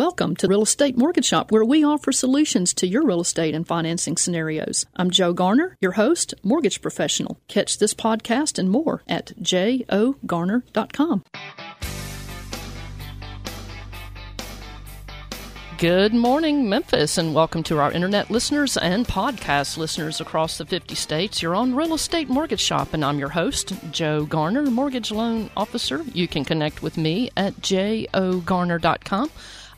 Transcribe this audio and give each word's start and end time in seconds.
Welcome 0.00 0.34
to 0.36 0.48
Real 0.48 0.62
Estate 0.62 0.96
Mortgage 0.96 1.26
Shop, 1.26 1.52
where 1.52 1.62
we 1.62 1.84
offer 1.84 2.10
solutions 2.10 2.72
to 2.72 2.86
your 2.86 3.04
real 3.04 3.20
estate 3.20 3.54
and 3.54 3.66
financing 3.66 4.16
scenarios. 4.16 4.86
I'm 4.96 5.10
Joe 5.10 5.34
Garner, 5.34 5.76
your 5.78 5.92
host, 5.92 6.32
mortgage 6.42 6.80
professional. 6.80 7.38
Catch 7.48 7.76
this 7.76 7.92
podcast 7.92 8.58
and 8.58 8.70
more 8.70 9.02
at 9.06 9.34
jogarner.com. 9.42 11.22
Good 15.76 16.14
morning, 16.14 16.70
Memphis, 16.70 17.18
and 17.18 17.34
welcome 17.34 17.62
to 17.64 17.78
our 17.78 17.92
internet 17.92 18.30
listeners 18.30 18.78
and 18.78 19.06
podcast 19.06 19.76
listeners 19.76 20.18
across 20.18 20.56
the 20.56 20.64
50 20.64 20.94
states. 20.94 21.42
You're 21.42 21.54
on 21.54 21.74
Real 21.74 21.92
Estate 21.92 22.30
Mortgage 22.30 22.60
Shop, 22.60 22.94
and 22.94 23.04
I'm 23.04 23.18
your 23.18 23.28
host, 23.28 23.74
Joe 23.90 24.24
Garner, 24.24 24.62
mortgage 24.62 25.10
loan 25.10 25.50
officer. 25.58 26.02
You 26.14 26.26
can 26.26 26.46
connect 26.46 26.82
with 26.82 26.96
me 26.96 27.30
at 27.36 27.56
jogarner.com. 27.56 29.30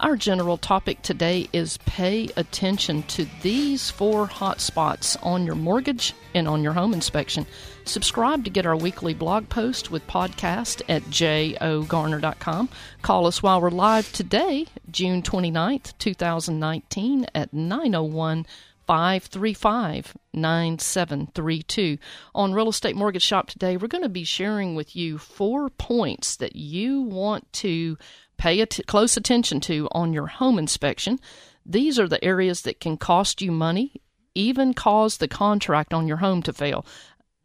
Our 0.02 0.16
general 0.16 0.56
topic 0.56 1.00
today 1.02 1.48
is 1.52 1.76
pay 1.86 2.28
attention 2.36 3.04
to 3.04 3.24
these 3.40 3.88
four 3.88 4.26
hot 4.26 4.60
spots 4.60 5.14
on 5.22 5.46
your 5.46 5.54
mortgage 5.54 6.12
and 6.34 6.48
on 6.48 6.64
your 6.64 6.72
home 6.72 6.92
inspection. 6.92 7.46
Subscribe 7.84 8.42
to 8.44 8.50
get 8.50 8.66
our 8.66 8.74
weekly 8.74 9.14
blog 9.14 9.48
post 9.48 9.92
with 9.92 10.04
podcast 10.08 10.82
at 10.88 11.02
jogarner.com. 11.04 12.68
Call 13.02 13.28
us 13.28 13.44
while 13.44 13.60
we're 13.60 13.70
live 13.70 14.12
today, 14.12 14.66
June 14.90 15.22
29th, 15.22 15.96
2019 15.98 17.26
at 17.32 17.54
901 17.54 18.44
535 18.88 20.16
9732. 20.34 21.98
On 22.34 22.52
Real 22.52 22.70
Estate 22.70 22.96
Mortgage 22.96 23.22
Shop 23.22 23.48
today, 23.48 23.76
we're 23.76 23.86
going 23.86 24.02
to 24.02 24.08
be 24.08 24.24
sharing 24.24 24.74
with 24.74 24.96
you 24.96 25.18
four 25.18 25.70
points 25.70 26.36
that 26.36 26.56
you 26.56 27.02
want 27.02 27.50
to 27.54 27.96
pay 28.42 28.60
at- 28.60 28.80
close 28.88 29.16
attention 29.16 29.60
to 29.60 29.88
on 29.92 30.12
your 30.12 30.26
home 30.26 30.58
inspection. 30.58 31.20
These 31.64 31.96
are 32.00 32.08
the 32.08 32.22
areas 32.24 32.62
that 32.62 32.80
can 32.80 32.96
cost 32.96 33.40
you 33.40 33.52
money, 33.52 34.02
even 34.34 34.74
cause 34.74 35.18
the 35.18 35.28
contract 35.28 35.94
on 35.94 36.08
your 36.08 36.16
home 36.16 36.42
to 36.42 36.52
fail. 36.52 36.84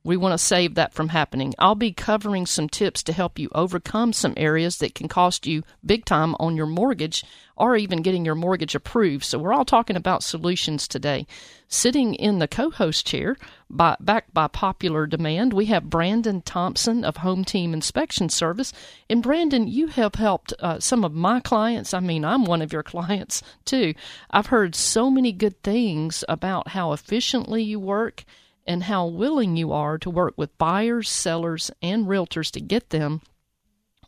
We 0.08 0.16
want 0.16 0.32
to 0.32 0.38
save 0.38 0.76
that 0.76 0.94
from 0.94 1.10
happening. 1.10 1.54
I'll 1.60 1.76
be 1.76 1.92
covering 1.92 2.46
some 2.46 2.70
tips 2.70 3.04
to 3.04 3.12
help 3.12 3.38
you 3.38 3.50
overcome 3.54 4.14
some 4.14 4.34
areas 4.38 4.78
that 4.78 4.96
can 4.96 5.10
cost 5.10 5.46
you 5.46 5.64
big 5.86 6.06
time 6.06 6.34
on 6.40 6.56
your 6.56 6.66
mortgage 6.66 7.26
or 7.58 7.76
even 7.76 8.04
getting 8.04 8.24
your 8.24 8.34
mortgage 8.34 8.74
approved. 8.74 9.26
So 9.26 9.38
we're 9.38 9.52
all 9.52 9.66
talking 9.66 9.98
about 9.98 10.24
solutions 10.24 10.88
today. 10.88 11.28
Sitting 11.68 12.16
in 12.16 12.40
the 12.40 12.48
co-host 12.48 13.06
chair, 13.06 13.36
by, 13.70 13.98
backed 14.00 14.34
by 14.34 14.48
popular 14.48 15.08
demand, 15.08 15.52
we 15.52 15.66
have 15.66 15.90
Brandon 15.90 16.42
Thompson 16.42 17.04
of 17.04 17.18
Home 17.18 17.44
Team 17.44 17.74
Inspection 17.74 18.30
Service. 18.30 18.72
And 19.10 19.22
Brandon, 19.22 19.68
you 19.68 19.88
have 19.88 20.16
helped 20.16 20.54
uh, 20.62 20.80
some 20.80 21.04
of 21.04 21.14
my 21.14 21.42
clients. 21.42 21.94
I 21.94 22.00
mean, 22.00 22.24
I'm 22.24 22.46
one 22.46 22.62
of 22.62 22.72
your 22.72 22.84
clients 22.94 23.44
too. 23.66 23.94
I've 24.32 24.48
heard 24.48 24.74
so 24.74 25.12
many 25.12 25.34
good 25.34 25.62
things 25.64 26.24
about 26.30 26.70
how 26.70 26.94
efficiently 26.94 27.62
you 27.62 27.78
work 27.78 28.24
and 28.68 28.84
how 28.84 29.08
willing 29.08 29.56
you 29.56 29.72
are 29.72 29.98
to 29.98 30.10
work 30.10 30.34
with 30.38 30.58
buyers, 30.58 31.10
sellers, 31.10 31.72
and 31.82 32.06
realtors 32.06 32.52
to 32.52 32.60
get 32.60 32.90
them 32.90 33.22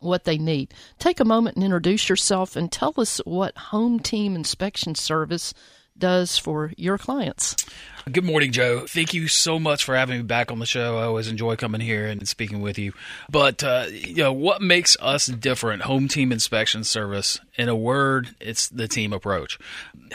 what 0.00 0.24
they 0.24 0.38
need. 0.38 0.72
Take 0.98 1.20
a 1.20 1.24
moment 1.24 1.56
and 1.56 1.64
introduce 1.64 2.08
yourself 2.08 2.56
and 2.56 2.70
tell 2.70 2.94
us 2.96 3.18
what 3.24 3.56
Home 3.56 4.00
Team 4.00 4.34
Inspection 4.34 4.94
Service 4.94 5.54
does 5.96 6.38
for 6.38 6.72
your 6.76 6.98
clients. 6.98 7.56
Good 8.06 8.24
morning, 8.24 8.50
Joe. 8.50 8.86
Thank 8.86 9.12
you 9.12 9.28
so 9.28 9.58
much 9.58 9.84
for 9.84 9.94
having 9.94 10.16
me 10.16 10.22
back 10.22 10.50
on 10.50 10.58
the 10.58 10.64
show. 10.66 10.96
I 10.96 11.04
always 11.04 11.28
enjoy 11.28 11.56
coming 11.56 11.82
here 11.82 12.06
and 12.06 12.26
speaking 12.26 12.62
with 12.62 12.78
you. 12.78 12.92
But 13.30 13.62
uh, 13.62 13.86
you 13.90 14.16
know 14.16 14.32
what 14.32 14.62
makes 14.62 14.96
us 15.00 15.26
different? 15.26 15.82
Home 15.82 16.08
Team 16.08 16.32
Inspection 16.32 16.82
Service. 16.82 17.38
In 17.58 17.68
a 17.68 17.76
word, 17.76 18.34
it's 18.40 18.68
the 18.70 18.88
team 18.88 19.12
approach. 19.12 19.58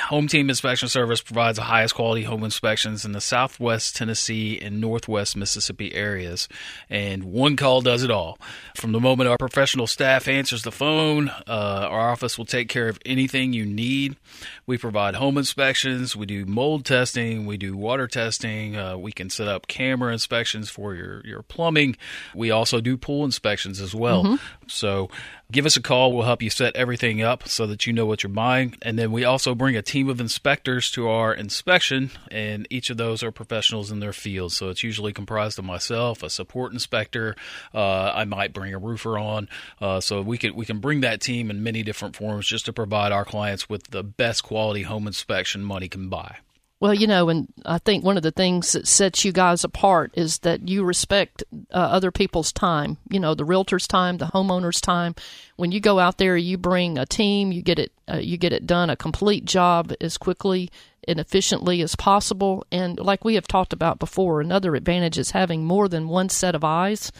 Home 0.05 0.27
Team 0.27 0.49
Inspection 0.49 0.89
Service 0.89 1.21
provides 1.21 1.57
the 1.57 1.65
highest 1.65 1.93
quality 1.93 2.23
home 2.23 2.43
inspections 2.43 3.05
in 3.05 3.11
the 3.11 3.21
Southwest 3.21 3.95
Tennessee 3.95 4.59
and 4.59 4.81
Northwest 4.81 5.37
Mississippi 5.37 5.93
areas, 5.93 6.49
and 6.89 7.23
one 7.23 7.55
call 7.55 7.81
does 7.81 8.03
it 8.03 8.09
all. 8.09 8.39
From 8.75 8.93
the 8.93 8.99
moment 8.99 9.29
our 9.29 9.37
professional 9.37 9.85
staff 9.85 10.27
answers 10.27 10.63
the 10.63 10.71
phone, 10.71 11.29
uh, 11.29 11.87
our 11.89 12.09
office 12.09 12.35
will 12.35 12.45
take 12.45 12.67
care 12.67 12.89
of 12.89 12.99
anything 13.05 13.53
you 13.53 13.65
need. 13.65 14.17
We 14.65 14.79
provide 14.79 15.15
home 15.15 15.37
inspections. 15.37 16.15
We 16.15 16.25
do 16.25 16.45
mold 16.45 16.83
testing. 16.83 17.45
We 17.45 17.57
do 17.57 17.74
water 17.75 18.07
testing. 18.07 18.75
Uh, 18.75 18.97
we 18.97 19.11
can 19.11 19.29
set 19.29 19.47
up 19.47 19.67
camera 19.67 20.11
inspections 20.11 20.69
for 20.69 20.95
your, 20.95 21.21
your 21.25 21.41
plumbing. 21.41 21.95
We 22.33 22.51
also 22.51 22.81
do 22.81 22.97
pool 22.97 23.25
inspections 23.25 23.79
as 23.81 23.93
well. 23.93 24.23
Mm-hmm. 24.23 24.67
So 24.67 25.09
give 25.51 25.65
us 25.65 25.77
a 25.77 25.81
call. 25.81 26.11
We'll 26.11 26.25
help 26.25 26.41
you 26.41 26.49
set 26.49 26.75
everything 26.75 27.21
up 27.21 27.47
so 27.47 27.67
that 27.67 27.85
you 27.85 27.93
know 27.93 28.05
what 28.05 28.23
you're 28.23 28.31
buying. 28.31 28.75
And 28.81 28.97
then 28.97 29.11
we 29.11 29.23
also 29.23 29.55
bring 29.55 29.75
a 29.75 29.81
team 29.81 30.09
of 30.09 30.19
inspectors 30.19 30.89
to 30.91 31.07
our 31.07 31.33
inspection, 31.33 32.11
and 32.31 32.67
each 32.69 32.89
of 32.89 32.97
those 32.97 33.23
are 33.23 33.31
professionals 33.31 33.91
in 33.91 33.99
their 33.99 34.13
field. 34.13 34.53
So 34.53 34.69
it's 34.69 34.83
usually 34.83 35.13
comprised 35.13 35.59
of 35.59 35.65
myself, 35.65 36.23
a 36.23 36.29
support 36.29 36.73
inspector. 36.73 37.35
Uh, 37.73 38.11
I 38.13 38.25
might 38.25 38.53
bring 38.53 38.73
a 38.73 38.79
roofer 38.79 39.17
on. 39.17 39.49
Uh, 39.79 39.99
so 39.99 40.21
we 40.21 40.37
can 40.37 40.55
we 40.55 40.65
can 40.65 40.79
bring 40.79 41.01
that 41.01 41.21
team 41.21 41.49
in 41.49 41.63
many 41.63 41.83
different 41.83 42.15
forms 42.15 42.47
just 42.47 42.65
to 42.65 42.73
provide 42.73 43.11
our 43.11 43.25
clients 43.25 43.69
with 43.69 43.91
the 43.91 44.03
best 44.03 44.43
quality 44.43 44.83
home 44.83 45.07
inspection 45.07 45.63
money 45.63 45.87
can 45.87 46.09
buy. 46.09 46.37
Well, 46.85 46.93
you 46.93 47.07
know, 47.07 47.29
and 47.29 47.51
I 47.65 47.79
think 47.79 48.03
one 48.03 48.15
of 48.15 48.21
the 48.21 48.29
things 48.29 48.73
that 48.73 48.87
sets 48.87 49.25
you 49.25 49.31
guys 49.31 49.63
apart 49.63 50.11
is 50.13 50.37
that 50.39 50.69
you 50.69 50.83
respect 50.83 51.43
uh, 51.71 51.77
other 51.77 52.11
people's 52.11 52.53
time. 52.53 52.97
You 53.09 53.19
know, 53.19 53.33
the 53.33 53.43
realtor's 53.43 53.87
time, 53.87 54.17
the 54.17 54.27
homeowner's 54.27 54.79
time. 54.79 55.15
When 55.55 55.71
you 55.71 55.79
go 55.79 55.97
out 55.97 56.19
there, 56.19 56.37
you 56.37 56.59
bring 56.59 56.99
a 56.99 57.07
team. 57.07 57.51
You 57.51 57.63
get 57.63 57.79
it. 57.79 57.91
Uh, 58.07 58.17
you 58.17 58.37
get 58.37 58.53
it 58.53 58.67
done 58.67 58.91
a 58.91 58.95
complete 58.95 59.45
job 59.45 59.93
as 59.99 60.19
quickly 60.19 60.69
and 61.07 61.19
efficiently 61.19 61.81
as 61.81 61.95
possible. 61.95 62.67
And 62.71 62.99
like 62.99 63.25
we 63.25 63.33
have 63.33 63.47
talked 63.47 63.73
about 63.73 63.97
before, 63.97 64.39
another 64.39 64.75
advantage 64.75 65.17
is 65.17 65.31
having 65.31 65.65
more 65.65 65.87
than 65.87 66.07
one 66.07 66.29
set 66.29 66.53
of 66.53 66.63
eyes 66.63 67.11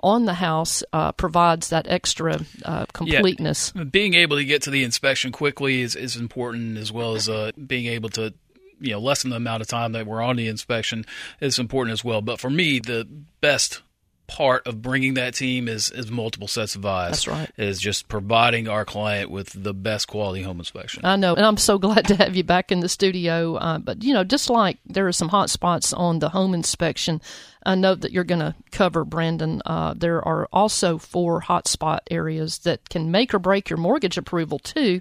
on 0.00 0.24
the 0.24 0.34
house 0.34 0.82
uh, 0.92 1.12
provides 1.12 1.68
that 1.68 1.86
extra 1.86 2.40
uh, 2.64 2.86
completeness. 2.92 3.72
Yeah. 3.76 3.84
Being 3.84 4.14
able 4.14 4.38
to 4.38 4.44
get 4.44 4.62
to 4.62 4.70
the 4.70 4.82
inspection 4.82 5.30
quickly 5.30 5.80
is, 5.80 5.94
is 5.94 6.16
important, 6.16 6.76
as 6.76 6.90
well 6.90 7.14
as 7.14 7.28
uh, 7.28 7.52
being 7.64 7.86
able 7.86 8.08
to 8.10 8.34
you 8.82 8.92
know 8.92 9.00
lessen 9.00 9.30
the 9.30 9.36
amount 9.36 9.62
of 9.62 9.68
time 9.68 9.92
that 9.92 10.06
we're 10.06 10.22
on 10.22 10.36
the 10.36 10.48
inspection 10.48 11.04
is 11.40 11.58
important 11.58 11.92
as 11.92 12.04
well. 12.04 12.20
But 12.20 12.40
for 12.40 12.50
me, 12.50 12.78
the 12.78 13.08
best 13.40 13.82
part 14.32 14.66
of 14.66 14.80
bringing 14.80 15.14
that 15.14 15.34
team 15.34 15.68
is 15.68 15.90
is 15.90 16.10
multiple 16.10 16.48
sets 16.48 16.74
of 16.74 16.86
eyes. 16.86 17.10
That's 17.10 17.28
right. 17.28 17.50
Is 17.56 17.80
just 17.80 18.08
providing 18.08 18.66
our 18.66 18.84
client 18.84 19.30
with 19.30 19.50
the 19.62 19.74
best 19.74 20.08
quality 20.08 20.42
home 20.42 20.58
inspection. 20.58 21.04
I 21.04 21.16
know, 21.16 21.34
and 21.34 21.44
I'm 21.44 21.56
so 21.58 21.78
glad 21.86 22.06
to 22.08 22.16
have 22.16 22.34
you 22.34 22.44
back 22.44 22.72
in 22.72 22.80
the 22.80 22.88
studio. 22.88 23.56
Uh, 23.56 23.78
but 23.78 24.02
you 24.02 24.14
know, 24.14 24.24
just 24.24 24.48
like 24.48 24.78
there 24.86 25.06
are 25.06 25.12
some 25.12 25.28
hot 25.28 25.50
spots 25.50 25.92
on 25.92 26.18
the 26.18 26.30
home 26.30 26.54
inspection, 26.54 27.20
I 27.64 27.74
know 27.74 27.94
that 27.94 28.12
you're 28.12 28.24
going 28.24 28.40
to 28.40 28.54
cover, 28.70 29.04
Brandon. 29.04 29.60
Uh, 29.66 29.94
there 29.94 30.26
are 30.26 30.48
also 30.52 30.98
four 30.98 31.42
hotspot 31.42 32.00
areas 32.10 32.58
that 32.60 32.88
can 32.88 33.10
make 33.10 33.34
or 33.34 33.38
break 33.38 33.68
your 33.68 33.78
mortgage 33.78 34.16
approval 34.16 34.58
too 34.58 35.00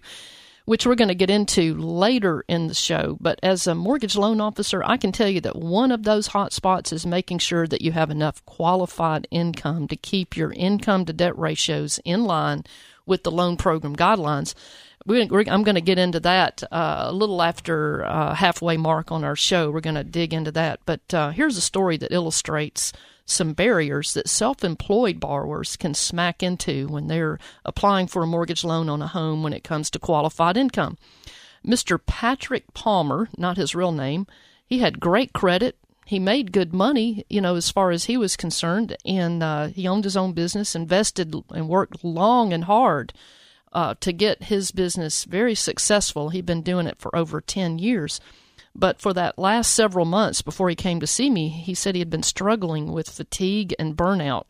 which 0.66 0.86
we're 0.86 0.96
going 0.96 1.08
to 1.08 1.16
get 1.16 1.30
into 1.30 1.76
later 1.76 2.44
in 2.48 2.68
the 2.68 2.74
show. 2.74 3.18
But 3.20 3.40
as 3.44 3.68
a 3.68 3.76
mortgage 3.76 4.16
loan 4.16 4.40
officer, 4.40 4.84
I 4.84 4.98
can 4.98 5.12
tell 5.12 5.28
you 5.28 5.42
that 5.42 5.56
one 5.56 5.92
of 5.92 6.04
those 6.04 6.28
hot 6.28 6.54
spots 6.54 6.94
is 6.94 7.06
making 7.06 7.40
sure 7.40 7.68
that 7.68 7.82
you 7.82 7.92
have 7.92 8.10
enough 8.10 8.46
qualified 8.46 9.28
income 9.32 9.88
to 9.88 9.96
keep 9.96 10.38
your 10.38 10.52
income 10.54 11.06
to 11.06 11.14
debt 11.14 11.38
ratios 11.38 12.00
in 12.06 12.24
line 12.24 12.64
with 13.06 13.24
the 13.24 13.32
loan 13.32 13.58
program 13.58 13.96
guidelines. 13.96 14.54
I'm 15.08 15.64
going 15.64 15.76
to 15.76 15.82
get 15.82 15.98
into 15.98 16.20
that 16.20 16.64
uh, 16.72 17.06
a 17.08 17.12
little 17.12 17.42
after 17.42 18.06
uh, 18.06 18.36
halfway 18.36 18.78
mark 18.78 19.12
on 19.12 19.24
our 19.24 19.36
show. 19.36 19.72
We're 19.72 19.82
going 19.82 19.96
to 19.96 20.04
dig 20.04 20.34
into 20.34 20.52
that. 20.52 20.80
But 20.86 21.14
uh, 21.14 21.32
here's 21.32 21.58
a 21.58 21.62
story 21.62 21.98
that 21.98 22.14
illustrates 22.14 22.94
some 23.32 23.54
barriers 23.54 24.14
that 24.14 24.30
self 24.30 24.64
employed 24.64 25.20
borrowers 25.20 25.76
can 25.76 25.94
smack 25.94 26.44
into 26.44 26.88
when 26.88 27.08
they're 27.08 27.40
applying 27.66 28.08
for 28.08 28.24
a 28.24 28.28
mortgage 28.28 28.64
loan 28.64 28.90
on 28.90 29.02
a 29.02 29.08
home 29.08 29.44
when 29.44 29.54
it 29.54 29.64
comes 29.64 29.90
to 29.90 30.00
qualified 30.00 30.58
income. 30.58 30.98
Mr. 31.66 32.00
Patrick 32.04 32.74
Palmer, 32.74 33.30
not 33.38 33.58
his 33.58 33.76
real 33.76 33.92
name, 33.92 34.28
he 34.66 34.80
had 34.80 35.00
great 35.00 35.34
credit. 35.34 35.78
He 36.06 36.20
made 36.20 36.52
good 36.52 36.74
money, 36.74 37.24
you 37.30 37.40
know, 37.40 37.56
as 37.56 37.70
far 37.70 37.92
as 37.92 38.06
he 38.06 38.18
was 38.18 38.36
concerned, 38.36 38.98
and 39.06 39.42
uh, 39.42 39.68
he 39.68 39.88
owned 39.88 40.04
his 40.04 40.18
own 40.18 40.34
business, 40.34 40.76
invested 40.76 41.34
and 41.52 41.70
worked 41.70 42.04
long 42.04 42.52
and 42.52 42.66
hard 42.66 43.14
uh, 43.74 43.96
to 44.02 44.12
get 44.12 44.44
his 44.44 44.72
business 44.72 45.24
very 45.24 45.56
successful. 45.56 46.30
He'd 46.30 46.46
been 46.46 46.62
doing 46.62 46.88
it 46.88 47.00
for 47.00 47.16
over 47.16 47.40
10 47.40 47.80
years. 47.80 48.20
But 48.74 49.02
for 49.02 49.14
that 49.14 49.38
last 49.38 49.74
several 49.74 50.06
months 50.06 50.42
before 50.42 50.70
he 50.70 50.76
came 50.76 51.00
to 51.00 51.08
see 51.08 51.30
me, 51.30 51.50
he 51.50 51.74
said 51.74 51.96
he 51.96 52.00
had 52.00 52.10
been 52.10 52.24
struggling 52.24 52.92
with 52.92 53.10
fatigue 53.10 53.76
and 53.78 53.98
burnout. 53.98 54.46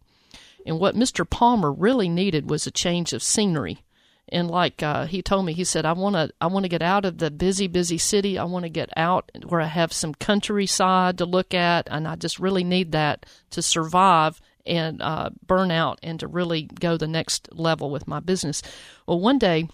And 0.65 0.79
what 0.79 0.95
Mr. 0.95 1.27
Palmer 1.27 1.71
really 1.71 2.07
needed 2.07 2.49
was 2.49 2.67
a 2.67 2.71
change 2.71 3.13
of 3.13 3.23
scenery. 3.23 3.83
And 4.29 4.49
like 4.49 4.81
uh, 4.81 5.07
he 5.07 5.21
told 5.21 5.45
me, 5.45 5.53
he 5.53 5.65
said, 5.65 5.85
"I 5.85 5.91
want 5.91 6.15
to, 6.15 6.31
I 6.39 6.47
want 6.47 6.63
to 6.63 6.69
get 6.69 6.81
out 6.81 7.03
of 7.03 7.17
the 7.17 7.29
busy, 7.29 7.67
busy 7.67 7.97
city. 7.97 8.37
I 8.37 8.45
want 8.45 8.63
to 8.63 8.69
get 8.69 8.89
out 8.95 9.29
where 9.45 9.59
I 9.59 9.65
have 9.65 9.91
some 9.91 10.13
countryside 10.13 11.17
to 11.17 11.25
look 11.25 11.53
at, 11.53 11.87
and 11.91 12.07
I 12.07 12.15
just 12.15 12.39
really 12.39 12.63
need 12.63 12.93
that 12.93 13.25
to 13.49 13.61
survive 13.61 14.39
and 14.65 15.01
uh, 15.01 15.31
burn 15.45 15.71
out 15.71 15.99
and 16.01 16.19
to 16.21 16.27
really 16.27 16.63
go 16.63 16.95
the 16.95 17.07
next 17.07 17.49
level 17.51 17.89
with 17.89 18.07
my 18.07 18.21
business." 18.21 18.61
Well, 19.05 19.19
one 19.19 19.37
day 19.37 19.67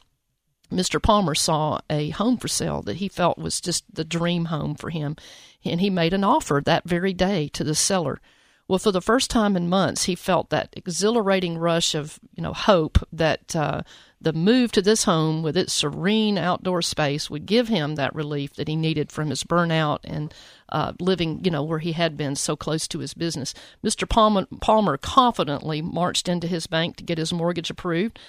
Mr. 0.71 1.01
Palmer 1.01 1.35
saw 1.35 1.79
a 1.89 2.09
home 2.09 2.37
for 2.37 2.47
sale 2.47 2.81
that 2.81 2.97
he 2.97 3.07
felt 3.07 3.37
was 3.37 3.61
just 3.61 3.83
the 3.93 4.03
dream 4.03 4.45
home 4.45 4.75
for 4.75 4.89
him, 4.89 5.15
and 5.63 5.79
he 5.79 5.89
made 5.89 6.13
an 6.13 6.23
offer 6.23 6.61
that 6.65 6.87
very 6.87 7.13
day 7.13 7.47
to 7.49 7.63
the 7.63 7.75
seller. 7.75 8.19
Well, 8.67 8.79
for 8.79 8.91
the 8.91 9.01
first 9.01 9.29
time 9.29 9.55
in 9.55 9.69
months, 9.69 10.03
he 10.03 10.15
felt 10.15 10.49
that 10.49 10.73
exhilarating 10.75 11.57
rush 11.57 11.95
of 11.95 12.19
you 12.35 12.43
know 12.43 12.53
hope 12.53 12.97
that 13.13 13.55
uh, 13.55 13.83
the 14.19 14.33
move 14.33 14.71
to 14.71 14.81
this 14.81 15.03
home 15.03 15.43
with 15.43 15.55
its 15.55 15.73
serene 15.73 16.37
outdoor 16.37 16.81
space 16.81 17.29
would 17.29 17.45
give 17.45 17.67
him 17.67 17.95
that 17.95 18.15
relief 18.15 18.55
that 18.55 18.67
he 18.67 18.75
needed 18.75 19.11
from 19.11 19.29
his 19.29 19.43
burnout 19.43 19.99
and 20.03 20.33
uh, 20.69 20.93
living, 20.99 21.43
you 21.43 21.51
know, 21.51 21.63
where 21.63 21.79
he 21.79 21.91
had 21.91 22.17
been 22.17 22.35
so 22.35 22.55
close 22.55 22.87
to 22.87 22.99
his 22.99 23.13
business. 23.13 23.53
Mr. 23.83 24.09
Palmer, 24.09 24.47
Palmer 24.59 24.97
confidently 24.97 25.81
marched 25.81 26.27
into 26.27 26.47
his 26.47 26.65
bank 26.65 26.95
to 26.97 27.03
get 27.03 27.19
his 27.19 27.31
mortgage 27.31 27.69
approved. 27.69 28.19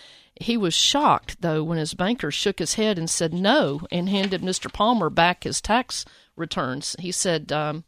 He 0.40 0.56
was 0.56 0.74
shocked, 0.74 1.40
though, 1.40 1.64
when 1.64 1.78
his 1.78 1.94
banker 1.94 2.30
shook 2.30 2.58
his 2.58 2.74
head 2.74 2.98
and 2.98 3.08
said 3.08 3.32
no 3.32 3.80
and 3.90 4.08
handed 4.08 4.42
Mr. 4.42 4.72
Palmer 4.72 5.10
back 5.10 5.44
his 5.44 5.60
tax 5.60 6.04
returns. 6.36 6.94
He 6.98 7.10
said, 7.10 7.50
um, 7.50 7.84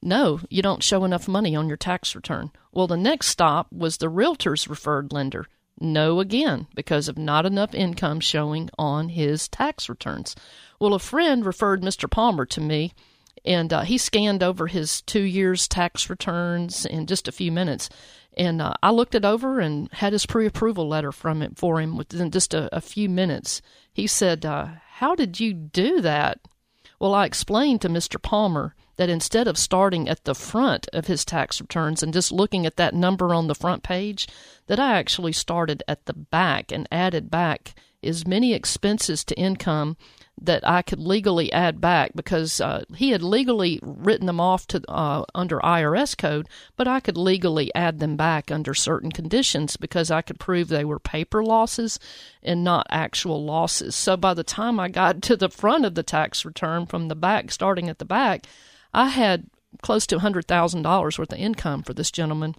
No, 0.00 0.40
you 0.48 0.62
don't 0.62 0.82
show 0.82 1.04
enough 1.04 1.28
money 1.28 1.56
on 1.56 1.68
your 1.68 1.76
tax 1.76 2.14
return. 2.14 2.52
Well, 2.70 2.86
the 2.86 2.96
next 2.96 3.26
stop 3.26 3.70
was 3.72 3.96
the 3.96 4.08
realtor's 4.08 4.68
referred 4.68 5.12
lender. 5.12 5.46
No 5.82 6.20
again, 6.20 6.68
because 6.76 7.08
of 7.08 7.18
not 7.18 7.44
enough 7.44 7.74
income 7.74 8.20
showing 8.20 8.70
on 8.78 9.08
his 9.08 9.48
tax 9.48 9.88
returns. 9.88 10.36
Well, 10.78 10.94
a 10.94 11.00
friend 11.00 11.44
referred 11.44 11.82
Mr. 11.82 12.08
Palmer 12.08 12.46
to 12.46 12.60
me, 12.60 12.94
and 13.44 13.72
uh, 13.72 13.80
he 13.80 13.98
scanned 13.98 14.44
over 14.44 14.68
his 14.68 15.02
two 15.02 15.22
years' 15.22 15.66
tax 15.66 16.08
returns 16.08 16.86
in 16.86 17.06
just 17.06 17.26
a 17.26 17.32
few 17.32 17.50
minutes. 17.50 17.90
And 18.36 18.62
uh, 18.62 18.74
I 18.80 18.92
looked 18.92 19.16
it 19.16 19.24
over 19.24 19.58
and 19.58 19.92
had 19.92 20.12
his 20.12 20.24
pre-approval 20.24 20.88
letter 20.88 21.10
from 21.10 21.42
it 21.42 21.58
for 21.58 21.80
him 21.80 21.96
within 21.96 22.30
just 22.30 22.54
a, 22.54 22.74
a 22.74 22.80
few 22.80 23.08
minutes. 23.08 23.60
He 23.92 24.06
said, 24.06 24.46
uh, 24.46 24.68
"How 24.94 25.14
did 25.16 25.40
you 25.40 25.52
do 25.52 26.00
that?" 26.00 26.38
Well, 27.02 27.14
I 27.14 27.26
explained 27.26 27.80
to 27.80 27.88
Mr. 27.88 28.22
Palmer 28.22 28.76
that 28.94 29.10
instead 29.10 29.48
of 29.48 29.58
starting 29.58 30.08
at 30.08 30.22
the 30.22 30.36
front 30.36 30.86
of 30.92 31.08
his 31.08 31.24
tax 31.24 31.60
returns 31.60 32.00
and 32.00 32.12
just 32.12 32.30
looking 32.30 32.64
at 32.64 32.76
that 32.76 32.94
number 32.94 33.34
on 33.34 33.48
the 33.48 33.56
front 33.56 33.82
page, 33.82 34.28
that 34.68 34.78
I 34.78 35.00
actually 35.00 35.32
started 35.32 35.82
at 35.88 36.06
the 36.06 36.12
back 36.12 36.70
and 36.70 36.86
added 36.92 37.28
back 37.28 37.74
as 38.04 38.24
many 38.24 38.54
expenses 38.54 39.24
to 39.24 39.36
income 39.36 39.96
that 40.44 40.68
I 40.68 40.82
could 40.82 40.98
legally 40.98 41.52
add 41.52 41.80
back 41.80 42.12
because 42.14 42.60
uh, 42.60 42.84
he 42.94 43.10
had 43.10 43.22
legally 43.22 43.78
written 43.82 44.26
them 44.26 44.40
off 44.40 44.66
to 44.68 44.82
uh, 44.90 45.24
under 45.34 45.58
IRS 45.60 46.16
code, 46.16 46.48
but 46.76 46.88
I 46.88 47.00
could 47.00 47.16
legally 47.16 47.72
add 47.74 48.00
them 48.00 48.16
back 48.16 48.50
under 48.50 48.74
certain 48.74 49.12
conditions 49.12 49.76
because 49.76 50.10
I 50.10 50.22
could 50.22 50.40
prove 50.40 50.68
they 50.68 50.84
were 50.84 50.98
paper 50.98 51.44
losses 51.44 51.98
and 52.42 52.64
not 52.64 52.86
actual 52.90 53.44
losses. 53.44 53.94
So 53.94 54.16
by 54.16 54.34
the 54.34 54.44
time 54.44 54.80
I 54.80 54.88
got 54.88 55.22
to 55.22 55.36
the 55.36 55.48
front 55.48 55.84
of 55.84 55.94
the 55.94 56.02
tax 56.02 56.44
return 56.44 56.86
from 56.86 57.08
the 57.08 57.14
back, 57.14 57.50
starting 57.50 57.88
at 57.88 57.98
the 57.98 58.04
back, 58.04 58.46
I 58.92 59.08
had 59.08 59.46
close 59.80 60.06
to 60.08 60.18
$100,000 60.18 61.18
worth 61.18 61.32
of 61.32 61.38
income 61.38 61.82
for 61.82 61.94
this 61.94 62.10
gentleman 62.10 62.54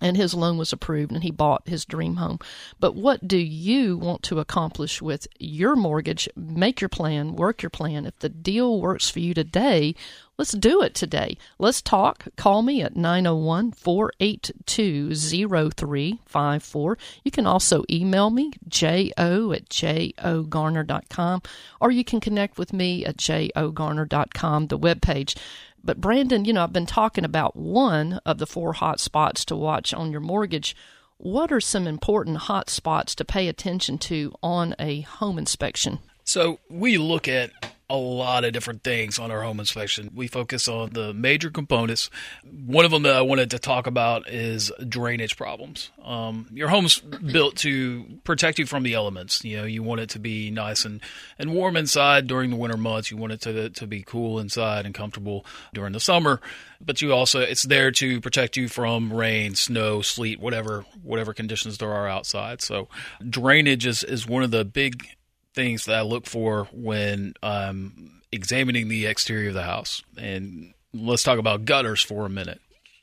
and 0.00 0.16
his 0.16 0.34
loan 0.34 0.56
was 0.58 0.72
approved 0.72 1.12
and 1.12 1.22
he 1.22 1.30
bought 1.30 1.68
his 1.68 1.84
dream 1.84 2.16
home. 2.16 2.38
But 2.78 2.94
what 2.94 3.26
do 3.26 3.38
you 3.38 3.96
want 3.96 4.22
to 4.24 4.40
accomplish 4.40 5.00
with 5.00 5.26
your 5.38 5.74
mortgage? 5.76 6.28
Make 6.36 6.80
your 6.80 6.88
plan, 6.88 7.36
work 7.36 7.62
your 7.62 7.70
plan. 7.70 8.04
If 8.04 8.18
the 8.18 8.28
deal 8.28 8.80
works 8.80 9.08
for 9.08 9.20
you 9.20 9.32
today, 9.32 9.94
let's 10.36 10.52
do 10.52 10.82
it 10.82 10.94
today. 10.94 11.38
Let's 11.58 11.80
talk. 11.80 12.28
Call 12.36 12.62
me 12.62 12.82
at 12.82 12.94
901 12.94 13.72
482 13.72 15.14
0354. 15.14 16.98
You 17.24 17.30
can 17.30 17.46
also 17.46 17.84
email 17.90 18.28
me, 18.30 18.52
jo 18.68 19.52
at 19.52 19.68
jogarner.com, 19.70 21.42
or 21.80 21.90
you 21.90 22.04
can 22.04 22.20
connect 22.20 22.58
with 22.58 22.72
me 22.72 23.04
at 23.06 23.16
jogarner.com, 23.16 24.66
the 24.66 24.78
webpage. 24.78 25.36
But 25.86 26.00
Brandon, 26.00 26.44
you 26.44 26.52
know, 26.52 26.64
I've 26.64 26.72
been 26.72 26.84
talking 26.84 27.24
about 27.24 27.54
one 27.54 28.14
of 28.26 28.38
the 28.38 28.46
four 28.46 28.72
hot 28.72 28.98
spots 28.98 29.44
to 29.44 29.54
watch 29.54 29.94
on 29.94 30.10
your 30.10 30.20
mortgage. 30.20 30.74
What 31.16 31.52
are 31.52 31.60
some 31.60 31.86
important 31.86 32.38
hot 32.38 32.68
spots 32.68 33.14
to 33.14 33.24
pay 33.24 33.46
attention 33.46 33.98
to 33.98 34.34
on 34.42 34.74
a 34.80 35.02
home 35.02 35.38
inspection? 35.38 36.00
So 36.24 36.58
we 36.68 36.98
look 36.98 37.28
at 37.28 37.52
a 37.88 37.96
lot 37.96 38.44
of 38.44 38.52
different 38.52 38.82
things 38.82 39.18
on 39.18 39.30
our 39.30 39.42
home 39.42 39.60
inspection. 39.60 40.10
We 40.12 40.26
focus 40.26 40.66
on 40.66 40.90
the 40.90 41.14
major 41.14 41.50
components. 41.50 42.10
One 42.44 42.84
of 42.84 42.90
them 42.90 43.04
that 43.04 43.14
I 43.14 43.22
wanted 43.22 43.50
to 43.52 43.60
talk 43.60 43.86
about 43.86 44.28
is 44.28 44.72
drainage 44.88 45.36
problems. 45.36 45.90
Um, 46.04 46.48
your 46.52 46.68
home's 46.68 46.98
built 46.98 47.56
to 47.58 48.04
protect 48.24 48.58
you 48.58 48.66
from 48.66 48.82
the 48.82 48.94
elements. 48.94 49.44
You 49.44 49.58
know, 49.58 49.64
you 49.64 49.84
want 49.84 50.00
it 50.00 50.10
to 50.10 50.18
be 50.18 50.50
nice 50.50 50.84
and, 50.84 51.00
and 51.38 51.54
warm 51.54 51.76
inside 51.76 52.26
during 52.26 52.50
the 52.50 52.56
winter 52.56 52.76
months. 52.76 53.12
You 53.12 53.18
want 53.18 53.32
it 53.32 53.40
to 53.42 53.70
to 53.70 53.86
be 53.86 54.02
cool 54.02 54.40
inside 54.40 54.84
and 54.84 54.94
comfortable 54.94 55.46
during 55.72 55.92
the 55.92 56.00
summer. 56.00 56.40
But 56.80 57.00
you 57.00 57.12
also 57.12 57.40
it's 57.40 57.62
there 57.62 57.90
to 57.92 58.20
protect 58.20 58.56
you 58.56 58.68
from 58.68 59.12
rain, 59.12 59.54
snow, 59.54 60.02
sleet, 60.02 60.40
whatever 60.40 60.84
whatever 61.02 61.32
conditions 61.32 61.78
there 61.78 61.92
are 61.92 62.08
outside. 62.08 62.62
So 62.62 62.88
drainage 63.28 63.86
is, 63.86 64.02
is 64.02 64.26
one 64.26 64.42
of 64.42 64.50
the 64.50 64.64
big 64.64 65.15
things 65.56 65.86
that 65.86 65.96
I 65.96 66.02
look 66.02 66.26
for 66.26 66.68
when 66.72 67.34
um, 67.42 68.20
examining 68.30 68.88
the 68.88 69.06
exterior 69.06 69.48
of 69.48 69.54
the 69.54 69.62
house. 69.62 70.02
And 70.16 70.74
let's 70.94 71.24
talk 71.24 71.38
about 71.38 71.64
gutters 71.64 72.02
for 72.02 72.26
a 72.26 72.28
minute. 72.30 72.60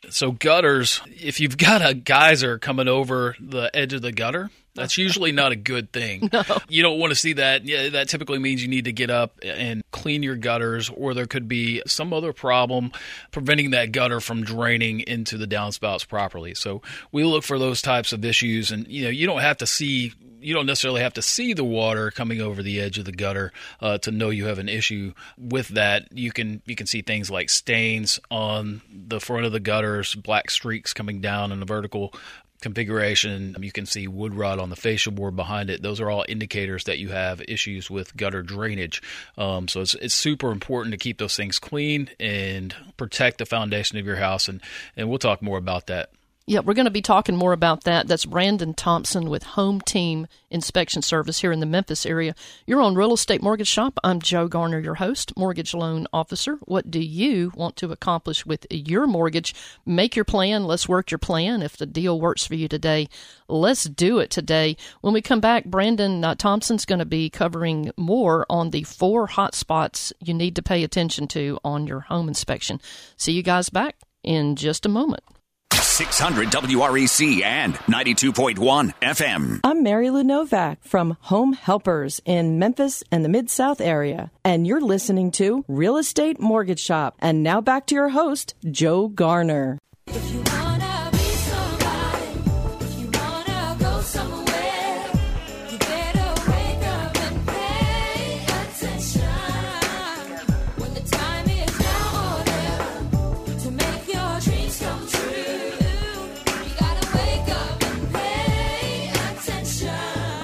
So, 0.10 0.32
gutters, 0.32 1.02
if 1.08 1.40
you've 1.40 1.58
got 1.58 1.86
a 1.86 1.94
geyser 1.94 2.60
coming 2.60 2.88
over 2.88 3.36
the 3.40 3.70
edge 3.74 3.94
of 3.94 4.02
the 4.02 4.12
gutter, 4.12 4.52
that's 4.75 4.98
usually 4.98 5.31
not 5.31 5.52
a 5.52 5.56
good 5.56 5.92
thing. 5.92 6.30
No. 6.34 6.44
You 6.68 6.81
don't 6.81 6.98
want 6.98 7.12
to 7.12 7.16
see 7.16 7.34
that. 7.34 7.66
Yeah, 7.66 7.90
that 7.90 8.10
typically 8.10 8.40
means 8.40 8.62
you 8.62 8.68
need 8.68 8.86
to 8.86 8.92
get 8.92 9.12
up 9.12 9.38
and 9.44 9.84
clean 9.92 10.24
your 10.24 10.36
gutters, 10.36 10.90
or 10.90 11.14
there 11.14 11.28
could 11.28 11.48
be 11.48 11.84
some 11.86 12.12
other 12.12 12.34
problem 12.34 12.92
preventing 13.31 13.72
that 13.72 13.92
gutter 13.92 14.20
from 14.20 14.44
draining 14.44 15.02
into 15.02 15.38
the 15.38 15.46
downspouts 15.46 16.08
properly. 16.08 16.56
So 16.56 16.81
we 17.12 17.24
look 17.24 17.44
for 17.44 17.60
those 17.60 17.84
types 17.84 18.14
of 18.14 18.25
issues, 18.25 18.72
and 18.72 18.88
you 18.88 19.04
know 19.04 19.10
you 19.10 19.28
don't 19.28 19.42
have 19.42 19.58
to 19.58 19.68
see 19.68 20.14
you 20.44 20.54
don't 20.54 20.66
necessarily 20.66 21.02
have 21.02 21.14
to 21.14 21.22
see 21.22 21.54
the 21.54 21.64
water 21.64 22.12
coming 22.12 22.42
over 22.42 22.62
the 22.62 22.80
edge 22.80 22.98
of 22.98 23.06
the 23.06 23.12
gutter 23.12 23.52
uh, 23.80 23.98
to 24.00 24.12
know 24.12 24.30
you 24.30 24.46
have 24.48 24.60
an 24.60 24.69
issue 24.69 25.14
with 25.38 25.69
that. 25.69 26.08
You 26.12 26.31
can 26.31 26.62
you 26.66 26.76
can 26.76 26.86
see 26.88 27.02
things 27.02 27.31
like 27.31 27.50
stains 27.50 28.19
on 28.30 28.81
the 28.92 29.19
front 29.19 29.46
of 29.46 29.52
the 29.52 29.60
gutters, 29.60 30.16
black 30.16 30.52
streaks 30.52 30.94
coming 30.94 31.22
down 31.22 31.52
in 31.52 31.60
the 31.60 31.66
vertical 31.66 32.14
configuration. 32.63 33.56
You 33.60 33.71
can 33.71 33.86
see 33.86 34.07
wood 34.07 34.33
rot 34.33 34.57
on 34.57 34.69
the 34.69 34.75
fascia 34.75 35.12
board 35.12 35.36
behind 35.36 35.69
it. 35.69 35.83
Those 35.83 36.00
are 36.00 36.10
all 36.10 36.25
indicators 36.27 36.86
that 36.86 36.98
you 36.98 37.10
have 37.10 37.42
issues 37.48 37.92
with 37.92 38.15
gutter 38.18 38.42
drainage. 38.42 39.04
Um, 39.38 39.68
so 39.68 39.81
it's, 39.81 39.94
it's 39.95 40.15
super 40.15 40.52
important 40.52 40.94
to 40.94 40.97
keep 40.97 41.19
those 41.19 41.35
things 41.35 41.59
clean 41.59 42.09
and 42.19 42.73
protect 42.97 43.38
the 43.38 43.45
foundation 43.45 43.99
of 43.99 44.06
your 44.06 44.16
house. 44.16 44.47
And, 44.47 44.61
and 44.95 45.09
we'll 45.09 45.19
talk 45.19 45.42
more 45.42 45.57
about 45.57 45.88
that 45.88 46.09
yeah, 46.45 46.59
we're 46.59 46.73
going 46.73 46.85
to 46.85 46.92
be 46.92 47.02
talking 47.02 47.38
more 47.38 47.54
about 47.54 47.85
that. 47.85 48.07
That's 48.07 48.26
Brandon 48.26 48.73
Thompson 48.73 49.30
with 49.30 49.44
Home 49.44 49.80
Team 49.80 50.28
Inspection 50.50 51.02
Service 51.02 51.40
here 51.40 51.54
in 51.54 51.62
the 51.62 51.66
Memphis 51.66 52.06
area. 52.06 52.35
You're 52.68 52.81
on 52.81 52.95
Real 52.95 53.14
Estate 53.14 53.42
Mortgage 53.42 53.69
Shop. 53.69 53.97
I'm 54.04 54.19
Joe 54.19 54.50
Garner, 54.50 54.80
your 54.80 54.95
host, 54.95 55.31
mortgage 55.38 55.73
loan 55.73 56.06
officer. 56.12 56.57
What 56.64 56.92
do 56.92 57.00
you 57.00 57.54
want 57.56 57.78
to 57.78 57.94
accomplish 57.94 58.45
with 58.45 58.68
your 58.69 59.07
mortgage? 59.07 59.56
Make 59.85 60.18
your 60.18 60.26
plan. 60.26 60.66
Let's 60.66 60.90
work 60.90 61.12
your 61.12 61.18
plan. 61.18 61.62
If 61.62 61.78
the 61.78 61.85
deal 61.85 62.19
works 62.19 62.45
for 62.45 62.56
you 62.56 62.68
today, 62.68 63.07
let's 63.47 63.85
do 63.85 64.19
it 64.19 64.30
today. 64.30 64.76
When 65.00 65.14
we 65.14 65.21
come 65.21 65.40
back, 65.40 65.64
Brandon 65.64 66.26
uh, 66.26 66.35
Thompson's 66.35 66.83
going 66.83 67.00
to 67.00 67.06
be 67.06 67.30
covering 67.30 67.92
more 67.95 68.45
on 68.50 68.71
the 68.71 68.83
four 68.83 69.28
hot 69.28 69.56
spots 69.56 70.12
you 70.19 70.33
need 70.33 70.57
to 70.57 70.62
pay 70.62 70.83
attention 70.83 71.30
to 71.30 71.57
on 71.64 71.88
your 71.88 72.02
home 72.02 72.28
inspection. 72.28 72.81
See 73.16 73.31
you 73.31 73.44
guys 73.44 73.69
back 73.69 73.95
in 74.23 74.57
just 74.57 74.85
a 74.85 74.90
moment. 74.90 75.23
600 75.94 76.47
WREC 76.47 77.44
and 77.44 77.76
92.1 77.76 78.94
FM. 79.00 79.59
I'm 79.64 79.83
Mary 79.83 80.09
Lou 80.09 80.23
Novak 80.23 80.83
from 80.83 81.16
Home 81.21 81.54
Helpers 81.54 82.19
in 82.26 82.57
Memphis 82.57 83.04
and 83.12 83.23
the 83.23 83.30
Mid 83.30 83.47
South 83.52 83.80
area, 83.80 84.31
and 84.44 84.66
you're 84.66 84.81
listening 84.81 85.30
to 85.33 85.64
Real 85.68 85.97
Estate 85.97 86.40
Mortgage 86.40 86.80
Shop. 86.80 87.16
And 87.19 87.44
now 87.44 87.62
back 87.62 87.85
to 87.88 87.95
your 87.95 88.09
host, 88.09 88.56
Joe 88.71 89.07
Garner. 89.07 89.78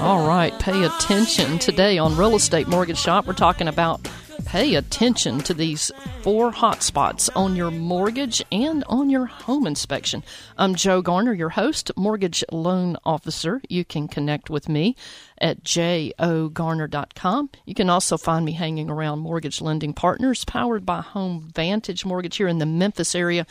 All 0.09 0.25
right, 0.25 0.57
pay 0.57 0.85
attention. 0.85 1.59
Today 1.59 1.99
on 1.99 2.17
Real 2.17 2.33
Estate 2.33 2.67
Mortgage 2.67 2.97
Shop, 2.97 3.27
we're 3.27 3.33
talking 3.33 3.67
about 3.67 4.09
pay 4.43 4.73
attention 4.73 5.37
to 5.41 5.53
these 5.53 5.91
four 6.23 6.51
hotspots 6.51 7.29
on 7.35 7.55
your 7.55 7.69
mortgage 7.69 8.43
and 8.51 8.83
on 8.85 9.11
your 9.11 9.27
home 9.27 9.67
inspection. 9.67 10.23
I'm 10.57 10.73
Joe 10.73 11.03
Garner, 11.03 11.33
your 11.33 11.49
host, 11.49 11.91
mortgage 11.95 12.43
loan 12.51 12.97
officer. 13.05 13.61
You 13.69 13.85
can 13.85 14.07
connect 14.07 14.49
with 14.49 14.67
me 14.67 14.95
at 15.37 15.63
jogarner.com. 15.63 17.49
You 17.67 17.75
can 17.75 17.91
also 17.91 18.17
find 18.17 18.45
me 18.45 18.53
hanging 18.53 18.89
around 18.89 19.19
Mortgage 19.19 19.61
Lending 19.61 19.93
Partners, 19.93 20.43
powered 20.43 20.87
by 20.87 21.01
Home 21.01 21.51
Vantage 21.53 22.03
Mortgage 22.03 22.37
here 22.37 22.47
in 22.47 22.57
the 22.57 22.65
Memphis 22.65 23.13
area. 23.13 23.45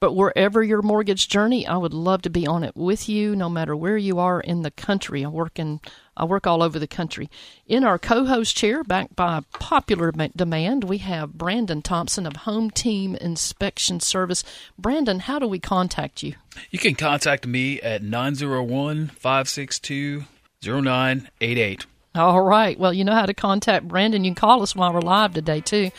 But 0.00 0.14
wherever 0.14 0.62
your 0.62 0.80
mortgage 0.80 1.28
journey, 1.28 1.66
I 1.66 1.76
would 1.76 1.92
love 1.92 2.22
to 2.22 2.30
be 2.30 2.46
on 2.46 2.64
it 2.64 2.74
with 2.74 3.06
you, 3.06 3.36
no 3.36 3.50
matter 3.50 3.76
where 3.76 3.98
you 3.98 4.18
are 4.18 4.40
in 4.40 4.62
the 4.62 4.70
country. 4.70 5.22
I 5.22 5.28
work 5.28 5.58
in, 5.58 5.80
I 6.16 6.24
work 6.24 6.46
all 6.46 6.62
over 6.62 6.78
the 6.78 6.86
country. 6.86 7.28
In 7.66 7.84
our 7.84 7.98
co-host 7.98 8.56
chair, 8.56 8.82
backed 8.82 9.14
by 9.14 9.42
popular 9.58 10.10
demand, 10.10 10.84
we 10.84 10.98
have 10.98 11.34
Brandon 11.34 11.82
Thompson 11.82 12.26
of 12.26 12.34
Home 12.36 12.70
Team 12.70 13.14
Inspection 13.14 14.00
Service. 14.00 14.42
Brandon, 14.78 15.20
how 15.20 15.38
do 15.38 15.46
we 15.46 15.58
contact 15.58 16.22
you? 16.22 16.32
You 16.70 16.78
can 16.78 16.94
contact 16.94 17.46
me 17.46 17.78
at 17.82 18.02
901 18.02 19.08
562 19.08 20.24
0988. 20.62 21.84
All 22.14 22.40
right. 22.40 22.78
Well, 22.78 22.94
you 22.94 23.04
know 23.04 23.14
how 23.14 23.26
to 23.26 23.34
contact 23.34 23.86
Brandon. 23.86 24.24
You 24.24 24.30
can 24.30 24.34
call 24.34 24.62
us 24.62 24.74
while 24.74 24.94
we're 24.94 25.00
live 25.00 25.34
today, 25.34 25.60
too 25.60 25.90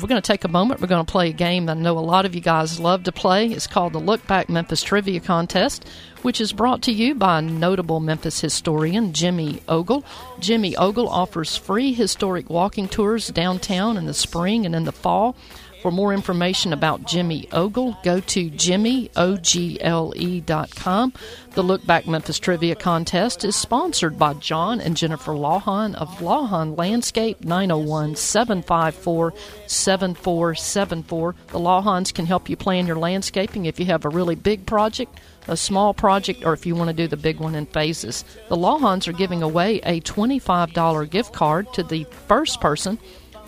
we're 0.00 0.08
going 0.08 0.20
to 0.20 0.26
take 0.26 0.44
a 0.44 0.48
moment. 0.48 0.80
We're 0.80 0.88
going 0.88 1.04
to 1.04 1.10
play 1.10 1.30
a 1.30 1.32
game 1.32 1.68
I 1.68 1.74
know 1.74 1.98
a 1.98 2.00
lot 2.00 2.26
of 2.26 2.34
you 2.34 2.40
guys 2.40 2.78
love 2.78 3.04
to 3.04 3.12
play. 3.12 3.48
It's 3.48 3.66
called 3.66 3.94
the 3.94 3.98
Look 3.98 4.26
Back 4.26 4.48
Memphis 4.48 4.82
Trivia 4.82 5.20
Contest, 5.20 5.88
which 6.22 6.40
is 6.40 6.52
brought 6.52 6.82
to 6.82 6.92
you 6.92 7.14
by 7.14 7.40
notable 7.40 8.00
Memphis 8.00 8.40
historian 8.40 9.12
Jimmy 9.12 9.62
Ogle. 9.68 10.04
Jimmy 10.38 10.76
Ogle 10.76 11.08
offers 11.08 11.56
free 11.56 11.94
historic 11.94 12.50
walking 12.50 12.88
tours 12.88 13.28
downtown 13.28 13.96
in 13.96 14.06
the 14.06 14.14
spring 14.14 14.66
and 14.66 14.74
in 14.74 14.84
the 14.84 14.92
fall. 14.92 15.34
For 15.82 15.90
more 15.90 16.12
information 16.12 16.72
about 16.72 17.06
Jimmy 17.06 17.48
Ogle, 17.52 17.96
go 18.02 18.20
to 18.20 18.50
jimmyogle.com. 18.50 21.12
The 21.52 21.62
Look 21.62 21.86
Back 21.86 22.06
Memphis 22.06 22.38
Trivia 22.38 22.74
Contest 22.74 23.44
is 23.44 23.56
sponsored 23.56 24.18
by 24.18 24.34
John 24.34 24.80
and 24.80 24.96
Jennifer 24.96 25.32
Lawhon 25.32 25.94
of 25.94 26.08
Lawhon 26.18 26.76
Landscape, 26.76 27.44
901 27.44 28.16
754 28.16 29.32
7474. 29.66 31.34
The 31.48 31.58
Lawhons 31.58 32.12
can 32.12 32.26
help 32.26 32.48
you 32.48 32.56
plan 32.56 32.86
your 32.86 32.96
landscaping 32.96 33.66
if 33.66 33.78
you 33.78 33.86
have 33.86 34.04
a 34.04 34.10
really 34.10 34.34
big 34.34 34.66
project 34.66 35.20
a 35.48 35.56
small 35.56 35.94
project 35.94 36.44
or 36.44 36.52
if 36.52 36.66
you 36.66 36.74
want 36.74 36.88
to 36.88 36.96
do 36.96 37.06
the 37.06 37.16
big 37.16 37.38
one 37.38 37.54
in 37.54 37.66
phases. 37.66 38.24
The 38.48 38.56
Lawhons 38.56 39.06
are 39.06 39.12
giving 39.12 39.42
away 39.42 39.80
a 39.84 40.00
$25 40.00 41.10
gift 41.10 41.32
card 41.32 41.72
to 41.74 41.82
the 41.82 42.04
first 42.26 42.60
person 42.60 42.98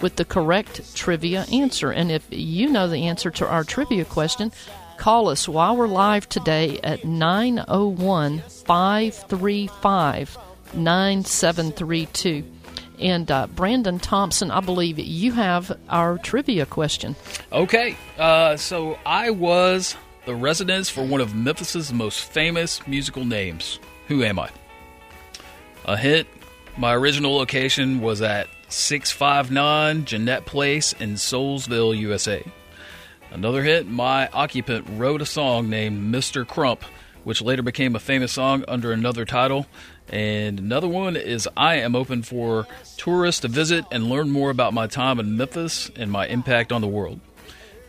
with 0.01 0.17
the 0.17 0.25
correct 0.25 0.95
trivia 0.95 1.45
answer. 1.53 1.91
And 1.91 2.11
if 2.11 2.27
you 2.31 2.69
know 2.69 2.89
the 2.89 3.07
answer 3.07 3.31
to 3.31 3.47
our 3.47 3.65
trivia 3.65 4.05
question, 4.05 4.53
call 4.97 5.29
us 5.29 5.49
while 5.49 5.77
we're 5.77 5.87
live 5.87 6.29
today 6.29 6.81
at 6.83 7.05
901 7.05 8.41
535 8.41 10.39
9732. 10.75 12.45
And 12.99 13.31
uh, 13.31 13.47
Brandon 13.47 13.99
Thompson, 13.99 14.51
I 14.51 14.61
believe 14.61 14.99
you 14.99 15.33
have 15.33 15.79
our 15.89 16.19
trivia 16.19 16.67
question. 16.67 17.15
Okay, 17.53 17.97
uh, 18.19 18.57
so 18.57 18.99
I 19.07 19.31
was 19.31 19.97
the 20.27 20.35
residence 20.35 20.91
for 20.91 21.05
one 21.05 21.21
of 21.21 21.35
Memphis's 21.35 21.93
most 21.93 22.25
famous 22.25 22.85
musical 22.87 23.25
names. 23.25 23.79
Who 24.09 24.25
am 24.25 24.39
I? 24.39 24.51
A 25.85 25.97
hint 25.97 26.27
my 26.79 26.95
original 26.95 27.37
location 27.37 28.01
was 28.01 28.23
at 28.23 28.49
659 28.69 30.05
Jeanette 30.05 30.45
Place 30.47 30.93
in 30.95 31.15
Soulsville, 31.15 31.99
USA. 31.99 32.45
Another 33.31 33.63
hit, 33.63 33.87
my 33.87 34.29
occupant 34.29 34.87
wrote 34.91 35.23
a 35.23 35.27
song 35.27 35.69
named 35.69 36.15
Mr. 36.15 36.47
Crump, 36.47 36.83
which 37.25 37.43
later 37.43 37.63
became 37.63 37.95
a 37.97 38.01
famous 38.01 38.33
song 38.33 38.65
under 38.69 38.93
another 38.93 39.25
title. 39.25 39.67
And 40.09 40.59
another 40.59 40.89
one 40.89 41.17
is 41.17 41.49
I 41.57 41.77
am 41.77 41.95
open 41.95 42.23
for 42.23 42.67
tourists 42.97 43.43
to 43.43 43.49
visit 43.49 43.85
and 43.91 44.09
learn 44.09 44.31
more 44.31 44.51
about 44.51 44.73
my 44.73 44.87
time 44.87 45.21
in 45.21 45.37
Memphis 45.37 45.91
and 45.97 46.11
my 46.11 46.27
impact 46.27 46.73
on 46.73 46.81
the 46.81 46.89
world. 46.89 47.21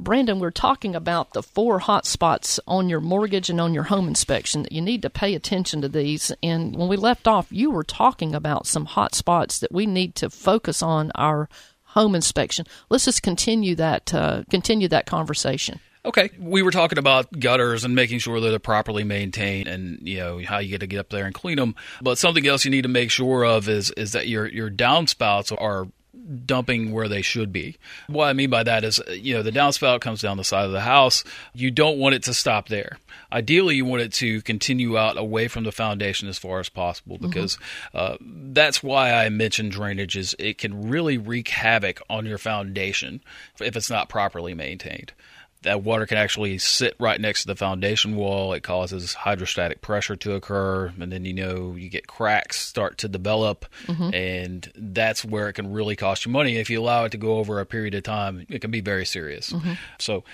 Brandon, 0.00 0.38
we're 0.38 0.52
talking 0.52 0.94
about 0.94 1.32
the 1.32 1.42
four 1.42 1.80
hot 1.80 2.06
spots 2.06 2.60
on 2.68 2.88
your 2.88 3.00
mortgage 3.00 3.50
and 3.50 3.60
on 3.60 3.74
your 3.74 3.82
home 3.82 4.06
inspection 4.06 4.62
that 4.62 4.70
you 4.70 4.80
need 4.80 5.02
to 5.02 5.10
pay 5.10 5.34
attention 5.34 5.82
to 5.82 5.88
these. 5.88 6.30
And 6.40 6.76
when 6.76 6.88
we 6.88 6.96
left 6.96 7.26
off, 7.26 7.48
you 7.50 7.72
were 7.72 7.82
talking 7.82 8.32
about 8.32 8.68
some 8.68 8.84
hot 8.84 9.16
spots 9.16 9.58
that 9.58 9.72
we 9.72 9.86
need 9.86 10.14
to 10.14 10.30
focus 10.30 10.82
on 10.82 11.10
our 11.16 11.48
home 11.98 12.14
inspection. 12.14 12.64
Let's 12.90 13.04
just 13.04 13.22
continue 13.22 13.74
that 13.74 14.14
uh, 14.14 14.44
continue 14.50 14.88
that 14.88 15.06
conversation. 15.06 15.80
Okay, 16.04 16.30
we 16.38 16.62
were 16.62 16.70
talking 16.70 16.96
about 16.96 17.38
gutters 17.38 17.84
and 17.84 17.94
making 17.94 18.20
sure 18.20 18.40
that 18.40 18.48
they're 18.48 18.58
properly 18.58 19.04
maintained, 19.04 19.66
and 19.66 20.08
you 20.08 20.18
know 20.18 20.40
how 20.42 20.58
you 20.58 20.70
get 20.70 20.80
to 20.80 20.86
get 20.86 21.00
up 21.00 21.10
there 21.10 21.26
and 21.26 21.34
clean 21.34 21.56
them. 21.56 21.74
But 22.00 22.18
something 22.18 22.46
else 22.46 22.64
you 22.64 22.70
need 22.70 22.82
to 22.82 22.88
make 22.88 23.10
sure 23.10 23.44
of 23.44 23.68
is 23.68 23.90
is 23.90 24.12
that 24.12 24.28
your 24.28 24.46
your 24.46 24.70
downspouts 24.70 25.54
are 25.60 25.88
dumping 26.44 26.92
where 26.92 27.08
they 27.08 27.22
should 27.22 27.52
be. 27.52 27.76
What 28.08 28.26
I 28.26 28.32
mean 28.32 28.50
by 28.50 28.62
that 28.62 28.84
is, 28.84 29.00
you 29.10 29.34
know, 29.34 29.42
the 29.42 29.52
downspout 29.52 30.00
comes 30.00 30.20
down 30.20 30.36
the 30.36 30.44
side 30.44 30.66
of 30.66 30.72
the 30.72 30.80
house. 30.80 31.24
You 31.54 31.70
don't 31.70 31.98
want 31.98 32.14
it 32.14 32.22
to 32.24 32.34
stop 32.34 32.68
there. 32.68 32.98
Ideally, 33.32 33.76
you 33.76 33.84
want 33.84 34.02
it 34.02 34.12
to 34.14 34.42
continue 34.42 34.96
out 34.98 35.18
away 35.18 35.48
from 35.48 35.64
the 35.64 35.72
foundation 35.72 36.28
as 36.28 36.38
far 36.38 36.60
as 36.60 36.68
possible 36.68 37.16
mm-hmm. 37.16 37.28
because 37.28 37.56
mm-hmm. 37.56 37.98
uh, 37.98 38.16
that's 38.52 38.82
why 38.82 39.12
I 39.12 39.28
mentioned 39.28 39.72
drainage 39.72 40.16
is 40.16 40.34
it 40.38 40.58
can 40.58 40.88
really 40.88 41.18
wreak 41.18 41.48
havoc 41.48 42.00
on 42.08 42.26
your 42.26 42.38
foundation 42.38 43.20
if 43.60 43.76
it's 43.76 43.90
not 43.90 44.08
properly 44.08 44.54
maintained 44.54 45.12
that 45.62 45.82
water 45.82 46.06
can 46.06 46.18
actually 46.18 46.58
sit 46.58 46.94
right 47.00 47.20
next 47.20 47.42
to 47.42 47.48
the 47.48 47.56
foundation 47.56 48.16
wall. 48.16 48.52
It 48.52 48.62
causes 48.62 49.14
hydrostatic 49.14 49.80
pressure 49.80 50.16
to 50.16 50.34
occur, 50.34 50.92
and 51.00 51.10
then 51.10 51.24
you 51.24 51.34
know 51.34 51.74
you 51.74 51.88
get 51.88 52.06
cracks 52.06 52.60
start 52.60 52.98
to 52.98 53.08
develop, 53.08 53.66
mm-hmm. 53.86 54.14
and 54.14 54.72
that's 54.76 55.24
where 55.24 55.48
it 55.48 55.54
can 55.54 55.72
really 55.72 55.96
cost 55.96 56.24
you 56.24 56.32
money. 56.32 56.56
If 56.56 56.70
you 56.70 56.80
allow 56.80 57.04
it 57.04 57.12
to 57.12 57.18
go 57.18 57.38
over 57.38 57.60
a 57.60 57.66
period 57.66 57.94
of 57.94 58.04
time, 58.04 58.46
it 58.48 58.60
can 58.60 58.70
be 58.70 58.80
very 58.80 59.04
serious. 59.04 59.50
Mm-hmm. 59.50 59.72
So, 59.98 60.24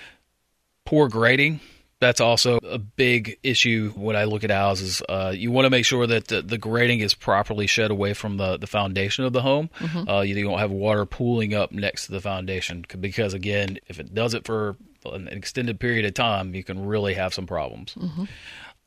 poor 0.85 1.09
grading. 1.09 1.59
That's 2.01 2.19
also 2.19 2.57
a 2.57 2.77
big 2.77 3.39
issue 3.41 3.91
when 3.95 4.17
I 4.17 4.25
look 4.25 4.43
at 4.43 4.51
houses. 4.51 5.01
Uh, 5.07 5.31
you 5.33 5.49
want 5.49 5.65
to 5.65 5.69
make 5.69 5.85
sure 5.85 6.05
that 6.05 6.27
the, 6.27 6.41
the, 6.41 6.57
grading 6.57 6.99
is 6.99 7.13
properly 7.13 7.67
shed 7.67 7.89
away 7.89 8.13
from 8.13 8.35
the, 8.35 8.57
the 8.57 8.67
foundation 8.67 9.23
of 9.23 9.31
the 9.31 9.41
home. 9.41 9.69
Mm-hmm. 9.79 10.09
Uh, 10.09 10.21
you 10.21 10.43
don't 10.43 10.59
have 10.59 10.71
water 10.71 11.05
pooling 11.05 11.53
up 11.53 11.71
next 11.71 12.07
to 12.07 12.11
the 12.11 12.19
foundation 12.19 12.85
because, 12.99 13.33
again, 13.33 13.79
if 13.87 13.97
it 13.97 14.13
does 14.13 14.33
it 14.33 14.45
for 14.45 14.75
an 15.13 15.27
extended 15.27 15.79
period 15.79 16.05
of 16.05 16.13
time, 16.13 16.55
you 16.55 16.63
can 16.63 16.85
really 16.85 17.13
have 17.13 17.33
some 17.33 17.47
problems. 17.47 17.95
Mm-hmm. 17.95 18.25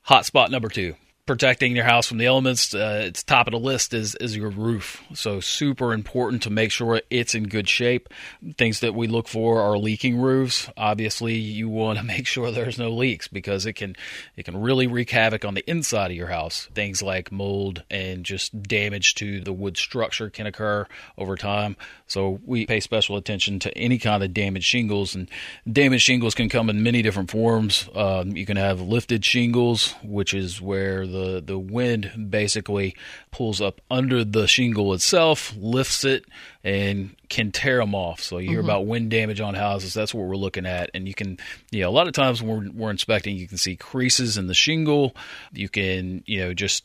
Hot 0.03 0.25
spot 0.25 0.51
number 0.51 0.69
two 0.69 0.95
protecting 1.29 1.77
your 1.77 1.85
house 1.85 2.09
from 2.09 2.17
the 2.19 2.27
elements, 2.27 2.75
uh, 2.75 3.03
it's 3.05 3.23
top 3.23 3.47
of 3.47 3.53
the 3.53 3.61
list 3.61 3.93
is 3.95 4.17
is 4.17 4.35
your 4.35 4.49
roof. 4.49 5.03
So 5.15 5.39
super 5.39 5.93
important 5.93 6.43
to 6.43 6.51
make 6.51 6.73
sure 6.73 7.03
it's 7.11 7.35
in 7.35 7.45
good 7.45 7.69
shape. 7.69 8.09
Things 8.57 8.81
that 8.81 8.95
we 8.95 9.07
look 9.07 9.29
for 9.29 9.61
are 9.61 9.79
leaking 9.79 10.19
roofs. 10.19 10.71
Obviously, 10.77 11.35
you 11.35 11.69
want 11.69 11.99
to 11.99 12.05
make 12.15 12.27
sure 12.27 12.51
there's 12.51 12.79
no 12.79 12.91
leaks 12.91 13.29
because 13.29 13.67
it 13.67 13.75
can 13.75 13.95
it 14.37 14.45
can 14.45 14.61
really 14.61 14.87
wreak 14.87 15.11
havoc 15.11 15.45
on 15.45 15.55
the 15.55 15.71
inside 15.71 16.11
of 16.11 16.17
your 16.17 16.29
house. 16.29 16.67
Things 16.75 17.03
like 17.03 17.31
mold 17.31 17.85
and 17.91 18.25
just 18.25 18.63
damage 18.63 19.15
to 19.17 19.41
the 19.41 19.53
wood 19.53 19.77
structure 19.77 20.31
can 20.31 20.47
occur 20.47 20.87
over 21.19 21.37
time. 21.37 21.77
So 22.07 22.41
we 22.47 22.65
pay 22.65 22.81
special 22.81 23.19
attention 23.19 23.59
to 23.61 23.77
any 23.77 23.99
kind 23.99 24.23
of 24.23 24.33
damaged 24.33 24.65
shingles, 24.65 25.15
and 25.15 25.31
damaged 25.71 26.05
shingles 26.05 26.35
can 26.35 26.49
come 26.49 26.71
in 26.71 26.83
many 26.83 27.03
different 27.03 27.31
forms. 27.31 27.87
Um, 27.95 28.35
you 28.35 28.47
can 28.47 28.57
have 28.57 28.81
lifted 28.81 29.27
shingles, 29.27 29.95
which 30.03 30.33
is 30.33 30.61
where 30.61 31.07
the 31.07 31.18
the 31.19 31.41
the 31.41 31.59
wind 31.59 32.29
basically 32.31 32.97
pulls 33.31 33.61
up 33.61 33.81
under 33.91 34.25
the 34.25 34.47
shingle 34.47 34.95
itself, 34.95 35.55
lifts 35.59 36.05
it, 36.05 36.25
and 36.65 37.15
can 37.29 37.53
tear 37.53 37.79
them 37.79 37.95
off. 37.95 38.21
So 38.21 38.39
you 38.39 38.49
hear 38.49 38.61
mm-hmm. 38.61 38.67
about 38.67 38.87
wind 38.87 39.11
damage 39.11 39.41
on 39.41 39.55
houses. 39.55 39.95
That's 39.95 40.15
what 40.15 40.27
we're 40.27 40.37
looking 40.37 40.67
at, 40.67 40.91
and 40.95 41.07
you 41.07 41.15
can, 41.15 41.39
you 41.71 41.83
know, 41.83 41.89
a 41.89 41.93
lot 41.93 42.07
of 42.07 42.15
times 42.15 42.43
when 42.43 42.75
we're, 42.77 42.85
we're 42.85 42.91
inspecting, 42.91 43.37
you 43.37 43.49
can 43.49 43.59
see 43.59 43.77
creases 43.77 44.39
in 44.39 44.47
the 44.47 44.55
shingle. 44.55 45.15
You 45.53 45.69
can, 45.69 46.23
you 46.27 46.41
know, 46.41 46.55
just 46.55 46.85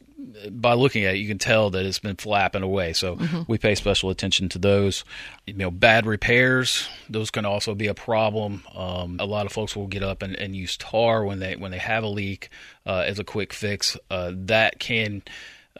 by 0.51 0.73
looking 0.73 1.05
at 1.05 1.15
it, 1.15 1.17
you 1.17 1.27
can 1.27 1.37
tell 1.37 1.69
that 1.71 1.85
it's 1.85 1.99
been 1.99 2.15
flapping 2.15 2.63
away. 2.63 2.93
So 2.93 3.15
mm-hmm. 3.15 3.41
we 3.47 3.57
pay 3.57 3.75
special 3.75 4.09
attention 4.09 4.49
to 4.49 4.59
those. 4.59 5.03
You 5.45 5.53
know, 5.53 5.71
bad 5.71 6.05
repairs; 6.05 6.87
those 7.09 7.31
can 7.31 7.45
also 7.45 7.75
be 7.75 7.87
a 7.87 7.93
problem. 7.93 8.63
Um, 8.75 9.17
a 9.19 9.25
lot 9.25 9.45
of 9.45 9.51
folks 9.51 9.75
will 9.75 9.87
get 9.87 10.03
up 10.03 10.21
and, 10.21 10.35
and, 10.35 10.55
use 10.55 10.77
tar 10.77 11.23
when 11.23 11.39
they 11.39 11.55
when 11.55 11.71
they 11.71 11.77
have 11.77 12.03
a 12.03 12.07
leak 12.07 12.49
uh, 12.85 13.03
as 13.05 13.19
a 13.19 13.23
quick 13.23 13.53
fix. 13.53 13.97
Uh, 14.09 14.31
that 14.33 14.79
can 14.79 15.23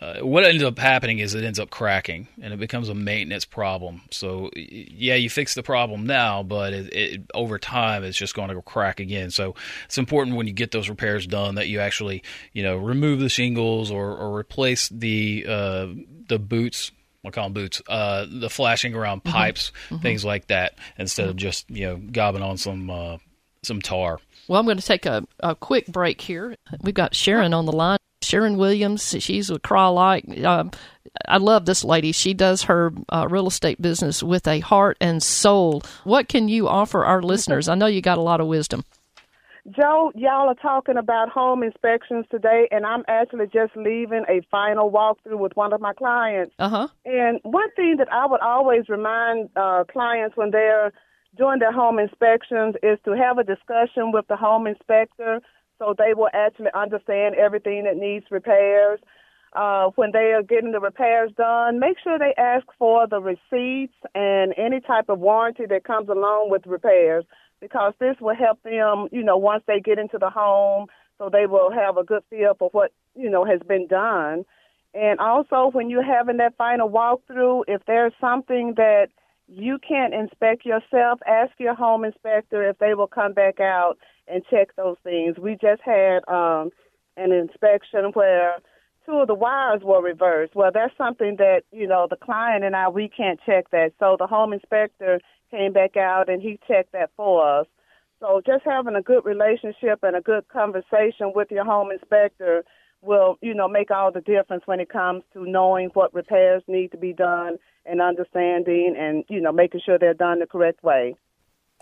uh, 0.02 0.20
what 0.22 0.44
ends 0.44 0.64
up 0.64 0.80
happening 0.80 1.20
is 1.20 1.36
it 1.36 1.44
ends 1.44 1.60
up 1.60 1.70
cracking 1.70 2.28
and 2.42 2.52
it 2.52 2.60
becomes 2.60 2.90
a 2.90 2.96
maintenance 2.96 3.46
problem. 3.46 4.02
So 4.10 4.50
yeah, 4.56 5.16
you 5.16 5.30
fix 5.30 5.54
the 5.54 5.62
problem 5.62 6.08
now, 6.08 6.42
but 6.42 6.74
it, 6.74 6.94
it, 6.94 7.22
over 7.34 7.60
time 7.60 8.04
it's 8.04 8.18
just 8.18 8.34
going 8.34 8.50
to 8.50 8.62
crack 8.64 9.00
again. 9.00 9.30
So 9.30 9.54
it's 9.86 10.00
important 10.00 10.36
when 10.36 10.48
you 10.48 10.54
get 10.54 10.72
those 10.72 10.90
repairs 10.90 11.28
done 11.28 11.56
that 11.56 11.68
you 11.68 11.80
actually 11.80 12.24
you 12.54 12.64
know 12.64 12.78
remove 12.78 13.20
the 13.20 13.30
shingles 13.30 13.92
or, 13.92 14.18
or 14.18 14.36
replace 14.36 14.90
the 14.90 15.46
uh, 15.48 15.88
the 16.28 16.40
boots. 16.40 16.92
I 17.26 17.30
call 17.30 17.46
them 17.46 17.54
boots. 17.54 17.82
Uh, 17.88 18.26
the 18.30 18.50
flashing 18.50 18.96
around 18.96 19.24
mm-hmm. 19.24 19.38
pipes, 19.38 19.72
mm-hmm. 19.90 20.02
things 20.02 20.26
like 20.26 20.48
that, 20.48 20.74
instead 20.98 21.24
mm-hmm. 21.24 21.30
of 21.30 21.38
just 21.38 21.70
you 21.70 21.86
know 21.86 21.98
gobbing 21.98 22.42
on 22.42 22.58
some 22.58 22.90
uh, 22.90 23.18
some 23.62 23.80
tar. 23.82 24.20
Well, 24.48 24.60
I'm 24.60 24.66
going 24.66 24.78
to 24.78 24.86
take 24.86 25.06
a, 25.06 25.24
a 25.40 25.56
quick 25.56 25.88
break 25.88 26.20
here. 26.20 26.58
We've 26.82 26.94
got 26.94 27.16
Sharon 27.16 27.54
on 27.54 27.66
the 27.66 27.72
line. 27.72 27.98
Sharon 28.24 28.58
Williams. 28.58 29.16
She's 29.20 29.50
a 29.50 29.60
Crye-Leike. 29.60 30.44
Um, 30.44 30.72
I 31.28 31.38
love 31.38 31.66
this 31.66 31.84
lady. 31.84 32.12
She 32.12 32.34
does 32.34 32.64
her 32.64 32.92
uh, 33.10 33.28
real 33.30 33.48
estate 33.48 33.82
business 33.82 34.24
with 34.24 34.48
a 34.48 34.60
heart 34.60 34.98
and 35.00 35.22
soul. 35.22 35.84
What 36.04 36.28
can 36.28 36.48
you 36.48 36.68
offer 36.68 37.06
our 37.06 37.22
listeners? 37.34 37.68
I 37.68 37.76
know 37.76 37.86
you 37.86 38.02
got 38.02 38.18
a 38.18 38.22
lot 38.22 38.42
of 38.42 38.48
wisdom. 38.48 38.84
Joe, 39.70 40.12
y'all 40.14 40.50
are 40.50 40.56
talking 40.56 40.98
about 40.98 41.30
home 41.30 41.64
inspections 41.64 42.26
today, 42.30 42.68
and 42.70 42.86
I'm 42.86 43.04
actually 43.08 43.46
just 43.46 43.74
leaving 43.78 44.26
a 44.28 44.42
final 44.52 44.92
walkthrough 44.92 45.40
with 45.40 45.54
one 45.56 45.72
of 45.72 45.80
my 45.80 45.94
clients. 45.94 46.54
Uh 46.60 46.68
huh. 46.68 46.88
And 47.06 47.40
one 47.44 47.72
thing 47.76 47.96
that 48.00 48.12
I 48.12 48.26
would 48.26 48.42
always 48.42 48.90
remind 48.90 49.50
uh, 49.56 49.86
clients 49.90 50.36
when 50.36 50.52
they're 50.52 50.92
doing 51.38 51.60
their 51.60 51.72
home 51.72 51.98
inspections 51.98 52.76
is 52.84 53.00
to 53.06 53.12
have 53.12 53.38
a 53.38 53.44
discussion 53.44 54.12
with 54.12 54.28
the 54.28 54.36
home 54.36 54.68
inspector 54.68 55.40
so 55.84 55.94
they 55.98 56.14
will 56.14 56.30
actually 56.34 56.70
understand 56.74 57.36
everything 57.36 57.84
that 57.84 57.98
needs 57.98 58.26
repairs. 58.32 59.00
Uh, 59.54 59.90
when 59.96 60.12
they 60.12 60.34
are 60.34 60.42
getting 60.42 60.72
the 60.72 60.80
repairs 60.80 61.32
done, 61.38 61.80
make 61.80 61.98
sure 62.04 62.18
they 62.18 62.34
ask 62.38 62.66
for 62.80 63.06
the 63.06 63.20
receipts 63.20 63.94
and 64.16 64.54
any 64.58 64.80
type 64.80 65.10
of 65.10 65.20
warranty 65.20 65.66
that 65.68 65.84
comes 65.84 66.10
along 66.10 66.50
with 66.50 66.66
repairs 66.66 67.24
because 67.62 67.94
this 68.00 68.16
will 68.20 68.36
help 68.36 68.62
them, 68.64 69.08
you 69.12 69.24
know, 69.24 69.38
once 69.38 69.64
they 69.68 69.80
get 69.80 70.00
into 70.00 70.18
the 70.18 70.30
home, 70.30 70.88
so 71.20 71.30
they 71.32 71.46
will 71.46 71.72
have 71.72 71.98
a 71.98 72.04
good 72.04 72.24
feel 72.32 72.56
for 72.58 72.70
what, 72.70 72.92
you 73.16 73.30
know, 73.30 73.46
has 73.46 73.60
been 73.68 73.86
done. 73.86 74.44
And 74.96 75.20
also, 75.20 75.70
when 75.72 75.90
you're 75.90 76.04
having 76.04 76.38
that 76.38 76.58
final 76.58 76.90
walkthrough, 76.90 77.66
if 77.68 77.84
there's 77.86 78.14
something 78.20 78.74
that 78.78 79.10
you 79.48 79.78
can't 79.88 80.16
inspect 80.16 80.66
yourself, 80.66 81.20
ask 81.28 81.52
your 81.60 81.76
home 81.76 82.04
inspector 82.06 82.68
if 82.68 82.80
they 82.80 82.96
will 82.96 83.08
come 83.08 83.34
back 83.34 83.60
out 83.60 83.98
and 84.28 84.44
check 84.50 84.76
those 84.76 84.98
things. 85.04 85.38
We 85.38 85.54
just 85.54 85.82
had 85.84 86.20
um, 86.28 86.70
an 87.18 87.32
inspection 87.32 88.12
where 88.14 88.56
two 89.06 89.14
of 89.14 89.28
the 89.28 89.36
wires 89.36 89.82
were 89.84 90.02
reversed. 90.02 90.56
Well, 90.56 90.72
that's 90.74 90.96
something 90.98 91.36
that, 91.38 91.64
you 91.72 91.88
know, 91.88 92.08
the 92.10 92.16
client 92.16 92.64
and 92.64 92.76
I, 92.76 92.90
we 92.90 93.10
can't 93.10 93.40
check 93.46 93.70
that. 93.72 93.92
So 94.00 94.16
the 94.18 94.28
home 94.28 94.54
inspector 94.54 95.20
came 95.52 95.74
back 95.74 95.98
out 95.98 96.30
and 96.30 96.42
he 96.42 96.60
checked 96.68 96.94
that 96.94 97.12
for 97.16 97.60
us. 97.60 97.68
So 98.20 98.42
just 98.46 98.64
having 98.66 98.96
a 98.96 99.02
good 99.02 99.26
relationship 99.26 100.00
and 100.02 100.16
a 100.16 100.22
good 100.22 100.48
conversation 100.48 101.34
with 101.36 101.52
your 101.52 101.66
home 101.66 101.92
inspector 101.92 102.64
will, 103.02 103.38
you 103.42 103.54
know, 103.54 103.68
make 103.68 103.92
all 103.92 104.12
the 104.12 104.22
difference 104.22 104.64
when 104.66 104.80
it 104.80 104.90
comes 104.90 105.24
to 105.34 105.46
knowing 105.46 105.90
what 105.90 106.14
repairs 106.14 106.64
need 106.68 106.92
to 106.92 106.98
be 106.98 107.12
done 107.12 107.58
and 107.86 108.02
understanding 108.02 108.96
and, 108.98 109.26
you 109.28 109.42
know, 109.42 109.52
making 109.52 109.82
sure 109.86 110.00
they're 110.00 110.14
done 110.14 110.40
the 110.40 110.48
correct 110.48 110.82
way. 110.84 111.16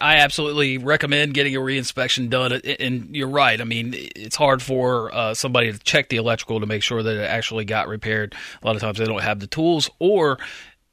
I 0.01 0.17
absolutely 0.17 0.77
recommend 0.77 1.33
getting 1.33 1.55
a 1.55 1.59
reinspection 1.59 2.29
done. 2.29 2.53
And 2.53 3.15
you're 3.15 3.29
right. 3.29 3.59
I 3.59 3.63
mean, 3.63 3.93
it's 3.95 4.35
hard 4.35 4.61
for 4.61 5.13
uh, 5.13 5.33
somebody 5.33 5.71
to 5.71 5.79
check 5.79 6.09
the 6.09 6.17
electrical 6.17 6.59
to 6.59 6.65
make 6.65 6.83
sure 6.83 7.01
that 7.01 7.15
it 7.15 7.23
actually 7.23 7.65
got 7.65 7.87
repaired. 7.87 8.35
A 8.61 8.65
lot 8.65 8.75
of 8.75 8.81
times 8.81 8.97
they 8.97 9.05
don't 9.05 9.21
have 9.21 9.39
the 9.39 9.47
tools 9.47 9.89
or 9.99 10.39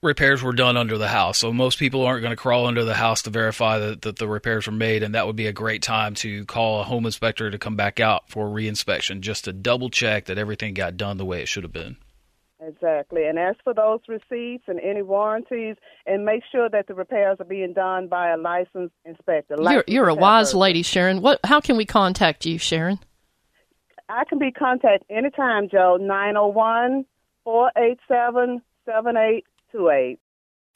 repairs 0.02 0.42
were 0.42 0.52
done 0.52 0.76
under 0.76 0.98
the 0.98 1.08
house. 1.08 1.38
So 1.38 1.52
most 1.52 1.78
people 1.78 2.04
aren't 2.04 2.22
going 2.22 2.32
to 2.32 2.36
crawl 2.36 2.66
under 2.66 2.84
the 2.84 2.94
house 2.94 3.22
to 3.22 3.30
verify 3.30 3.78
that, 3.78 4.02
that 4.02 4.16
the 4.16 4.28
repairs 4.28 4.66
were 4.66 4.72
made. 4.72 5.02
And 5.02 5.14
that 5.14 5.26
would 5.26 5.36
be 5.36 5.46
a 5.46 5.52
great 5.52 5.82
time 5.82 6.14
to 6.16 6.44
call 6.44 6.80
a 6.80 6.84
home 6.84 7.06
inspector 7.06 7.50
to 7.50 7.58
come 7.58 7.76
back 7.76 7.98
out 7.98 8.28
for 8.28 8.46
reinspection 8.46 9.20
just 9.20 9.44
to 9.44 9.52
double 9.52 9.90
check 9.90 10.26
that 10.26 10.38
everything 10.38 10.74
got 10.74 10.96
done 10.96 11.16
the 11.16 11.24
way 11.24 11.42
it 11.42 11.48
should 11.48 11.64
have 11.64 11.72
been. 11.72 11.96
Exactly. 12.60 13.26
And 13.26 13.38
ask 13.38 13.58
for 13.62 13.72
those 13.72 14.00
receipts 14.08 14.64
and 14.66 14.80
any 14.80 15.02
warranties 15.02 15.76
and 16.06 16.24
make 16.24 16.42
sure 16.50 16.68
that 16.68 16.88
the 16.88 16.94
repairs 16.94 17.36
are 17.38 17.44
being 17.44 17.72
done 17.72 18.08
by 18.08 18.30
a 18.30 18.36
licensed 18.36 18.94
inspector. 19.04 19.56
You're, 19.60 19.84
you're 19.86 20.08
a 20.08 20.14
wise 20.14 20.54
lady, 20.54 20.82
Sharon. 20.82 21.20
What 21.20 21.38
how 21.44 21.60
can 21.60 21.76
we 21.76 21.84
contact 21.84 22.46
you, 22.46 22.58
Sharon? 22.58 22.98
I 24.08 24.24
can 24.24 24.38
be 24.38 24.50
contacted 24.50 25.04
anytime, 25.10 25.68
Joe, 25.68 25.98
901 26.00 27.04
487 27.44 28.62
7828 28.86 30.18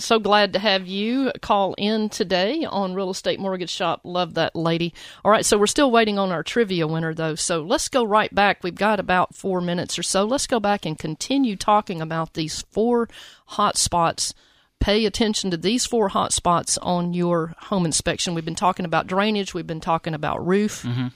so 0.05 0.19
glad 0.19 0.53
to 0.53 0.59
have 0.59 0.87
you 0.87 1.33
call 1.41 1.75
in 1.79 2.09
today 2.09 2.65
on 2.65 2.95
Real 2.95 3.11
Estate 3.11 3.41
Mortgage 3.41 3.71
Shop. 3.71 4.01
Love 4.05 4.35
that 4.35 4.55
lady. 4.55 4.93
All 5.25 5.31
right, 5.31 5.45
so 5.45 5.57
we're 5.57 5.67
still 5.67 5.91
waiting 5.91 6.19
on 6.19 6.31
our 6.31 6.43
trivia 6.43 6.87
winner, 6.87 7.15
though. 7.15 7.35
So 7.35 7.62
let's 7.62 7.88
go 7.88 8.05
right 8.05 8.35
back. 8.35 8.62
We've 8.62 8.75
got 8.75 9.01
about 9.01 9.35
four 9.35 9.61
minutes 9.61 9.99
or 9.99 10.03
so. 10.03 10.25
Let's 10.25 10.47
go 10.47 10.61
back 10.61 10.85
and 10.85 10.99
continue 10.99 11.57
talking 11.57 12.01
about 12.01 12.35
these 12.35 12.62
four 12.71 13.09
hot 13.47 13.77
spots. 13.77 14.35
Pay 14.81 15.07
attention 15.07 15.51
to 15.53 15.57
these 15.57 15.87
four 15.87 16.09
hot 16.09 16.33
spots 16.33 16.77
on 16.79 17.15
your 17.15 17.55
home 17.59 17.87
inspection. 17.87 18.35
We've 18.35 18.45
been 18.45 18.55
talking 18.55 18.85
about 18.85 19.07
drainage, 19.07 19.55
we've 19.55 19.67
been 19.67 19.81
talking 19.81 20.15
about 20.15 20.45
roof. 20.45 20.83
Mm-hmm. 20.83 21.09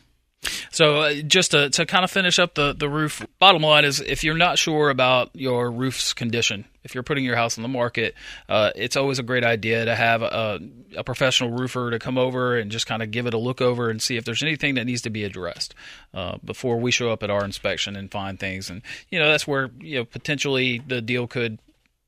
So 0.71 1.01
uh, 1.01 1.15
just 1.23 1.53
to, 1.53 1.71
to 1.71 1.87
kind 1.87 2.05
of 2.05 2.11
finish 2.11 2.39
up 2.39 2.55
the, 2.55 2.75
the 2.75 2.89
roof, 2.89 3.27
bottom 3.39 3.63
line 3.63 3.85
is 3.85 4.01
if 4.01 4.23
you're 4.23 4.37
not 4.37 4.59
sure 4.59 4.91
about 4.91 5.31
your 5.33 5.71
roof's 5.71 6.13
condition, 6.13 6.67
if 6.85 6.95
you're 6.95 7.03
putting 7.03 7.25
your 7.25 7.35
house 7.35 7.57
on 7.59 7.63
the 7.63 7.69
market, 7.69 8.15
uh, 8.49 8.73
it's 8.77 8.95
always 8.95 9.19
a 9.19 9.23
great 9.23 9.43
idea 9.43 9.87
to 9.87 9.95
have 9.95 10.21
a, 10.23 10.61
a, 10.97 11.03
professional 11.03 11.51
roofer 11.51 11.91
to 11.91 11.99
come 11.99 12.19
over 12.19 12.59
and 12.59 12.71
just 12.71 12.87
kind 12.87 13.03
of 13.03 13.11
give 13.11 13.27
it 13.27 13.33
a 13.33 13.39
look 13.39 13.61
over 13.61 13.89
and 13.89 14.03
see 14.03 14.19
if 14.19 14.25
there's 14.25 14.43
anything 14.43 14.75
that 14.75 14.85
needs 14.85 15.03
to 15.03 15.11
be 15.11 15.25
addressed 15.25 15.75
uh, 16.15 16.37
before 16.45 16.79
we 16.79 16.91
show 16.91 17.11
up 17.11 17.23
at 17.23 17.31
our 17.31 17.45
inspection 17.45 17.97
and 17.97 18.11
find 18.11 18.39
things. 18.39 18.69
And 18.69 18.83
you 19.11 19.19
know 19.19 19.29
that's 19.29 19.47
where 19.47 19.71
you 19.81 19.97
know 19.97 20.05
potentially 20.05 20.83
the 20.87 21.01
deal 21.01 21.27
could 21.27 21.59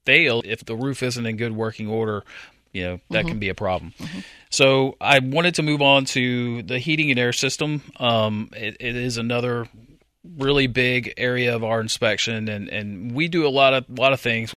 fail 0.05 0.43
if 0.45 0.65
the 0.65 0.77
roof 0.77 1.03
isn't 1.03 1.27
in 1.27 1.37
good 1.37 1.57
working 1.57 1.89
order 1.89 2.23
you 2.73 2.85
know 2.85 3.01
that 3.11 3.21
mm-hmm. 3.21 3.29
can 3.29 3.39
be 3.39 3.49
a 3.49 3.55
problem. 3.55 3.93
Mm-hmm. 3.99 4.21
So 4.51 4.97
I 5.01 5.19
wanted 5.19 5.57
to 5.57 5.63
move 5.63 5.83
on 5.83 6.05
to 6.07 6.63
the 6.63 6.79
heating 6.79 7.11
and 7.11 7.19
air 7.19 7.33
system. 7.33 7.83
Um, 7.97 8.51
it, 8.57 8.77
it 8.81 8.97
is 8.97 9.19
another 9.19 9.69
really 10.37 10.67
big 10.67 11.15
area 11.17 11.55
of 11.55 11.65
our 11.65 11.81
inspection, 11.81 12.49
and, 12.49 12.69
and 12.69 13.13
we 13.13 13.29
do 13.29 13.47
a 13.47 13.51
lot 13.51 13.75
of 13.75 13.85
lot 13.91 14.13
of 14.13 14.21
things 14.21 14.53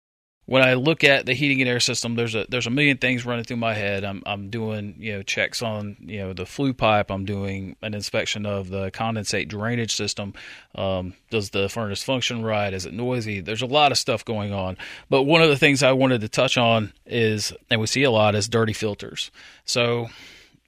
when 0.50 0.64
I 0.64 0.74
look 0.74 1.04
at 1.04 1.28
the 1.28 1.36
heating 1.36 1.62
and 1.62 1.70
air 1.70 1.80
system, 1.80 2.16
there's 2.16 2.34
a 2.34 2.44
there's 2.50 2.66
a 2.66 2.72
million 2.72 2.98
things 2.98 3.24
running 3.24 3.46
through 3.46 3.58
my 3.58 3.76
head. 3.76 4.04
I'm 4.04 4.24
I'm 4.26 4.50
doing 4.50 4.96
you 4.98 5.14
know 5.14 5.22
checks 5.22 5.62
on 5.62 5.96
you 6.00 6.18
know 6.18 6.34
the 6.34 6.48
flue 6.48 6.74
pipe. 6.74 7.12
I'm 7.12 7.24
doing 7.24 7.76
an 7.84 7.94
inspection 7.94 8.48
of 8.48 8.70
the 8.70 8.90
condensate 8.90 9.48
drainage 9.48 9.96
system. 9.96 10.34
Um, 10.74 11.14
does 11.30 11.52
the 11.52 11.70
furnace 11.70 12.02
function 12.02 12.44
right? 12.44 12.74
Is 12.74 12.88
it 12.88 12.94
noisy? 12.94 13.42
There's 13.42 13.62
a 13.62 13.68
lot 13.68 13.92
of 13.92 14.00
stuff 14.00 14.26
going 14.26 14.52
on. 14.52 14.76
But 15.08 15.24
one 15.24 15.44
of 15.44 15.50
the 15.50 15.58
things 15.58 15.84
I 15.84 15.92
wanted 15.92 16.22
to 16.22 16.30
touch 16.30 16.58
on 16.58 16.94
is, 17.06 17.54
and 17.70 17.80
we 17.80 17.86
see 17.86 18.02
a 18.02 18.10
lot, 18.10 18.34
is 18.34 18.50
dirty 18.50 18.74
filters. 18.74 19.30
So 19.66 20.10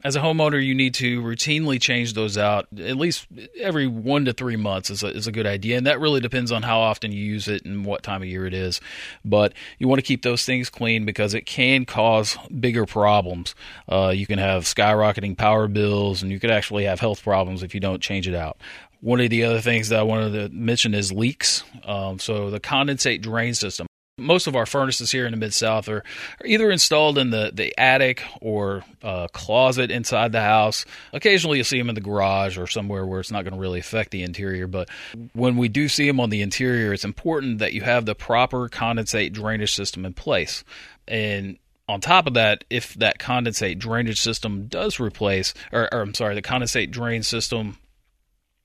as 0.03 0.15
a 0.15 0.19
homeowner, 0.19 0.63
you 0.63 0.73
need 0.73 0.93
to 0.95 1.21
routinely 1.21 1.79
change 1.79 2.13
those 2.13 2.37
out 2.37 2.67
at 2.79 2.97
least 2.97 3.27
every 3.59 3.87
one 3.87 4.25
to 4.25 4.33
three 4.33 4.55
months 4.55 4.89
is 4.89 5.03
a, 5.03 5.07
is 5.07 5.27
a 5.27 5.31
good 5.31 5.45
idea. 5.45 5.77
And 5.77 5.85
that 5.87 5.99
really 5.99 6.19
depends 6.19 6.51
on 6.51 6.63
how 6.63 6.79
often 6.79 7.11
you 7.11 7.23
use 7.23 7.47
it 7.47 7.65
and 7.65 7.85
what 7.85 8.03
time 8.03 8.21
of 8.21 8.27
year 8.27 8.45
it 8.45 8.53
is. 8.53 8.81
But 9.23 9.53
you 9.77 9.87
want 9.87 9.99
to 9.99 10.05
keep 10.05 10.23
those 10.23 10.45
things 10.45 10.69
clean 10.69 11.05
because 11.05 11.33
it 11.33 11.45
can 11.45 11.85
cause 11.85 12.37
bigger 12.59 12.85
problems. 12.85 13.55
Uh, 13.87 14.09
you 14.09 14.25
can 14.25 14.39
have 14.39 14.63
skyrocketing 14.63 15.37
power 15.37 15.67
bills 15.67 16.21
and 16.23 16.31
you 16.31 16.39
could 16.39 16.51
actually 16.51 16.85
have 16.85 16.99
health 16.99 17.23
problems 17.23 17.63
if 17.63 17.73
you 17.73 17.79
don't 17.79 18.01
change 18.01 18.27
it 18.27 18.35
out. 18.35 18.57
One 19.01 19.19
of 19.19 19.29
the 19.29 19.43
other 19.43 19.61
things 19.61 19.89
that 19.89 19.99
I 19.99 20.03
wanted 20.03 20.33
to 20.33 20.55
mention 20.55 20.93
is 20.93 21.11
leaks. 21.11 21.63
Um, 21.85 22.19
so 22.19 22.49
the 22.51 22.59
condensate 22.59 23.21
drain 23.21 23.53
system 23.53 23.87
most 24.21 24.47
of 24.47 24.55
our 24.55 24.65
furnaces 24.65 25.11
here 25.11 25.25
in 25.25 25.31
the 25.31 25.37
mid 25.37 25.53
south 25.53 25.89
are, 25.89 25.97
are, 26.39 26.45
either 26.45 26.71
installed 26.71 27.17
in 27.17 27.31
the, 27.31 27.51
the 27.53 27.77
attic 27.79 28.23
or 28.39 28.83
a 29.01 29.27
closet 29.33 29.91
inside 29.91 30.31
the 30.31 30.41
house. 30.41 30.85
Occasionally, 31.13 31.57
you'll 31.57 31.65
see 31.65 31.77
them 31.77 31.89
in 31.89 31.95
the 31.95 32.01
garage 32.01 32.57
or 32.57 32.67
somewhere 32.67 33.05
where 33.05 33.19
it's 33.19 33.31
not 33.31 33.43
going 33.43 33.53
to 33.53 33.59
really 33.59 33.79
affect 33.79 34.11
the 34.11 34.23
interior. 34.23 34.67
But 34.67 34.89
when 35.33 35.57
we 35.57 35.67
do 35.67 35.87
see 35.87 36.07
them 36.07 36.19
on 36.19 36.29
the 36.29 36.41
interior, 36.41 36.93
it's 36.93 37.05
important 37.05 37.59
that 37.59 37.73
you 37.73 37.81
have 37.81 38.05
the 38.05 38.15
proper 38.15 38.69
condensate 38.69 39.33
drainage 39.33 39.73
system 39.73 40.05
in 40.05 40.13
place. 40.13 40.63
And 41.07 41.57
on 41.89 41.99
top 41.99 42.27
of 42.27 42.35
that, 42.35 42.63
if 42.69 42.93
that 42.95 43.19
condensate 43.19 43.77
drainage 43.77 44.21
system 44.21 44.67
does 44.67 44.99
replace, 44.99 45.53
or, 45.71 45.93
or 45.93 46.01
I'm 46.01 46.13
sorry, 46.13 46.35
the 46.35 46.41
condensate 46.41 46.91
drain 46.91 47.23
system 47.23 47.77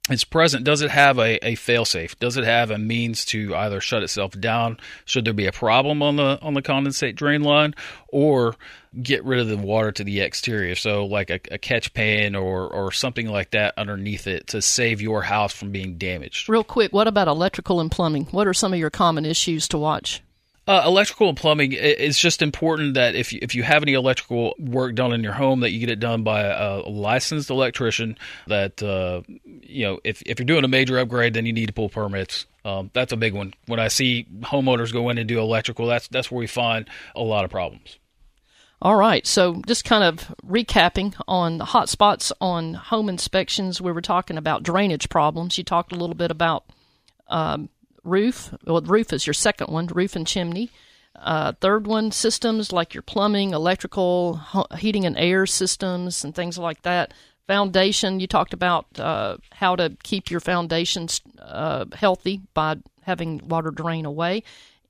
it's 0.08 0.24
present, 0.24 0.64
does 0.64 0.82
it 0.82 0.90
have 0.90 1.18
a, 1.18 1.44
a 1.44 1.56
failsafe? 1.56 2.18
Does 2.18 2.36
it 2.36 2.44
have 2.44 2.70
a 2.70 2.78
means 2.78 3.24
to 3.26 3.54
either 3.56 3.80
shut 3.80 4.02
itself 4.02 4.38
down 4.38 4.78
should 5.04 5.24
there 5.24 5.34
be 5.34 5.46
a 5.46 5.52
problem 5.52 6.02
on 6.02 6.16
the 6.16 6.38
on 6.42 6.54
the 6.54 6.62
condensate 6.62 7.16
drain 7.16 7.42
line, 7.42 7.74
or 8.08 8.54
get 9.02 9.24
rid 9.24 9.40
of 9.40 9.48
the 9.48 9.56
water 9.56 9.90
to 9.92 10.04
the 10.04 10.20
exterior? 10.20 10.76
So 10.76 11.06
like 11.06 11.30
a, 11.30 11.40
a 11.50 11.58
catch 11.58 11.92
pan 11.92 12.36
or 12.36 12.68
or 12.68 12.92
something 12.92 13.28
like 13.28 13.50
that 13.50 13.74
underneath 13.76 14.26
it 14.26 14.48
to 14.48 14.62
save 14.62 15.02
your 15.02 15.22
house 15.22 15.52
from 15.52 15.72
being 15.72 15.98
damaged. 15.98 16.48
Real 16.48 16.64
quick, 16.64 16.92
what 16.92 17.08
about 17.08 17.28
electrical 17.28 17.80
and 17.80 17.90
plumbing? 17.90 18.26
What 18.26 18.46
are 18.46 18.54
some 18.54 18.72
of 18.72 18.78
your 18.78 18.90
common 18.90 19.26
issues 19.26 19.66
to 19.68 19.78
watch? 19.78 20.22
Uh, 20.68 20.82
electrical 20.84 21.28
and 21.28 21.36
plumbing. 21.36 21.70
It's 21.72 22.18
just 22.18 22.42
important 22.42 22.94
that 22.94 23.14
if 23.14 23.32
you, 23.32 23.38
if 23.40 23.54
you 23.54 23.62
have 23.62 23.84
any 23.84 23.92
electrical 23.92 24.54
work 24.58 24.96
done 24.96 25.12
in 25.12 25.22
your 25.22 25.32
home, 25.32 25.60
that 25.60 25.70
you 25.70 25.78
get 25.78 25.90
it 25.90 26.00
done 26.00 26.24
by 26.24 26.40
a, 26.42 26.80
licensed 26.80 27.50
electrician. 27.50 28.18
That 28.48 28.82
uh, 28.82 29.22
you 29.44 29.86
know, 29.86 30.00
if 30.02 30.22
if 30.22 30.40
you're 30.40 30.46
doing 30.46 30.64
a 30.64 30.68
major 30.68 30.98
upgrade, 30.98 31.34
then 31.34 31.46
you 31.46 31.52
need 31.52 31.66
to 31.66 31.72
pull 31.72 31.88
permits. 31.88 32.46
Um, 32.64 32.90
that's 32.94 33.12
a 33.12 33.16
big 33.16 33.32
one. 33.32 33.54
When 33.66 33.78
I 33.78 33.86
see 33.86 34.26
homeowners 34.40 34.92
go 34.92 35.08
in 35.08 35.18
and 35.18 35.28
do 35.28 35.38
electrical, 35.38 35.86
that's 35.86 36.08
that's 36.08 36.32
where 36.32 36.40
we 36.40 36.48
find 36.48 36.88
a 37.14 37.22
lot 37.22 37.44
of 37.44 37.50
problems. 37.52 37.98
All 38.82 38.96
right, 38.96 39.24
so 39.24 39.62
just 39.66 39.84
kind 39.84 40.02
of 40.02 40.34
recapping 40.44 41.14
on 41.28 41.58
the 41.58 41.64
hot 41.64 41.88
spots 41.88 42.32
on 42.40 42.74
home 42.74 43.08
inspections, 43.08 43.80
we 43.80 43.92
were 43.92 44.02
talking 44.02 44.36
about 44.36 44.64
drainage 44.64 45.08
problems. 45.08 45.56
You 45.56 45.64
talked 45.64 45.92
a 45.92 45.96
little 45.96 46.16
bit 46.16 46.30
about 46.30 46.64
um, 47.28 47.70
roof. 48.06 48.54
Well, 48.64 48.80
roof 48.80 49.12
is 49.12 49.26
your 49.26 49.34
second 49.34 49.68
one, 49.68 49.86
roof 49.88 50.16
and 50.16 50.26
chimney. 50.26 50.70
Uh, 51.14 51.52
third 51.60 51.86
one, 51.86 52.12
systems 52.12 52.72
like 52.72 52.94
your 52.94 53.02
plumbing, 53.02 53.52
electrical, 53.52 54.40
heating 54.78 55.04
and 55.04 55.16
air 55.18 55.46
systems, 55.46 56.24
and 56.24 56.34
things 56.34 56.58
like 56.58 56.82
that. 56.82 57.14
Foundation, 57.46 58.20
you 58.20 58.26
talked 58.26 58.52
about 58.52 58.86
uh, 58.98 59.36
how 59.52 59.76
to 59.76 59.96
keep 60.02 60.30
your 60.30 60.40
foundations 60.40 61.20
uh, 61.40 61.84
healthy 61.94 62.42
by 62.54 62.76
having 63.02 63.46
water 63.48 63.70
drain 63.70 64.04
away. 64.04 64.42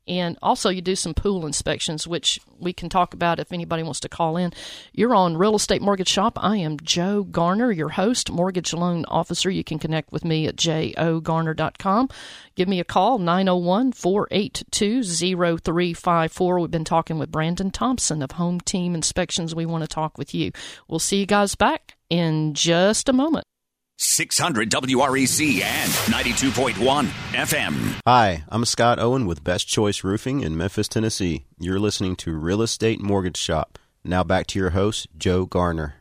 And 0.08 0.38
also, 0.40 0.70
you 0.70 0.80
do 0.80 0.94
some 0.94 1.14
pool 1.14 1.46
inspections, 1.46 2.06
which 2.06 2.38
we 2.60 2.72
can 2.72 2.88
talk 2.88 3.12
about 3.12 3.40
if 3.40 3.52
anybody 3.52 3.82
wants 3.82 4.00
to 4.00 4.08
call 4.08 4.36
in. 4.36 4.52
You're 4.92 5.14
on 5.14 5.36
Real 5.36 5.56
Estate 5.56 5.82
Mortgage 5.82 6.08
Shop. 6.08 6.38
I 6.40 6.58
am 6.58 6.78
Joe 6.80 7.24
Garner, 7.24 7.72
your 7.72 7.88
host, 7.88 8.30
mortgage 8.30 8.72
loan 8.72 9.04
officer. 9.06 9.50
You 9.50 9.64
can 9.64 9.80
connect 9.80 10.12
with 10.12 10.24
me 10.24 10.46
at 10.46 10.56
jogarner.com. 10.56 12.08
Give 12.54 12.68
me 12.68 12.78
a 12.78 12.84
call, 12.84 13.18
901 13.18 13.92
482 13.92 15.02
0354. 15.02 16.60
We've 16.60 16.70
been 16.70 16.84
talking 16.84 17.18
with 17.18 17.32
Brandon 17.32 17.72
Thompson 17.72 18.22
of 18.22 18.32
Home 18.32 18.60
Team 18.60 18.94
Inspections. 18.94 19.54
We 19.54 19.66
want 19.66 19.82
to 19.82 19.88
talk 19.88 20.18
with 20.18 20.34
you. 20.34 20.52
We'll 20.86 21.00
see 21.00 21.18
you 21.18 21.26
guys 21.26 21.56
back 21.56 21.96
in 22.08 22.54
just 22.54 23.08
a 23.08 23.12
moment. 23.12 23.44
600 23.98 24.70
WREC 24.70 25.62
and 25.62 25.90
92.1 26.12 27.06
FM. 27.32 28.00
Hi, 28.06 28.44
I'm 28.48 28.64
Scott 28.66 28.98
Owen 28.98 29.26
with 29.26 29.42
Best 29.42 29.68
Choice 29.68 30.04
Roofing 30.04 30.40
in 30.40 30.56
Memphis, 30.56 30.88
Tennessee. 30.88 31.46
You're 31.58 31.80
listening 31.80 32.14
to 32.16 32.36
Real 32.36 32.60
Estate 32.60 33.00
Mortgage 33.00 33.38
Shop. 33.38 33.78
Now 34.04 34.22
back 34.22 34.46
to 34.48 34.58
your 34.58 34.70
host, 34.70 35.08
Joe 35.16 35.46
Garner. 35.46 35.94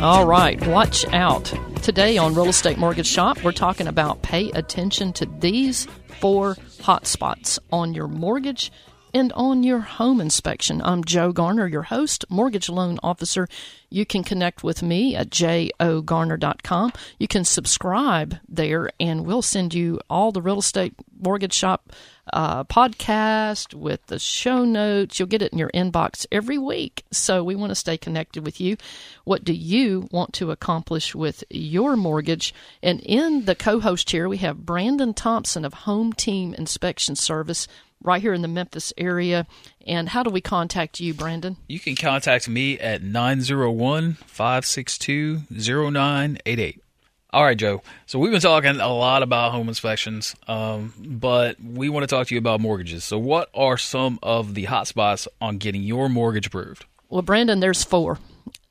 All 0.00 0.26
right, 0.26 0.64
watch 0.68 1.04
out. 1.12 1.52
Today 1.82 2.18
on 2.18 2.32
Real 2.32 2.50
Estate 2.50 2.78
Mortgage 2.78 3.08
Shop, 3.08 3.42
we're 3.42 3.50
talking 3.50 3.88
about 3.88 4.22
pay 4.22 4.48
attention 4.52 5.12
to 5.14 5.26
these 5.40 5.88
four 6.20 6.54
hotspots 6.82 7.58
on 7.72 7.94
your 7.94 8.06
mortgage 8.06 8.70
and 9.12 9.32
on 9.32 9.64
your 9.64 9.80
home 9.80 10.20
inspection. 10.20 10.80
I'm 10.82 11.02
Joe 11.02 11.32
Garner, 11.32 11.66
your 11.66 11.82
host, 11.82 12.24
mortgage 12.28 12.68
loan 12.68 13.00
officer. 13.02 13.48
You 13.90 14.04
can 14.04 14.22
connect 14.22 14.62
with 14.62 14.82
me 14.82 15.16
at 15.16 15.30
jogarner.com. 15.30 16.92
You 17.18 17.28
can 17.28 17.44
subscribe 17.44 18.36
there, 18.48 18.90
and 19.00 19.24
we'll 19.24 19.42
send 19.42 19.74
you 19.74 20.00
all 20.10 20.32
the 20.32 20.42
real 20.42 20.58
estate 20.58 20.94
mortgage 21.20 21.54
shop 21.54 21.92
uh, 22.32 22.64
podcast 22.64 23.74
with 23.74 24.04
the 24.06 24.18
show 24.18 24.64
notes. 24.64 25.18
You'll 25.18 25.28
get 25.28 25.42
it 25.42 25.52
in 25.52 25.58
your 25.58 25.70
inbox 25.70 26.26
every 26.30 26.58
week. 26.58 27.04
So 27.10 27.42
we 27.42 27.56
want 27.56 27.70
to 27.70 27.74
stay 27.74 27.96
connected 27.96 28.44
with 28.44 28.60
you. 28.60 28.76
What 29.24 29.44
do 29.44 29.52
you 29.52 30.08
want 30.10 30.34
to 30.34 30.50
accomplish 30.50 31.14
with 31.14 31.44
your 31.50 31.96
mortgage? 31.96 32.54
And 32.82 33.00
in 33.00 33.46
the 33.46 33.54
co 33.54 33.80
host 33.80 34.10
here, 34.10 34.28
we 34.28 34.38
have 34.38 34.66
Brandon 34.66 35.14
Thompson 35.14 35.64
of 35.64 35.74
Home 35.74 36.12
Team 36.12 36.54
Inspection 36.54 37.16
Service 37.16 37.66
right 38.02 38.22
here 38.22 38.32
in 38.32 38.42
the 38.42 38.48
Memphis 38.48 38.92
area. 38.96 39.46
And 39.88 40.10
how 40.10 40.22
do 40.22 40.28
we 40.28 40.42
contact 40.42 41.00
you, 41.00 41.14
Brandon? 41.14 41.56
You 41.66 41.80
can 41.80 41.96
contact 41.96 42.46
me 42.48 42.78
at 42.78 43.02
901 43.02 44.14
562 44.26 45.42
0988. 45.50 46.82
All 47.30 47.42
right, 47.42 47.56
Joe. 47.56 47.82
So 48.06 48.18
we've 48.18 48.30
been 48.30 48.40
talking 48.40 48.80
a 48.80 48.94
lot 48.94 49.22
about 49.22 49.52
home 49.52 49.68
inspections, 49.68 50.36
um, 50.46 50.92
but 50.98 51.56
we 51.62 51.88
want 51.88 52.04
to 52.04 52.06
talk 52.06 52.26
to 52.28 52.34
you 52.34 52.38
about 52.38 52.60
mortgages. 52.60 53.04
So, 53.04 53.18
what 53.18 53.50
are 53.54 53.76
some 53.76 54.18
of 54.22 54.54
the 54.54 54.64
hot 54.64 54.86
spots 54.86 55.28
on 55.40 55.58
getting 55.58 55.82
your 55.82 56.08
mortgage 56.08 56.46
approved? 56.46 56.86
Well, 57.10 57.22
Brandon, 57.22 57.60
there's 57.60 57.84
four 57.84 58.18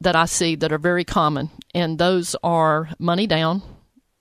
that 0.02 0.16
I 0.16 0.26
see 0.26 0.56
that 0.56 0.72
are 0.72 0.80
very 0.80 1.04
common, 1.04 1.50
and 1.74 2.00
those 2.00 2.36
are 2.44 2.90
money 2.98 3.28
down, 3.28 3.62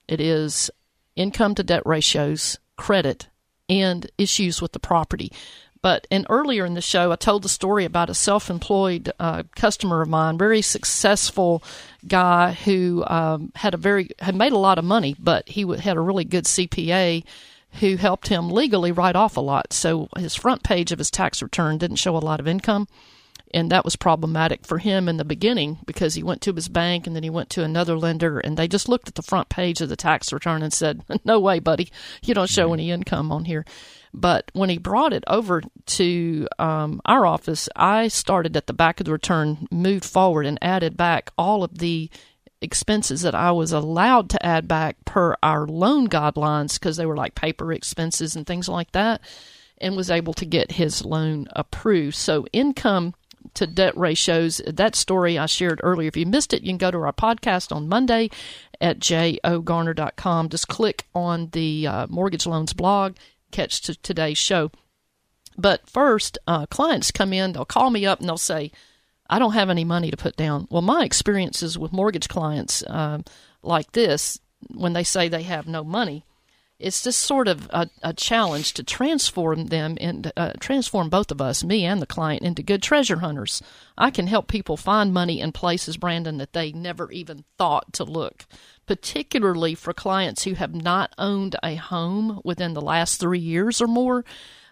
it 0.07 0.21
is 0.21 0.69
income 1.15 1.55
to 1.55 1.63
debt 1.63 1.83
ratios, 1.85 2.57
credit, 2.75 3.27
and 3.69 4.09
issues 4.17 4.61
with 4.61 4.71
the 4.71 4.79
property. 4.79 5.31
But 5.81 6.07
and 6.09 6.25
earlier 6.29 6.65
in 6.65 6.73
the 6.73 6.81
show, 6.81 7.11
I 7.11 7.15
told 7.15 7.43
the 7.43 7.49
story 7.49 7.85
about 7.85 8.09
a 8.09 8.13
self-employed 8.13 9.11
uh, 9.19 9.43
customer 9.55 10.01
of 10.01 10.09
mine, 10.09 10.37
very 10.37 10.61
successful 10.61 11.63
guy 12.07 12.53
who 12.53 13.03
um, 13.07 13.51
had 13.55 13.73
a 13.73 13.77
very 13.77 14.09
had 14.19 14.35
made 14.35 14.53
a 14.53 14.57
lot 14.57 14.79
of 14.79 14.85
money, 14.85 15.15
but 15.19 15.47
he 15.49 15.61
had 15.77 15.97
a 15.97 16.01
really 16.01 16.25
good 16.25 16.45
CPA 16.45 17.23
who 17.79 17.97
helped 17.97 18.27
him 18.27 18.49
legally 18.49 18.91
write 18.91 19.15
off 19.15 19.37
a 19.37 19.41
lot. 19.41 19.73
So 19.73 20.09
his 20.17 20.35
front 20.35 20.63
page 20.63 20.91
of 20.91 20.99
his 20.99 21.11
tax 21.11 21.41
return 21.41 21.77
didn't 21.77 21.97
show 21.97 22.15
a 22.15 22.19
lot 22.19 22.39
of 22.39 22.47
income 22.47 22.87
and 23.53 23.71
that 23.71 23.85
was 23.85 23.95
problematic 23.95 24.65
for 24.65 24.77
him 24.77 25.07
in 25.07 25.17
the 25.17 25.25
beginning 25.25 25.79
because 25.85 26.15
he 26.15 26.23
went 26.23 26.41
to 26.41 26.53
his 26.53 26.67
bank 26.67 27.07
and 27.07 27.15
then 27.15 27.23
he 27.23 27.29
went 27.29 27.49
to 27.51 27.63
another 27.63 27.97
lender 27.97 28.39
and 28.39 28.57
they 28.57 28.67
just 28.67 28.89
looked 28.89 29.07
at 29.07 29.15
the 29.15 29.21
front 29.21 29.49
page 29.49 29.81
of 29.81 29.89
the 29.89 29.95
tax 29.95 30.33
return 30.33 30.61
and 30.61 30.73
said, 30.73 31.03
"No 31.25 31.39
way, 31.39 31.59
buddy, 31.59 31.89
you 32.23 32.33
don't 32.33 32.49
show 32.49 32.73
any 32.73 32.91
income 32.91 33.31
on 33.31 33.45
here." 33.45 33.65
But 34.13 34.49
when 34.53 34.69
he 34.69 34.77
brought 34.77 35.13
it 35.13 35.23
over 35.27 35.61
to 35.85 36.47
um, 36.59 37.01
our 37.05 37.25
office, 37.25 37.69
I 37.75 38.07
started 38.07 38.55
at 38.57 38.67
the 38.67 38.73
back 38.73 38.99
of 38.99 39.05
the 39.05 39.11
return, 39.11 39.67
moved 39.71 40.05
forward, 40.05 40.45
and 40.45 40.57
added 40.61 40.97
back 40.97 41.31
all 41.37 41.63
of 41.63 41.77
the 41.77 42.09
expenses 42.61 43.21
that 43.21 43.35
I 43.35 43.51
was 43.51 43.71
allowed 43.71 44.29
to 44.31 44.45
add 44.45 44.67
back 44.67 44.97
per 45.05 45.35
our 45.43 45.67
loan 45.67 46.07
guidelines 46.07 46.79
because 46.79 46.97
they 46.97 47.05
were 47.05 47.17
like 47.17 47.35
paper 47.35 47.71
expenses 47.71 48.35
and 48.35 48.47
things 48.47 48.67
like 48.67 48.91
that, 48.93 49.21
and 49.79 49.95
was 49.95 50.09
able 50.09 50.33
to 50.33 50.45
get 50.45 50.71
his 50.71 51.05
loan 51.05 51.47
approved. 51.51 52.15
So 52.15 52.47
income 52.51 53.13
to 53.53 53.67
debt 53.67 53.97
ratios. 53.97 54.61
That 54.67 54.95
story 54.95 55.37
I 55.37 55.45
shared 55.45 55.79
earlier. 55.83 56.07
If 56.07 56.17
you 56.17 56.25
missed 56.25 56.53
it, 56.53 56.63
you 56.63 56.69
can 56.69 56.77
go 56.77 56.91
to 56.91 56.97
our 56.99 57.13
podcast 57.13 57.75
on 57.75 57.87
Monday 57.87 58.29
at 58.79 58.99
jogarner.com. 58.99 60.49
Just 60.49 60.67
click 60.67 61.05
on 61.13 61.49
the 61.51 61.87
uh, 61.87 62.07
mortgage 62.07 62.45
loans 62.45 62.73
blog, 62.73 63.15
catch 63.51 63.81
to 63.81 63.95
today's 63.95 64.37
show. 64.37 64.71
But 65.57 65.89
first, 65.89 66.37
uh, 66.47 66.65
clients 66.67 67.11
come 67.11 67.33
in, 67.33 67.53
they'll 67.53 67.65
call 67.65 67.89
me 67.89 68.05
up 68.05 68.19
and 68.19 68.29
they'll 68.29 68.37
say, 68.37 68.71
I 69.29 69.39
don't 69.39 69.53
have 69.53 69.69
any 69.69 69.83
money 69.83 70.11
to 70.11 70.17
put 70.17 70.37
down. 70.37 70.67
Well, 70.69 70.81
my 70.81 71.03
experiences 71.03 71.77
with 71.77 71.91
mortgage 71.91 72.29
clients 72.29 72.83
uh, 72.83 73.19
like 73.61 73.91
this, 73.91 74.39
when 74.73 74.93
they 74.93 75.03
say 75.03 75.27
they 75.27 75.43
have 75.43 75.67
no 75.67 75.83
money, 75.83 76.23
it's 76.79 77.03
just 77.03 77.21
sort 77.21 77.47
of 77.47 77.67
a, 77.71 77.89
a 78.03 78.13
challenge 78.13 78.73
to 78.75 78.83
transform 78.83 79.65
them 79.65 79.97
and 79.99 80.31
uh, 80.37 80.53
transform 80.59 81.09
both 81.09 81.31
of 81.31 81.41
us, 81.41 81.63
me 81.63 81.83
and 81.85 82.01
the 82.01 82.05
client, 82.05 82.43
into 82.43 82.61
good 82.61 82.83
treasure 82.83 83.17
hunters. 83.17 83.63
I 83.97 84.11
can 84.11 84.27
help 84.27 84.47
people 84.47 84.77
find 84.77 85.11
money 85.11 85.41
in 85.41 85.51
places, 85.51 85.97
Brandon, 85.97 86.37
that 86.37 86.53
they 86.53 86.71
never 86.71 87.11
even 87.11 87.45
thought 87.57 87.93
to 87.93 88.03
look, 88.03 88.45
particularly 88.87 89.75
for 89.75 89.93
clients 89.93 90.43
who 90.43 90.53
have 90.53 90.73
not 90.73 91.13
owned 91.17 91.55
a 91.61 91.75
home 91.75 92.41
within 92.43 92.73
the 92.73 92.81
last 92.81 93.19
three 93.19 93.39
years 93.39 93.81
or 93.81 93.87
more. 93.87 94.25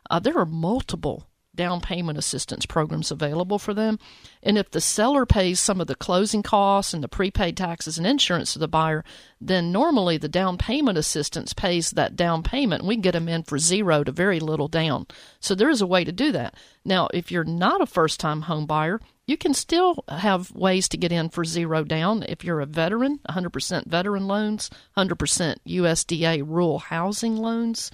Uh, 0.10 0.20
there 0.20 0.38
are 0.38 0.46
multiple 0.46 1.28
down 1.56 1.82
payment 1.82 2.18
assistance 2.18 2.66
programs 2.66 3.12
available 3.12 3.58
for 3.58 3.74
them. 3.74 3.98
And 4.44 4.58
if 4.58 4.72
the 4.72 4.82
seller 4.82 5.26
pays 5.26 5.60
some 5.60 5.80
of 5.80 5.88
the 5.88 5.96
closing 5.96 6.44
costs 6.44 6.94
and 6.94 7.04
the 7.04 7.08
prepaid 7.08 7.58
taxes 7.58 7.98
and 7.98 8.06
insurance 8.06 8.54
to 8.54 8.60
the 8.60 8.68
buyer, 8.68 9.04
then 9.40 9.72
normally 9.72 10.18
the 10.18 10.28
down 10.28 10.58
payment 10.58 10.98
assistance 10.98 11.54
pays 11.54 11.92
that 11.92 12.16
down 12.16 12.44
payment. 12.44 12.86
We 12.86 12.98
get 12.98 13.14
them 13.14 13.30
in 13.30 13.44
for 13.44 13.58
zero 13.58 14.04
to 14.04 14.12
very 14.12 14.40
little 14.40 14.68
down. 14.68 15.08
So 15.40 15.56
there 15.56 15.70
is 15.70 15.82
a 15.82 15.88
way 15.88 16.04
to 16.04 16.12
do 16.12 16.32
that. 16.34 16.56
Now, 16.84 17.08
if 17.14 17.32
you're 17.32 17.44
not 17.44 17.82
a 17.82 17.86
first 17.86 18.20
time 18.20 18.42
home 18.42 18.66
buyer, 18.66 19.00
you 19.28 19.38
can 19.38 19.54
still 19.54 20.04
have 20.08 20.52
ways 20.52 20.88
to 20.90 20.98
get 20.98 21.12
in 21.12 21.30
for 21.30 21.44
zero 21.44 21.84
down 21.84 22.24
if 22.28 22.44
you're 22.44 22.62
a 22.62 22.66
veteran, 22.66 23.20
100% 23.30 23.88
veteran 23.88 24.28
loans, 24.28 24.70
100% 24.98 25.56
USDA 25.68 26.44
rural 26.46 26.80
housing 26.80 27.36
loans. 27.38 27.92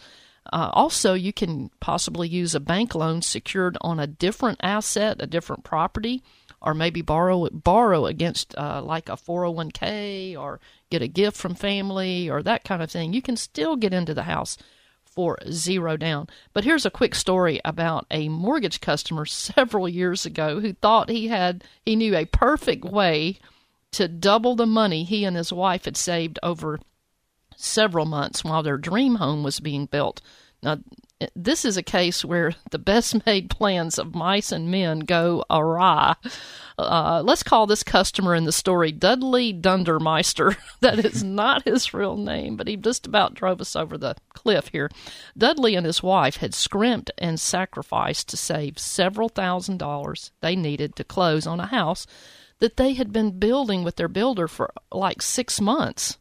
Uh, 0.52 0.70
also, 0.74 1.14
you 1.14 1.32
can 1.32 1.70
possibly 1.80 2.28
use 2.28 2.54
a 2.54 2.60
bank 2.60 2.96
loan 2.96 3.22
secured 3.22 3.78
on 3.82 4.00
a 4.00 4.08
different 4.08 4.60
asset, 4.62 5.18
a 5.20 5.28
different 5.28 5.64
property, 5.64 6.22
or 6.62 6.74
maybe 6.74 7.02
borrow 7.02 7.50
borrow 7.50 8.06
against 8.06 8.56
uh, 8.58 8.82
like 8.84 9.08
a 9.08 9.14
401k 9.14 10.38
or 10.38 10.60
get 10.90 11.02
a 11.02 11.08
gift 11.08 11.38
from 11.38 11.56
family 11.56 12.30
or 12.30 12.44
that 12.44 12.64
kind 12.64 12.84
of 12.84 12.92
thing. 12.92 13.14
You 13.14 13.22
can 13.22 13.38
still 13.38 13.76
get 13.76 13.94
into 13.94 14.14
the 14.14 14.24
house 14.24 14.58
for 15.12 15.38
zero 15.50 15.98
down. 15.98 16.28
But 16.54 16.64
here's 16.64 16.86
a 16.86 16.92
quick 16.92 17.16
story 17.16 17.60
about 17.66 18.06
a 18.10 18.30
mortgage 18.30 18.82
customer 18.82 19.26
several 19.28 19.88
years 19.88 20.26
ago 20.26 20.60
who 20.60 20.74
thought 20.74 21.10
he 21.10 21.28
had 21.28 21.64
he 21.86 21.96
knew 21.96 22.16
a 22.16 22.26
perfect 22.26 22.86
way 22.86 23.40
to 23.92 24.08
double 24.08 24.56
the 24.56 24.66
money 24.66 25.04
he 25.04 25.26
and 25.26 25.36
his 25.36 25.52
wife 25.52 25.86
had 25.86 25.98
saved 25.98 26.40
over 26.42 26.80
several 27.58 28.06
months 28.06 28.44
while 28.44 28.64
their 28.64 28.78
dream 28.78 29.16
home 29.16 29.44
was 29.44 29.60
being 29.60 29.86
built. 29.86 30.22
Now, 30.64 30.80
this 31.36 31.66
is 31.66 31.78
a 31.78 31.84
case 31.84 32.26
where 32.26 32.54
the 32.72 32.80
best 32.80 33.26
made 33.26 33.50
plans 33.50 33.98
of 34.00 34.16
mice 34.16 34.52
and 34.52 34.72
men 34.72 35.00
go 35.00 35.44
awry. 35.50 36.16
Uh, 36.78 37.22
let's 37.24 37.44
call 37.44 37.68
this 37.68 37.84
customer 37.84 38.34
in 38.34 38.46
the 38.46 38.52
story 38.52 38.92
Dudley 38.92 39.54
Dundermeister. 39.54 40.56
that 40.82 41.04
is 41.04 41.24
not 41.24 41.64
his 41.64 41.94
real 41.94 42.18
name, 42.18 42.56
but 42.56 42.68
he 42.68 42.76
just 42.76 43.06
about 43.06 43.34
drove 43.36 43.62
us 43.62 43.76
over 43.76 43.98
the 43.98 44.16
cliff 44.34 44.70
here. 44.70 44.90
Dudley 45.38 45.76
and 45.76 45.86
his 45.86 46.02
wife 46.02 46.38
had 46.38 46.54
scrimped 46.54 47.12
and 47.18 47.40
sacrificed 47.40 48.30
to 48.30 48.38
save 48.38 48.80
several 48.80 49.30
thousand 49.30 49.78
dollars 49.78 50.32
they 50.42 50.56
needed 50.56 50.96
to 50.96 51.04
close 51.04 51.46
on 51.46 51.60
a 51.60 51.68
house 51.68 52.08
that 52.60 52.78
they 52.78 52.94
had 52.94 53.12
been 53.12 53.40
building 53.40 53.84
with 53.84 53.96
their 53.96 54.08
builder 54.08 54.48
for 54.48 54.72
like 54.92 55.22
six 55.22 55.60
months 55.60 56.18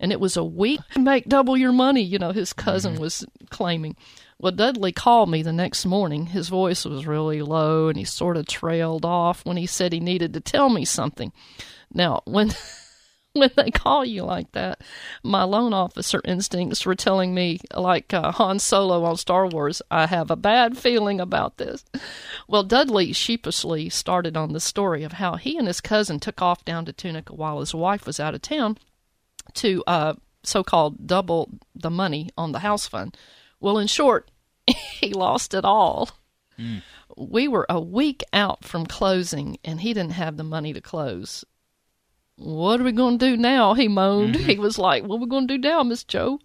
and 0.00 0.12
it 0.12 0.20
was 0.20 0.36
a 0.36 0.44
week 0.44 0.80
to 0.92 0.98
make 0.98 1.28
double 1.28 1.56
your 1.56 1.72
money, 1.72 2.02
you 2.02 2.18
know, 2.18 2.32
his 2.32 2.52
cousin 2.52 2.94
mm-hmm. 2.94 3.02
was 3.02 3.24
claiming. 3.50 3.96
Well, 4.38 4.52
Dudley 4.52 4.92
called 4.92 5.30
me 5.30 5.42
the 5.42 5.52
next 5.52 5.86
morning. 5.86 6.26
His 6.26 6.48
voice 6.48 6.84
was 6.84 7.06
really 7.06 7.42
low 7.42 7.88
and 7.88 7.96
he 7.96 8.04
sort 8.04 8.36
of 8.36 8.46
trailed 8.46 9.04
off 9.04 9.44
when 9.44 9.56
he 9.56 9.66
said 9.66 9.92
he 9.92 10.00
needed 10.00 10.34
to 10.34 10.40
tell 10.40 10.68
me 10.68 10.84
something. 10.84 11.32
Now, 11.92 12.22
when 12.24 12.52
when 13.34 13.50
they 13.56 13.70
call 13.70 14.04
you 14.04 14.24
like 14.24 14.52
that, 14.52 14.80
my 15.22 15.42
loan 15.42 15.72
officer 15.72 16.20
instincts 16.24 16.86
were 16.86 16.94
telling 16.94 17.34
me, 17.34 17.60
like 17.74 18.14
uh, 18.14 18.32
Han 18.32 18.58
Solo 18.58 19.04
on 19.04 19.16
Star 19.16 19.46
Wars, 19.46 19.82
I 19.90 20.06
have 20.06 20.30
a 20.30 20.36
bad 20.36 20.78
feeling 20.78 21.20
about 21.20 21.56
this. 21.56 21.84
Well, 22.48 22.62
Dudley 22.62 23.12
sheepishly 23.12 23.88
started 23.88 24.36
on 24.36 24.52
the 24.52 24.60
story 24.60 25.02
of 25.02 25.12
how 25.12 25.34
he 25.34 25.58
and 25.58 25.66
his 25.66 25.80
cousin 25.80 26.20
took 26.20 26.40
off 26.40 26.64
down 26.64 26.84
to 26.84 26.92
Tunica 26.92 27.34
while 27.34 27.60
his 27.60 27.74
wife 27.74 28.06
was 28.06 28.20
out 28.20 28.34
of 28.34 28.42
town 28.42 28.78
to 29.54 29.82
uh, 29.86 30.14
so 30.44 30.62
called 30.62 31.06
double 31.06 31.50
the 31.74 31.90
money 31.90 32.30
on 32.36 32.52
the 32.52 32.60
house 32.60 32.86
fund. 32.86 33.16
Well, 33.64 33.78
in 33.78 33.86
short, 33.86 34.30
he 34.66 35.14
lost 35.14 35.54
it 35.54 35.64
all. 35.64 36.10
Mm. 36.58 36.82
We 37.16 37.48
were 37.48 37.64
a 37.70 37.80
week 37.80 38.22
out 38.30 38.62
from 38.62 38.84
closing, 38.84 39.56
and 39.64 39.80
he 39.80 39.94
didn't 39.94 40.12
have 40.12 40.36
the 40.36 40.44
money 40.44 40.74
to 40.74 40.82
close. 40.82 41.46
What 42.36 42.78
are 42.78 42.84
we 42.84 42.92
going 42.92 43.18
to 43.18 43.26
do 43.26 43.38
now? 43.38 43.72
He 43.72 43.88
moaned. 43.88 44.34
Mm-hmm. 44.34 44.50
He 44.50 44.58
was 44.58 44.76
like, 44.78 45.04
What 45.04 45.16
are 45.16 45.20
we 45.20 45.28
going 45.28 45.48
to 45.48 45.56
do 45.56 45.66
now, 45.66 45.82
Miss 45.82 46.04
Joe? 46.04 46.40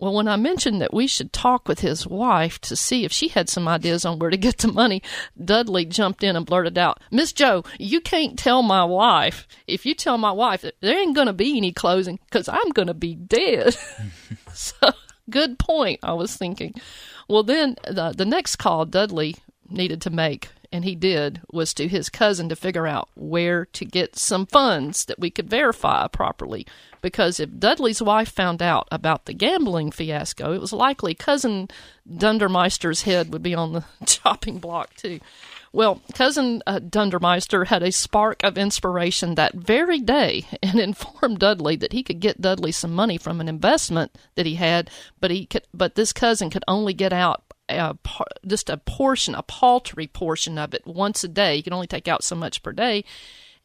Well, 0.00 0.14
when 0.14 0.26
I 0.26 0.34
mentioned 0.34 0.82
that 0.82 0.92
we 0.92 1.06
should 1.06 1.32
talk 1.32 1.68
with 1.68 1.78
his 1.78 2.08
wife 2.08 2.60
to 2.62 2.74
see 2.74 3.04
if 3.04 3.12
she 3.12 3.28
had 3.28 3.48
some 3.48 3.68
ideas 3.68 4.04
on 4.04 4.18
where 4.18 4.30
to 4.30 4.36
get 4.36 4.58
the 4.58 4.66
money, 4.66 5.00
Dudley 5.40 5.84
jumped 5.84 6.24
in 6.24 6.34
and 6.34 6.44
blurted 6.44 6.76
out, 6.76 6.98
Miss 7.12 7.32
Joe, 7.32 7.62
you 7.78 8.00
can't 8.00 8.36
tell 8.36 8.64
my 8.64 8.84
wife. 8.84 9.46
If 9.68 9.86
you 9.86 9.94
tell 9.94 10.18
my 10.18 10.32
wife, 10.32 10.64
there 10.80 10.98
ain't 10.98 11.14
going 11.14 11.28
to 11.28 11.32
be 11.32 11.56
any 11.56 11.70
closing 11.70 12.18
because 12.24 12.48
I'm 12.48 12.70
going 12.70 12.88
to 12.88 12.94
be 12.94 13.14
dead. 13.14 13.76
so, 14.52 14.90
good 15.32 15.58
point, 15.58 16.00
I 16.02 16.12
was 16.12 16.36
thinking. 16.36 16.74
Well, 17.28 17.42
then 17.42 17.76
the, 17.88 18.14
the 18.16 18.24
next 18.24 18.56
call 18.56 18.84
Dudley 18.84 19.36
needed 19.68 20.00
to 20.02 20.10
make 20.10 20.50
and 20.72 20.84
he 20.84 20.94
did, 20.94 21.42
was 21.52 21.74
to 21.74 21.86
his 21.86 22.08
cousin 22.08 22.48
to 22.48 22.56
figure 22.56 22.86
out 22.86 23.10
where 23.14 23.66
to 23.66 23.84
get 23.84 24.16
some 24.16 24.46
funds 24.46 25.04
that 25.04 25.18
we 25.18 25.30
could 25.30 25.48
verify 25.48 26.08
properly. 26.08 26.66
Because 27.02 27.38
if 27.38 27.58
Dudley's 27.58 28.00
wife 28.00 28.30
found 28.30 28.62
out 28.62 28.88
about 28.90 29.26
the 29.26 29.34
gambling 29.34 29.90
fiasco, 29.90 30.52
it 30.54 30.60
was 30.60 30.72
likely 30.72 31.14
cousin 31.14 31.68
Dundermeister's 32.10 33.02
head 33.02 33.32
would 33.32 33.42
be 33.42 33.54
on 33.54 33.74
the 33.74 33.84
chopping 34.06 34.58
block 34.58 34.94
too. 34.94 35.20
Well, 35.74 36.02
cousin 36.12 36.62
uh, 36.66 36.80
Dundermeister 36.80 37.66
had 37.66 37.82
a 37.82 37.92
spark 37.92 38.42
of 38.44 38.58
inspiration 38.58 39.36
that 39.36 39.54
very 39.54 40.00
day 40.00 40.46
and 40.62 40.78
informed 40.78 41.38
Dudley 41.38 41.76
that 41.76 41.92
he 41.92 42.02
could 42.02 42.20
get 42.20 42.40
Dudley 42.40 42.72
some 42.72 42.92
money 42.92 43.16
from 43.16 43.40
an 43.40 43.48
investment 43.48 44.16
that 44.34 44.46
he 44.46 44.56
had, 44.56 44.90
but 45.20 45.30
he 45.30 45.46
could, 45.46 45.66
but 45.72 45.94
this 45.94 46.12
cousin 46.12 46.50
could 46.50 46.64
only 46.68 46.92
get 46.92 47.12
out 47.12 47.42
a, 47.68 47.96
just 48.46 48.68
a 48.68 48.76
portion, 48.76 49.34
a 49.34 49.42
paltry 49.42 50.06
portion 50.06 50.58
of 50.58 50.74
it 50.74 50.86
once 50.86 51.24
a 51.24 51.28
day. 51.28 51.56
You 51.56 51.62
can 51.62 51.72
only 51.72 51.86
take 51.86 52.08
out 52.08 52.22
so 52.22 52.36
much 52.36 52.62
per 52.62 52.72
day. 52.72 53.04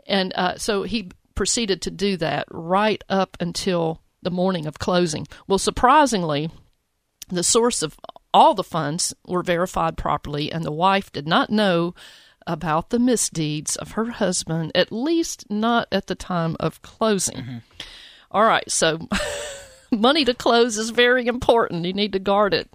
And 0.06 0.34
uh, 0.36 0.58
so 0.58 0.84
he 0.84 1.10
proceeded 1.36 1.82
to 1.84 1.92
do 1.92 2.16
that 2.18 2.48
right 2.50 3.04
up 3.10 3.36
until 3.40 4.02
the 4.22 4.32
morning 4.32 4.66
of 4.66 4.80
closing. 4.80 5.28
Well, 5.48 5.60
surprisingly, 5.60 6.50
the 7.30 7.44
source 7.44 7.84
of 7.84 7.98
all 8.34 8.54
the 8.54 8.64
funds 8.64 9.14
were 9.26 9.44
verified 9.44 9.98
properly, 9.98 10.52
and 10.52 10.64
the 10.64 10.72
wife 10.72 11.12
did 11.12 11.28
not 11.28 11.50
know 11.50 11.94
about 12.46 12.90
the 12.90 13.00
misdeeds 13.00 13.76
of 13.76 13.92
her 13.92 14.12
husband, 14.12 14.72
at 14.74 14.92
least 14.92 15.50
not 15.50 15.88
at 15.92 16.08
the 16.08 16.16
time 16.16 16.56
of 16.60 16.82
closing. 16.82 17.38
Mm-hmm. 17.38 17.58
All 18.32 18.44
right, 18.44 18.70
so 18.70 19.08
money 19.92 20.26
to 20.26 20.34
close 20.34 20.78
is 20.78 20.90
very 20.90 21.28
important. 21.28 21.86
You 21.86 21.94
need 21.94 22.14
to 22.14 22.20
guard 22.20 22.54
it. 22.54 22.70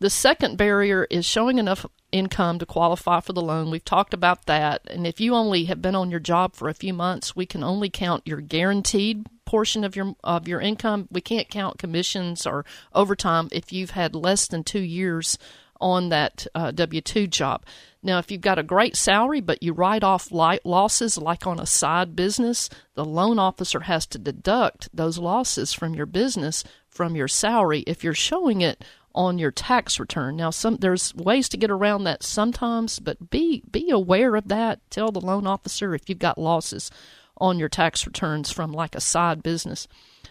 The 0.00 0.10
second 0.10 0.56
barrier 0.58 1.06
is 1.10 1.24
showing 1.24 1.58
enough 1.58 1.86
income 2.10 2.58
to 2.58 2.66
qualify 2.66 3.20
for 3.20 3.32
the 3.32 3.40
loan. 3.40 3.70
We've 3.70 3.84
talked 3.84 4.12
about 4.12 4.46
that. 4.46 4.82
And 4.90 5.06
if 5.06 5.20
you 5.20 5.34
only 5.34 5.64
have 5.66 5.80
been 5.80 5.94
on 5.94 6.10
your 6.10 6.20
job 6.20 6.54
for 6.54 6.68
a 6.68 6.74
few 6.74 6.92
months, 6.92 7.36
we 7.36 7.46
can 7.46 7.62
only 7.62 7.88
count 7.88 8.26
your 8.26 8.40
guaranteed 8.40 9.26
portion 9.52 9.84
of 9.84 9.94
your 9.94 10.16
of 10.24 10.48
your 10.48 10.62
income. 10.62 11.06
We 11.10 11.20
can't 11.20 11.50
count 11.50 11.76
commissions 11.76 12.46
or 12.46 12.64
overtime 12.94 13.50
if 13.52 13.70
you've 13.70 13.90
had 13.90 14.14
less 14.14 14.46
than 14.46 14.64
2 14.64 14.80
years 14.80 15.36
on 15.78 16.08
that 16.08 16.46
uh, 16.54 16.70
W 16.70 17.02
2 17.02 17.26
job. 17.26 17.66
Now, 18.02 18.18
if 18.18 18.30
you've 18.30 18.40
got 18.40 18.58
a 18.58 18.62
great 18.62 18.96
salary, 18.96 19.42
but 19.42 19.62
you 19.62 19.74
write 19.74 20.02
off 20.02 20.32
light 20.32 20.64
losses 20.64 21.18
like 21.18 21.46
on 21.46 21.60
a 21.60 21.66
side 21.66 22.16
business, 22.16 22.70
the 22.94 23.04
loan 23.04 23.38
officer 23.38 23.80
has 23.80 24.06
to 24.06 24.18
deduct 24.18 24.88
those 24.96 25.18
losses 25.18 25.74
from 25.74 25.94
your 25.94 26.06
business 26.06 26.64
from 26.88 27.14
your 27.14 27.28
salary 27.28 27.80
if 27.86 28.02
you're 28.02 28.14
showing 28.14 28.62
it 28.62 28.82
on 29.14 29.38
your 29.38 29.50
tax 29.50 30.00
return. 30.00 30.34
Now, 30.36 30.48
some 30.48 30.76
there's 30.76 31.14
ways 31.14 31.46
to 31.50 31.58
get 31.58 31.70
around 31.70 32.04
that 32.04 32.22
sometimes, 32.22 32.98
but 32.98 33.28
be 33.28 33.62
be 33.70 33.90
aware 33.90 34.34
of 34.34 34.48
that. 34.48 34.80
Tell 34.90 35.12
the 35.12 35.20
loan 35.20 35.46
officer 35.46 35.94
if 35.94 36.08
you've 36.08 36.18
got 36.18 36.38
losses 36.38 36.90
on 37.42 37.58
your 37.58 37.68
tax 37.68 38.06
returns 38.06 38.50
from 38.50 38.72
like 38.72 38.94
a 38.94 39.00
side 39.00 39.42
business. 39.42 39.86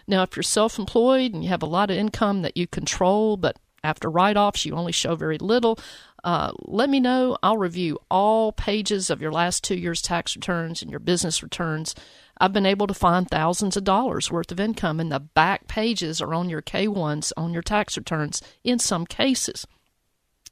Now, 0.08 0.24
if 0.24 0.34
you're 0.34 0.42
self-employed 0.42 1.32
and 1.32 1.44
you 1.44 1.50
have 1.50 1.62
a 1.62 1.66
lot 1.66 1.90
of 1.90 1.96
income 1.96 2.42
that 2.42 2.56
you 2.56 2.66
control, 2.66 3.36
but 3.36 3.56
after 3.84 4.10
write-offs 4.10 4.64
you 4.66 4.74
only 4.74 4.90
show 4.90 5.14
very 5.14 5.38
little, 5.38 5.78
uh, 6.24 6.52
let 6.62 6.90
me 6.90 6.98
know. 6.98 7.36
I'll 7.42 7.58
review 7.58 7.98
all 8.10 8.50
pages 8.50 9.10
of 9.10 9.20
your 9.20 9.32
last 9.32 9.62
two 9.62 9.76
years' 9.76 10.02
tax 10.02 10.34
returns 10.34 10.82
and 10.82 10.90
your 10.90 11.00
business 11.00 11.42
returns 11.42 11.94
I've 12.42 12.52
been 12.52 12.66
able 12.66 12.88
to 12.88 12.94
find 12.94 13.28
thousands 13.28 13.76
of 13.76 13.84
dollars 13.84 14.30
worth 14.30 14.50
of 14.50 14.58
income, 14.58 14.98
in 14.98 15.10
the 15.10 15.20
back 15.20 15.68
pages 15.68 16.20
or 16.20 16.34
on 16.34 16.48
your 16.48 16.60
K 16.60 16.88
1s 16.88 17.32
on 17.36 17.52
your 17.52 17.62
tax 17.62 17.96
returns 17.96 18.42
in 18.64 18.80
some 18.80 19.06
cases. 19.06 19.64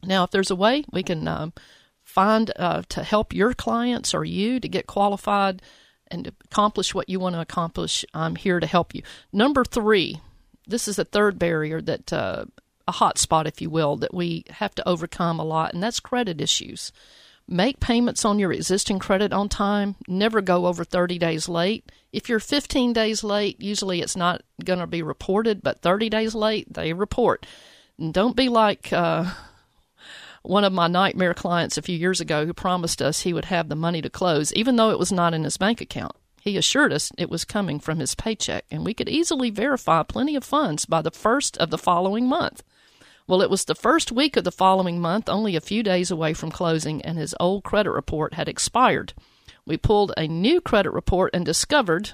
Now, 0.05 0.23
if 0.23 0.31
there's 0.31 0.53
a 0.53 0.57
way 0.57 0.85
we 0.92 1.03
can 1.03 1.27
um, 1.27 1.53
find 2.05 2.53
uh, 2.57 2.83
to 2.90 3.03
help 3.03 3.33
your 3.33 3.55
clients 3.55 4.14
or 4.14 4.25
you 4.25 4.61
to 4.61 4.68
get 4.68 4.87
qualified 4.87 5.62
and 6.11 6.27
accomplish 6.44 6.94
what 6.94 7.09
you 7.09 7.20
want 7.20 7.35
to 7.35 7.40
accomplish, 7.40 8.05
I'm 8.14 8.37
here 8.37 8.61
to 8.61 8.66
help 8.66 8.94
you. 8.94 9.03
Number 9.33 9.64
three, 9.64 10.20
this 10.66 10.88
is 10.88 10.99
a 10.99 11.05
third 11.05 11.38
barrier 11.38 11.81
that 11.81 12.12
uh, 12.12 12.44
a 12.88 12.92
hot 12.92 13.18
spot, 13.18 13.46
if 13.46 13.61
you 13.61 13.70
will, 13.70 13.96
that 13.96 14.14
we 14.14 14.44
have 14.51 14.75
to 14.75 14.88
overcome 14.88 15.38
a 15.38 15.44
lot, 15.44 15.73
and 15.73 15.83
that's 15.83 16.01
credit 16.01 16.40
issues. 16.40 16.92
Make 17.49 17.81
payments 17.81 18.25
on 18.25 18.38
your 18.38 18.53
existing 18.53 19.01
credit 19.01 19.33
on 19.33 19.49
time. 19.49 19.96
Never 20.07 20.40
go 20.40 20.66
over 20.66 20.85
30 20.85 21.18
days 21.18 21.49
late. 21.49 21.90
If 22.12 22.29
you're 22.29 22.38
15 22.38 22.92
days 22.92 23.25
late, 23.25 23.61
usually 23.61 24.01
it's 24.01 24.14
not 24.14 24.42
going 24.64 24.79
to 24.79 24.87
be 24.87 25.03
reported, 25.03 25.62
but 25.62 25.83
30 25.83 26.09
days 26.09 26.35
late, 26.35 26.73
they 26.73 26.92
report. 26.92 27.46
And 27.99 28.14
don't 28.14 28.37
be 28.37 28.49
like 28.49 28.92
uh, 28.92 29.33
one 30.42 30.64
of 30.64 30.72
my 30.72 30.87
nightmare 30.87 31.35
clients 31.35 31.76
a 31.76 31.83
few 31.83 31.96
years 31.96 32.20
ago 32.20 32.46
who 32.46 32.55
promised 32.55 33.03
us 33.03 33.20
he 33.20 33.33
would 33.33 33.46
have 33.46 33.68
the 33.68 33.76
money 33.76 34.00
to 34.03 34.11
close, 34.11 34.53
even 34.55 34.76
though 34.76 34.90
it 34.90 34.98
was 34.98 35.12
not 35.12 35.35
in 35.35 35.44
his 35.44 35.57
bank 35.57 35.81
account. 35.81 36.16
He 36.40 36.57
assured 36.57 36.92
us 36.92 37.12
it 37.18 37.29
was 37.29 37.44
coming 37.44 37.79
from 37.79 37.98
his 37.98 38.14
paycheck, 38.14 38.64
and 38.70 38.85
we 38.85 38.94
could 38.94 39.09
easily 39.09 39.50
verify 39.50 40.03
plenty 40.03 40.37
of 40.37 40.44
funds 40.44 40.87
by 40.87 41.03
the 41.03 41.11
first 41.11 41.59
of 41.59 41.70
the 41.70 41.79
following 41.79 42.26
month. 42.26 42.62
Well, 43.26 43.42
it 43.42 43.50
was 43.50 43.66
the 43.66 43.74
first 43.74 44.11
week 44.11 44.37
of 44.37 44.44
the 44.44 44.50
following 44.50 45.00
month, 45.00 45.29
only 45.29 45.55
a 45.55 45.61
few 45.61 45.83
days 45.83 46.11
away 46.11 46.33
from 46.33 46.50
closing, 46.50 47.03
and 47.03 47.18
his 47.18 47.35
old 47.38 47.62
credit 47.62 47.90
report 47.90 48.35
had 48.35 48.48
expired. 48.48 49.12
We 49.66 49.76
pulled 49.76 50.12
a 50.16 50.26
new 50.26 50.61
credit 50.61 50.90
report 50.90 51.31
and 51.35 51.44
discovered 51.44 52.12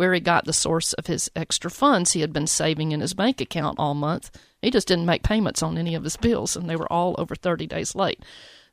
where 0.00 0.14
he 0.14 0.20
got 0.20 0.46
the 0.46 0.52
source 0.54 0.94
of 0.94 1.08
his 1.08 1.30
extra 1.36 1.70
funds 1.70 2.12
he 2.12 2.22
had 2.22 2.32
been 2.32 2.46
saving 2.46 2.90
in 2.90 3.02
his 3.02 3.12
bank 3.12 3.38
account 3.38 3.78
all 3.78 3.92
month. 3.92 4.30
He 4.62 4.70
just 4.70 4.88
didn't 4.88 5.04
make 5.04 5.22
payments 5.22 5.62
on 5.62 5.76
any 5.76 5.94
of 5.94 6.04
his 6.04 6.16
bills, 6.16 6.56
and 6.56 6.70
they 6.70 6.74
were 6.74 6.90
all 6.90 7.14
over 7.18 7.34
30 7.34 7.66
days 7.66 7.94
late. 7.94 8.24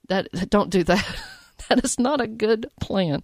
That 0.07 0.29
don't 0.49 0.69
do 0.69 0.85
that. 0.85 1.05
that 1.67 1.83
is 1.83 1.99
not 1.99 2.21
a 2.21 2.27
good 2.27 2.67
plan. 2.79 3.23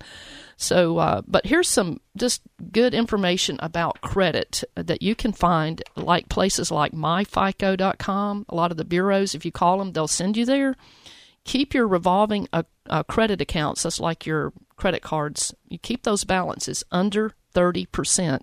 So, 0.58 0.98
uh, 0.98 1.22
but 1.26 1.46
here's 1.46 1.70
some 1.70 2.02
just 2.18 2.42
good 2.74 2.94
information 2.94 3.58
about 3.62 4.02
credit 4.02 4.66
that 4.76 5.02
you 5.02 5.16
can 5.16 5.32
find, 5.32 5.82
like 5.96 6.28
places 6.28 6.72
like 6.72 6.92
myfico.com. 6.92 8.46
A 8.50 8.56
lot 8.56 8.72
of 8.72 8.76
the 8.76 8.84
bureaus, 8.84 9.34
if 9.34 9.46
you 9.46 9.52
call 9.54 9.78
them, 9.78 9.94
they'll 9.94 10.10
send 10.10 10.36
you 10.36 10.44
there. 10.44 10.76
Keep 11.46 11.74
your 11.74 11.88
revolving 11.88 12.50
uh, 12.52 12.64
uh, 12.90 13.04
credit 13.04 13.40
accounts, 13.40 13.84
that's 13.84 14.02
like 14.02 14.26
your 14.26 14.52
credit 14.76 15.04
cards, 15.04 15.56
you 15.70 15.80
keep 15.80 16.04
those 16.04 16.26
balances 16.26 16.84
under 16.92 17.34
30% 17.54 18.42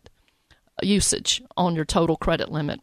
usage 0.83 1.43
on 1.57 1.75
your 1.75 1.85
total 1.85 2.17
credit 2.17 2.51
limit. 2.51 2.81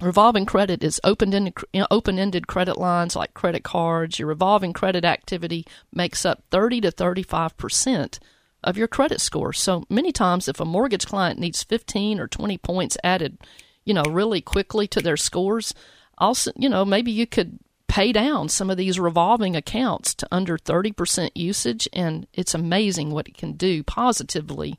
Revolving 0.00 0.46
credit 0.46 0.82
is 0.82 1.00
open-ended, 1.04 1.54
open-ended 1.90 2.48
credit 2.48 2.76
lines 2.76 3.14
like 3.14 3.34
credit 3.34 3.62
cards. 3.62 4.18
Your 4.18 4.28
revolving 4.28 4.72
credit 4.72 5.04
activity 5.04 5.64
makes 5.92 6.26
up 6.26 6.42
30 6.50 6.80
to 6.80 6.90
35 6.90 7.56
percent 7.56 8.18
of 8.64 8.76
your 8.76 8.88
credit 8.88 9.20
score. 9.20 9.52
So 9.52 9.84
many 9.88 10.10
times, 10.10 10.48
if 10.48 10.58
a 10.58 10.64
mortgage 10.64 11.06
client 11.06 11.38
needs 11.38 11.62
15 11.62 12.18
or 12.18 12.26
20 12.26 12.58
points 12.58 12.96
added, 13.04 13.38
you 13.84 13.94
know, 13.94 14.04
really 14.04 14.40
quickly 14.40 14.88
to 14.88 15.00
their 15.00 15.16
scores, 15.16 15.72
also, 16.18 16.50
you 16.56 16.68
know, 16.68 16.84
maybe 16.84 17.12
you 17.12 17.26
could 17.26 17.58
pay 17.86 18.10
down 18.10 18.48
some 18.48 18.70
of 18.70 18.76
these 18.76 18.98
revolving 18.98 19.54
accounts 19.54 20.14
to 20.14 20.26
under 20.32 20.56
30% 20.56 21.30
usage, 21.34 21.88
and 21.92 22.26
it's 22.32 22.54
amazing 22.54 23.10
what 23.10 23.28
it 23.28 23.36
can 23.36 23.52
do 23.52 23.82
positively 23.82 24.78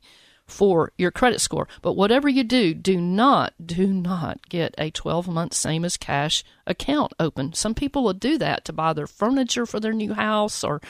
for 0.54 0.92
your 0.98 1.12
credit 1.12 1.42
score. 1.42 1.68
But 1.82 1.94
whatever 1.94 2.30
you 2.30 2.44
do, 2.44 2.74
do 2.74 3.02
not, 3.02 3.54
do 3.64 3.88
not 3.88 4.48
get 4.50 4.76
a 4.78 4.92
12 4.92 5.28
month 5.28 5.54
same 5.54 5.84
as 5.84 5.98
cash 5.98 6.44
account 6.68 7.14
open. 7.20 7.54
Some 7.54 7.74
people 7.74 8.04
will 8.04 8.14
do 8.14 8.38
that 8.38 8.64
to 8.66 8.74
buy 8.74 8.94
their 8.94 9.08
furniture 9.08 9.66
for 9.66 9.80
their 9.80 9.94
new 9.94 10.14
house 10.14 10.64
or 10.64 10.82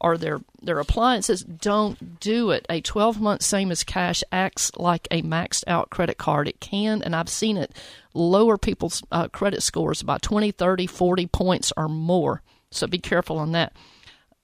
or 0.00 0.16
their 0.16 0.38
their 0.62 0.78
appliances. 0.78 1.42
Don't 1.42 2.20
do 2.20 2.52
it. 2.52 2.64
A 2.70 2.80
12 2.80 3.20
month 3.20 3.42
same 3.42 3.72
as 3.72 3.82
cash 3.82 4.22
acts 4.30 4.70
like 4.76 5.08
a 5.10 5.22
maxed 5.22 5.64
out 5.66 5.90
credit 5.90 6.16
card. 6.18 6.46
It 6.48 6.60
can 6.60 7.02
and 7.02 7.16
i've 7.16 7.28
seen 7.28 7.56
it 7.56 7.72
lower 8.14 8.56
people's 8.56 9.02
uh, 9.10 9.28
credit 9.28 9.62
scores 9.62 10.02
by 10.04 10.18
20 10.18 10.52
30 10.52 10.86
40 10.86 11.26
points 11.26 11.72
or 11.76 11.88
more. 11.88 12.42
So 12.70 12.86
be 12.86 12.98
careful 12.98 13.38
on 13.38 13.52
that. 13.52 13.72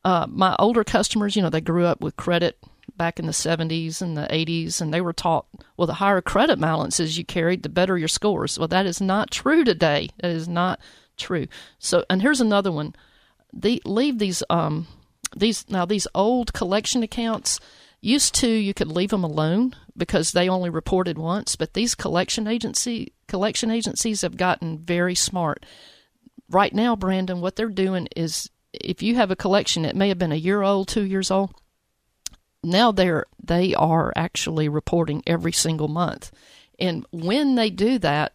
Uh, 0.05 0.27
my 0.29 0.57
older 0.59 0.83
customers 0.83 1.37
you 1.37 1.43
know 1.43 1.51
they 1.51 1.61
grew 1.61 1.85
up 1.87 2.01
with 2.01 2.17
credit 2.17 2.59
back 2.97 3.19
in 3.19 3.27
the 3.27 3.33
70s 3.33 4.01
and 4.01 4.17
the 4.17 4.27
80s, 4.31 4.81
and 4.81 4.93
they 4.93 5.01
were 5.01 5.13
taught, 5.13 5.47
well, 5.77 5.87
the 5.87 5.95
higher 5.95 6.21
credit 6.21 6.61
balances 6.61 7.19
you 7.19 7.25
carried, 7.25 7.63
the 7.63 7.69
better 7.69 7.99
your 7.99 8.09
scores. 8.09 8.59
Well, 8.59 8.69
that 8.69 8.87
is 8.87 9.01
not 9.01 9.31
true 9.31 9.65
today. 9.65 10.11
That 10.21 10.31
is 10.31 10.49
not 10.49 10.81
true. 11.17 11.47
So, 11.79 12.05
and 12.09 12.23
here's 12.23 12.41
another 12.41 12.73
one. 12.73 12.95
The, 13.53 13.81
leave 13.85 14.19
these 14.19 14.43
um 14.51 14.89
these 15.37 15.69
now 15.69 15.85
these 15.85 16.07
old 16.15 16.53
collection 16.53 17.03
accounts 17.03 17.61
used 18.01 18.35
to 18.37 18.49
you 18.49 18.75
could 18.75 18.89
leave 18.89 19.11
them 19.11 19.25
alone 19.25 19.75
because 19.97 20.33
they 20.33 20.49
only 20.49 20.71
reported 20.71 21.19
once, 21.19 21.57
but 21.57 21.75
these 21.75 21.95
collection 21.95 22.47
agency 22.47 23.13
collection 23.29 23.71
agencies 23.71 24.23
have 24.23 24.37
gotten 24.37 24.79
very 24.79 25.15
smart. 25.15 25.65
Right 26.51 26.75
now, 26.75 26.95
Brandon, 26.97 27.41
what 27.41 27.57
they're 27.57 27.69
doing 27.69 28.09
is 28.17 28.51
if 28.73 29.03
you 29.03 29.15
have 29.15 29.31
a 29.31 29.37
collection, 29.37 29.85
it 29.85 29.97
may 29.97 30.09
have 30.09 30.19
been 30.19 30.33
a 30.33 30.37
year 30.37 30.63
old, 30.63 30.89
two 30.89 31.05
years 31.05 31.31
old 31.31 31.55
now 32.65 32.93
they're 32.93 33.27
they 33.43 33.75
are 33.75 34.13
actually 34.17 34.69
reporting 34.69 35.23
every 35.27 35.53
single 35.53 35.89
month. 35.89 36.33
And 36.79 37.07
when 37.13 37.55
they 37.55 37.71
do 37.71 37.99
that, 38.01 38.33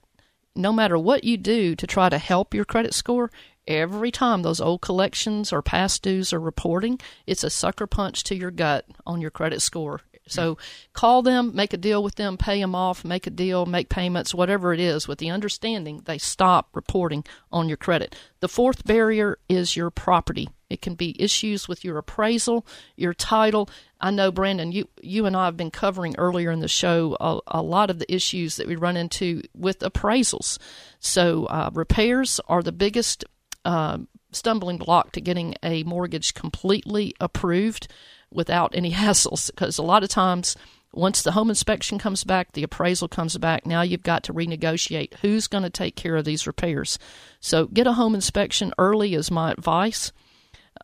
no 0.56 0.72
matter 0.72 0.98
what 0.98 1.24
you 1.24 1.38
do 1.38 1.76
to 1.76 1.88
try 1.88 2.10
to 2.10 2.18
help 2.18 2.54
your 2.54 2.66
credit 2.66 2.94
score, 2.94 3.32
every 3.68 4.12
time 4.12 4.42
those 4.42 4.62
old 4.62 4.82
collections 4.82 5.52
or 5.52 5.62
past 5.62 6.02
dues 6.02 6.34
are 6.34 6.40
reporting, 6.40 7.00
it's 7.28 7.44
a 7.44 7.50
sucker 7.50 7.88
punch 7.88 8.24
to 8.26 8.36
your 8.36 8.52
gut 8.52 8.86
on 9.06 9.22
your 9.22 9.32
credit 9.32 9.62
score. 9.62 10.02
So 10.28 10.56
mm-hmm. 10.56 10.64
call 10.94 11.22
them, 11.22 11.56
make 11.56 11.74
a 11.74 11.78
deal 11.78 12.04
with 12.04 12.16
them, 12.16 12.38
pay 12.38 12.60
them 12.62 12.76
off, 12.76 13.04
make 13.04 13.28
a 13.28 13.32
deal, 13.32 13.66
make 13.66 13.90
payments, 13.90 14.34
whatever 14.34 14.74
it 14.74 14.80
is, 14.80 15.08
with 15.08 15.18
the 15.18 15.30
understanding 15.30 16.02
they 16.06 16.18
stop 16.18 16.70
reporting 16.74 17.26
on 17.52 17.68
your 17.68 17.78
credit. 17.78 18.16
The 18.40 18.48
fourth 18.48 18.86
barrier 18.86 19.40
is 19.50 19.76
your 19.76 19.90
property. 19.90 20.50
It 20.70 20.82
can 20.82 20.96
be 20.96 21.20
issues 21.22 21.68
with 21.68 21.84
your 21.84 21.98
appraisal, 21.98 22.66
your 22.96 23.14
title. 23.14 23.70
I 24.00 24.12
know, 24.12 24.32
Brandon, 24.32 24.72
you 24.72 24.88
you 25.02 25.26
and 25.26 25.36
I 25.36 25.46
have 25.46 25.58
been 25.58 25.72
covering 25.72 26.16
earlier 26.18 26.52
in 26.52 26.60
the 26.60 26.68
show 26.68 27.18
a, 27.20 27.40
a 27.48 27.62
lot 27.62 27.90
of 27.90 28.00
the 28.00 28.14
issues 28.14 28.58
that 28.58 28.68
we 28.68 28.76
run 28.76 28.98
into 28.98 29.42
with 29.56 29.80
appraisals. 29.80 30.58
So 31.00 31.46
uh, 31.46 31.72
repairs 31.74 32.40
are 32.48 32.62
the 32.62 32.72
biggest 32.72 33.26
uh, 33.66 34.00
stumbling 34.32 34.78
block 34.78 35.12
to 35.14 35.22
getting 35.22 35.56
a 35.64 35.84
mortgage 35.84 36.34
completely 36.34 37.16
approved 37.20 37.88
without 38.32 38.76
any 38.76 38.92
hassles 38.94 39.48
because 39.48 39.78
a 39.78 39.84
lot 39.84 40.04
of 40.04 40.10
times 40.10 40.56
once 40.92 41.22
the 41.22 41.32
home 41.32 41.50
inspection 41.50 42.00
comes 42.00 42.24
back, 42.24 42.54
the 42.54 42.64
appraisal 42.64 43.08
comes 43.08 43.38
back, 43.38 43.66
now 43.66 43.82
you've 43.82 44.04
got 44.04 44.24
to 44.24 44.34
renegotiate 44.34 45.14
who's 45.22 45.48
going 45.48 45.64
to 45.64 45.70
take 45.70 45.96
care 45.96 46.16
of 46.16 46.26
these 46.26 46.48
repairs. 46.48 46.98
So 47.40 47.68
get 47.68 47.86
a 47.86 47.94
home 47.94 48.16
inspection 48.16 48.74
early 48.78 49.14
is 49.14 49.30
my 49.30 49.52
advice. 49.52 50.12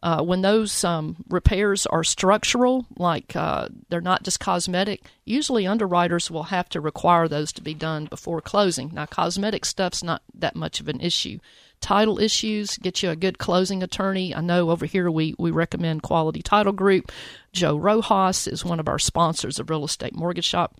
Uh, 0.03 0.21
when 0.21 0.41
those 0.41 0.83
um, 0.83 1.15
repairs 1.29 1.85
are 1.87 2.03
structural, 2.03 2.85
like 2.97 3.35
uh, 3.35 3.69
they're 3.89 4.01
not 4.01 4.23
just 4.23 4.39
cosmetic, 4.39 5.03
usually 5.23 5.65
underwriters 5.65 6.29
will 6.29 6.43
have 6.43 6.69
to 6.69 6.81
require 6.81 7.27
those 7.27 7.51
to 7.53 7.61
be 7.61 7.73
done 7.73 8.05
before 8.05 8.41
closing. 8.41 8.91
Now, 8.93 9.05
cosmetic 9.05 9.65
stuff's 9.65 10.03
not 10.03 10.21
that 10.35 10.55
much 10.55 10.79
of 10.79 10.87
an 10.87 11.01
issue 11.01 11.39
title 11.81 12.19
issues, 12.19 12.77
get 12.77 13.03
you 13.03 13.09
a 13.09 13.15
good 13.15 13.37
closing 13.37 13.83
attorney. 13.83 14.33
I 14.33 14.41
know 14.41 14.71
over 14.71 14.85
here 14.85 15.09
we, 15.11 15.35
we 15.37 15.51
recommend 15.51 16.01
Quality 16.01 16.41
Title 16.41 16.73
Group. 16.73 17.11
Joe 17.53 17.77
Rojas 17.77 18.47
is 18.47 18.65
one 18.65 18.79
of 18.79 18.87
our 18.87 18.99
sponsors 18.99 19.59
of 19.59 19.69
Real 19.69 19.85
Estate 19.85 20.15
Mortgage 20.15 20.45
Shop. 20.45 20.79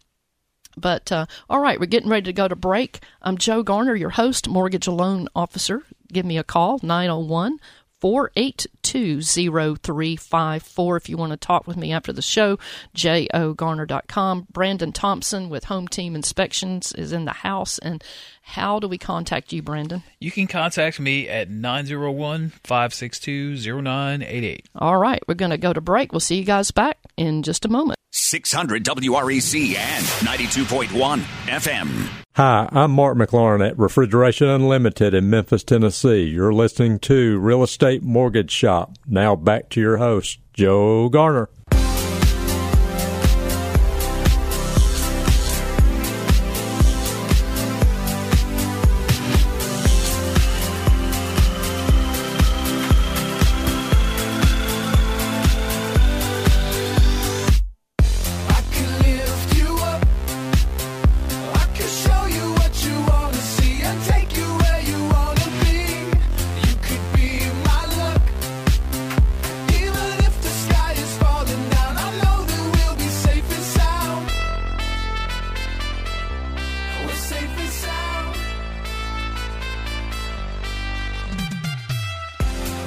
But 0.78 1.12
uh, 1.12 1.28
all 1.50 1.60
right, 1.60 1.80
we're 1.80 1.86
getting 1.86 2.10
ready 2.10 2.26
to 2.26 2.34
go 2.34 2.48
to 2.48 2.56
break. 2.56 3.00
I'm 3.22 3.38
Joe 3.38 3.64
Garner, 3.64 3.96
your 3.96 4.10
host, 4.10 4.50
mortgage 4.50 4.88
loan 4.88 5.30
officer. 5.36 5.84
Give 6.12 6.26
me 6.26 6.38
a 6.38 6.44
call, 6.44 6.80
901 6.82 7.60
482 8.06 9.24
0354 9.24 10.98
if 10.98 11.10
you 11.10 11.18
want 11.18 11.32
to 11.32 11.38
talk 11.38 11.66
with 11.66 11.76
me 11.76 11.92
after 11.92 12.14
the 12.14 12.22
show. 12.22 12.60
jogarner.com. 12.96 14.46
Brandon 14.52 14.92
Thompson 14.92 15.50
with 15.50 15.64
Home 15.64 15.88
Team 15.88 16.14
Inspections 16.14 16.94
is 16.94 17.12
in 17.12 17.26
the 17.26 17.32
house. 17.32 17.80
And 17.80 18.04
how 18.46 18.80
do 18.80 18.88
we 18.88 19.00
contact 19.00 19.52
you, 19.52 19.64
Brandon? 19.64 20.04
You 20.20 20.30
can 20.30 20.46
contact 20.46 21.00
me 21.00 21.28
at 21.28 21.50
901 21.50 22.54
562 22.64 23.56
0988. 23.82 24.70
All 24.76 24.98
right, 24.98 25.20
we're 25.28 25.34
going 25.34 25.50
to 25.50 25.58
go 25.58 25.74
to 25.74 25.82
break. 25.82 26.14
We'll 26.14 26.20
see 26.20 26.38
you 26.38 26.46
guys 26.46 26.70
back 26.70 27.00
in 27.18 27.42
just 27.42 27.66
a 27.66 27.70
moment. 27.70 27.98
600 28.12 28.86
WREC 28.86 29.76
and 29.76 30.06
92.1 30.06 31.22
FM. 31.48 32.08
Hi, 32.36 32.70
I'm 32.72 32.92
Mark 32.92 33.18
McLaurin 33.18 33.68
at 33.68 33.80
Refrigeration 33.80 34.48
Unlimited 34.48 35.16
in 35.16 35.30
Memphis, 35.30 35.64
Tennessee. 35.64 36.24
You're 36.24 36.54
listening 36.54 37.00
to 37.00 37.40
Real 37.40 37.64
Estate 37.64 38.04
Mortgage 38.04 38.52
Shop. 38.52 38.94
Now 39.08 39.36
back 39.36 39.70
to 39.72 39.82
your 39.82 39.98
host, 39.98 40.40
Joe 40.54 41.10
Garner. 41.10 41.50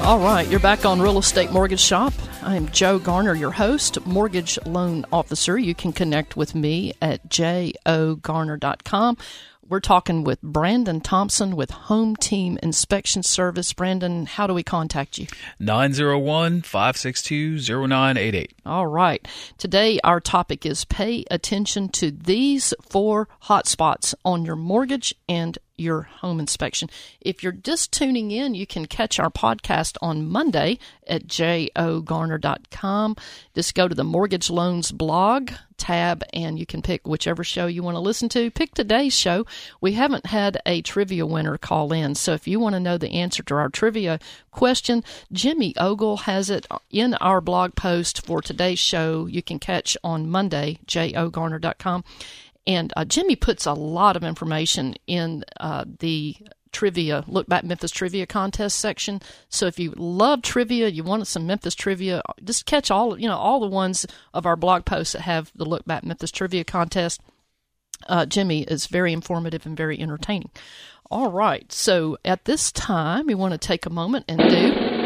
All 0.09 0.21
right, 0.21 0.49
you're 0.49 0.59
back 0.59 0.87
on 0.87 1.03
Real 1.03 1.19
Estate 1.19 1.53
Mortgage 1.53 1.81
Shop. 1.83 2.15
I'm 2.43 2.71
Joe 2.71 2.99
Garner, 2.99 3.35
your 3.35 3.51
host, 3.51 4.07
mortgage 4.07 4.59
loan 4.65 5.05
officer. 5.13 5.59
You 5.59 5.75
can 5.75 5.93
connect 5.93 6.35
with 6.35 6.55
me 6.55 6.95
at 7.03 7.29
jogarner.com. 7.29 9.19
We're 9.69 9.81
talking 9.81 10.25
with 10.25 10.41
Brandon 10.41 11.03
Thompson 11.03 11.57
with 11.57 11.71
Home 11.73 12.17
Team 12.17 12.59
Inspection 12.63 13.23
Service. 13.23 13.75
Brandon, 13.75 14.25
how 14.25 14.47
do 14.47 14.55
we 14.55 14.63
contact 14.63 15.19
you? 15.19 15.27
901 15.59 16.63
562 16.63 17.59
0988. 17.59 18.55
All 18.65 18.87
right. 18.87 19.29
Today, 19.59 20.01
our 20.05 20.21
topic 20.21 20.65
is 20.65 20.87
pay 20.87 21.27
attention 21.31 21.91
to 21.91 22.11
these 22.11 22.73
four 22.81 23.29
hotspots 23.45 24.15
on 24.25 24.47
your 24.47 24.57
mortgage 24.57 25.15
and 25.29 25.59
your 25.79 26.03
home 26.03 26.41
inspection. 26.41 26.91
If 27.21 27.43
you're 27.43 27.53
just 27.53 27.93
tuning 27.93 28.31
in, 28.31 28.55
you 28.55 28.67
can 28.67 28.87
catch 28.87 29.19
our 29.19 29.31
podcast 29.31 29.97
on 30.03 30.29
Monday 30.29 30.79
at 31.07 31.27
jogarner.com. 31.27 33.17
Just 33.55 33.75
go 33.75 33.89
to 33.89 33.95
the 33.95 34.05
mortgage 34.05 34.51
loans 34.51 34.93
blog 34.93 35.51
tab 35.79 36.25
and 36.33 36.59
you 36.59 36.67
can 36.67 36.83
pick 36.83 37.07
whichever 37.07 37.43
show 37.43 37.67
you 37.67 37.83
want 37.83 37.95
to 37.95 38.01
listen 38.01 38.29
to. 38.29 38.51
Pick 38.51 38.75
today's 38.75 39.17
show. 39.17 39.47
We 39.81 39.93
haven't 39.93 40.27
had 40.27 40.61
a 40.67 40.83
trivia 40.83 41.25
winner 41.25 41.57
call 41.57 41.93
in, 41.93 42.15
so 42.15 42.33
if 42.35 42.47
you 42.47 42.61
want 42.61 42.75
to 42.75 42.81
know 42.81 42.99
the 42.99 43.13
answer 43.13 43.43
to 43.45 43.55
our 43.55 43.69
trivia 43.69 44.19
question, 44.51 45.05
Jimmy 45.33 45.75
Ogle 45.79 46.19
has 46.19 46.51
it 46.51 46.67
in 46.91 47.15
our 47.15 47.41
blog 47.41 47.75
post 47.75 48.27
for 48.27 48.43
today's 48.43 48.81
show. 48.81 49.27
You 49.27 49.43
can 49.43 49.59
catch 49.59 49.97
on 50.03 50.29
Monday, 50.29 50.81
jogarner.com. 50.87 52.05
And 52.69 52.93
uh, 52.97 53.07
Jimmy 53.07 53.35
puts 53.35 53.65
a 53.65 53.73
lot 53.73 54.15
of 54.15 54.23
information 54.23 54.95
in 55.07 55.43
uh, 55.59 55.87
the 56.01 56.37
trivia, 56.71 57.25
Look 57.27 57.47
Back 57.47 57.65
Memphis 57.65 57.91
Trivia 57.91 58.27
Contest 58.27 58.79
section. 58.79 59.23
So 59.49 59.67
if 59.67 59.79
you 59.79 59.95
love 59.97 60.43
trivia, 60.43 60.89
you 60.89 61.03
wanted 61.03 61.25
some 61.25 61.47
Memphis 61.47 61.75
trivia, 61.75 62.21
just 62.45 62.67
catch 62.67 62.91
all, 62.91 63.19
you 63.19 63.27
know, 63.27 63.39
all 63.39 63.59
the 63.59 63.67
ones 63.67 64.05
of 64.35 64.45
our 64.45 64.55
blog 64.55 64.85
posts 64.85 65.15
that 65.15 65.23
have 65.23 65.51
the 65.55 65.65
Look 65.65 65.87
Back 65.87 66.05
Memphis 66.05 66.31
Trivia 66.31 66.63
Contest. 66.63 67.23
Uh, 68.07 68.27
Jimmy 68.27 68.65
is 68.65 68.87
very 68.87 69.15
informative 69.15 69.65
and 69.65 69.75
very 69.75 69.99
entertaining. 69.99 70.51
All 71.11 71.33
right, 71.33 71.73
so 71.73 72.19
at 72.23 72.45
this 72.45 72.71
time, 72.71 73.27
we 73.27 73.35
want 73.35 73.53
to 73.53 73.59
take 73.59 73.87
a 73.87 73.91
moment 73.91 74.27
and 74.29 74.39
do 74.39 74.98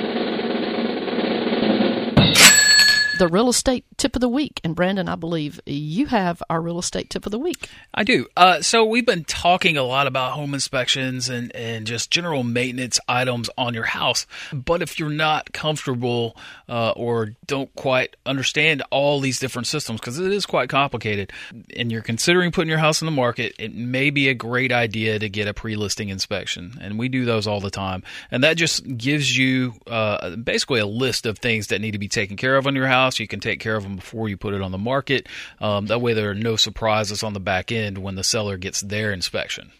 the 3.22 3.28
real 3.28 3.48
estate 3.48 3.84
tip 3.98 4.16
of 4.16 4.20
the 4.20 4.28
week. 4.28 4.60
And 4.64 4.74
Brandon, 4.74 5.08
I 5.08 5.14
believe 5.14 5.60
you 5.64 6.06
have 6.06 6.42
our 6.50 6.60
real 6.60 6.80
estate 6.80 7.08
tip 7.08 7.24
of 7.24 7.30
the 7.30 7.38
week. 7.38 7.68
I 7.94 8.02
do. 8.02 8.26
Uh, 8.36 8.62
so 8.62 8.84
we've 8.84 9.06
been 9.06 9.22
talking 9.22 9.76
a 9.76 9.84
lot 9.84 10.08
about 10.08 10.32
home 10.32 10.54
inspections 10.54 11.28
and, 11.28 11.54
and 11.54 11.86
just 11.86 12.10
general 12.10 12.42
maintenance 12.42 12.98
items 13.06 13.48
on 13.56 13.74
your 13.74 13.84
house. 13.84 14.26
But 14.52 14.82
if 14.82 14.98
you're 14.98 15.08
not 15.08 15.52
comfortable 15.52 16.36
uh, 16.68 16.90
or 16.96 17.34
don't 17.46 17.72
quite 17.76 18.16
understand 18.26 18.82
all 18.90 19.20
these 19.20 19.38
different 19.38 19.68
systems, 19.68 20.00
because 20.00 20.18
it 20.18 20.32
is 20.32 20.44
quite 20.44 20.68
complicated, 20.68 21.32
and 21.76 21.92
you're 21.92 22.02
considering 22.02 22.50
putting 22.50 22.70
your 22.70 22.78
house 22.78 23.02
on 23.02 23.06
the 23.06 23.12
market, 23.12 23.54
it 23.56 23.72
may 23.72 24.10
be 24.10 24.30
a 24.30 24.34
great 24.34 24.72
idea 24.72 25.20
to 25.20 25.28
get 25.28 25.46
a 25.46 25.54
pre-listing 25.54 26.08
inspection. 26.08 26.76
And 26.80 26.98
we 26.98 27.08
do 27.08 27.24
those 27.24 27.46
all 27.46 27.60
the 27.60 27.70
time. 27.70 28.02
And 28.32 28.42
that 28.42 28.56
just 28.56 28.84
gives 28.96 29.38
you 29.38 29.74
uh, 29.86 30.34
basically 30.34 30.80
a 30.80 30.86
list 30.86 31.24
of 31.24 31.38
things 31.38 31.68
that 31.68 31.80
need 31.80 31.92
to 31.92 32.00
be 32.00 32.08
taken 32.08 32.36
care 32.36 32.56
of 32.56 32.66
on 32.66 32.74
your 32.74 32.88
house 32.88 33.11
you 33.20 33.28
can 33.28 33.40
take 33.40 33.60
care 33.60 33.76
of 33.76 33.82
them 33.82 33.96
before 33.96 34.28
you 34.28 34.36
put 34.36 34.54
it 34.54 34.62
on 34.62 34.72
the 34.72 34.78
market. 34.78 35.28
Um, 35.60 35.86
that 35.86 36.00
way, 36.00 36.12
there 36.14 36.30
are 36.30 36.34
no 36.34 36.56
surprises 36.56 37.22
on 37.22 37.32
the 37.32 37.40
back 37.40 37.72
end 37.72 37.98
when 37.98 38.14
the 38.14 38.24
seller 38.24 38.56
gets 38.56 38.80
their 38.80 39.12
inspection. 39.12 39.72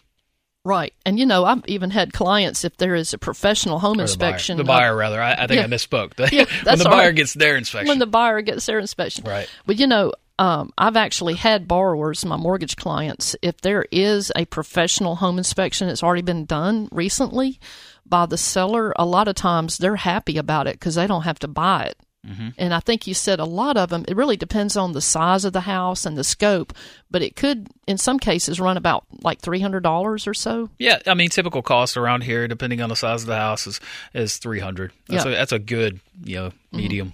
Right. 0.65 0.93
And, 1.05 1.19
you 1.19 1.25
know, 1.25 1.43
I've 1.43 1.63
even 1.67 1.89
had 1.89 2.13
clients, 2.13 2.63
if 2.63 2.77
there 2.77 2.95
is 2.95 3.13
a 3.13 3.17
professional 3.17 3.79
home 3.79 3.99
Or 3.99 4.03
inspection. 4.03 4.57
The 4.57 4.63
buyer, 4.63 4.77
the 4.77 4.79
buyer 4.79 4.93
uh, 4.93 4.97
rather. 4.97 5.21
I, 5.21 5.33
I 5.33 5.47
think 5.47 5.59
yeah. 5.59 5.65
I 5.65 5.67
misspoke. 5.67 6.13
The- 6.15 6.29
Yeah, 6.33 6.45
when 6.63 6.79
the 6.79 6.85
buyer 6.85 7.07
right. 7.07 7.15
gets 7.15 7.33
their 7.33 7.57
inspection. 7.57 7.89
when 7.89 7.99
the 7.99 8.07
buyer 8.07 8.41
gets 8.41 8.65
their 8.65 8.79
inspection. 8.79 9.25
Right. 9.25 9.49
But 9.65 9.77
you 9.77 9.87
know, 9.87 10.13
um, 10.39 10.71
I've 10.77 10.95
actually 10.95 11.35
had 11.35 11.67
borrowers, 11.67 12.25
my 12.25 12.37
mortgage 12.37 12.75
clients, 12.75 13.35
if 13.41 13.61
there 13.61 13.85
is 13.91 14.31
a 14.35 14.45
professional 14.45 15.17
home 15.17 15.37
inspection 15.37 15.87
that's 15.87 16.01
already 16.01 16.21
been 16.21 16.45
done 16.45 16.89
recently 16.91 17.59
by 18.05 18.25
the 18.25 18.37
seller, 18.37 18.93
a 18.97 19.05
lot 19.05 19.27
of 19.27 19.35
times 19.35 19.77
they're 19.77 19.97
happy 19.97 20.37
about 20.37 20.67
it 20.67 20.79
because 20.79 20.95
they 20.95 21.07
don't 21.07 21.23
have 21.23 21.39
to 21.39 21.47
buy 21.47 21.83
it. 21.83 21.97
Mm-hmm. 22.27 22.49
And 22.57 22.73
I 22.73 22.79
think 22.79 23.05
you 23.05 23.13
said 23.13 23.39
a 23.39 23.45
lot 23.45 23.75
of 23.75 23.89
them, 23.89 24.05
it 24.07 24.15
really 24.15 24.37
depends 24.37 24.77
on 24.77 24.93
the 24.93 25.01
size 25.01 25.43
of 25.43 25.51
the 25.53 25.61
house 25.61 26.05
and 26.05 26.17
the 26.17 26.23
scope, 26.23 26.71
but 27.11 27.21
it 27.21 27.35
could, 27.35 27.67
in 27.85 27.97
some 27.97 28.17
cases, 28.17 28.59
run 28.61 28.77
about 28.77 29.03
like 29.23 29.41
$300 29.41 30.27
or 30.27 30.33
so. 30.33 30.69
Yeah, 30.79 30.99
I 31.05 31.15
mean, 31.15 31.29
typical 31.29 31.61
cost 31.61 31.97
around 31.97 32.21
here, 32.23 32.47
depending 32.47 32.81
on 32.81 32.87
the 32.89 32.95
size 32.95 33.23
of 33.23 33.27
the 33.27 33.35
house, 33.35 33.67
is 33.67 33.81
is 34.13 34.37
three 34.37 34.59
hundred. 34.59 34.93
That's 35.09 35.25
Yeah. 35.25 35.31
a 35.31 35.35
that's 35.35 35.51
a 35.51 35.59
good 35.59 35.99
you 36.23 36.35
know 36.37 36.51
medium. 36.71 37.13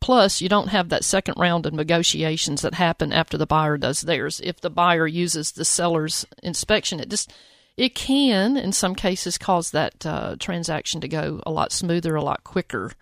Plus, 0.00 0.40
you 0.40 0.48
don't 0.48 0.68
have 0.68 0.88
that 0.90 1.04
second 1.04 1.34
round 1.38 1.66
of 1.66 1.72
negotiations 1.74 2.62
that 2.62 2.74
happen 2.74 3.12
after 3.12 3.36
the 3.36 3.46
buyer 3.46 3.76
does 3.76 4.00
theirs. 4.02 4.40
If 4.44 4.60
the 4.60 4.70
buyer 4.70 5.06
uses 5.06 5.52
the 5.52 5.64
seller's 5.64 6.24
inspection, 6.42 7.00
it 7.00 7.08
just 7.10 7.32
it 7.76 7.94
can, 7.94 8.56
in 8.56 8.72
some 8.72 8.94
cases, 8.96 9.38
cause 9.38 9.70
that 9.70 10.04
uh, 10.06 10.34
transaction 10.40 11.00
to 11.00 11.08
go 11.08 11.40
a 11.46 11.50
lot 11.50 11.70
smoother, 11.72 12.16
a 12.16 12.22
lot 12.22 12.42
quicker. 12.44 12.92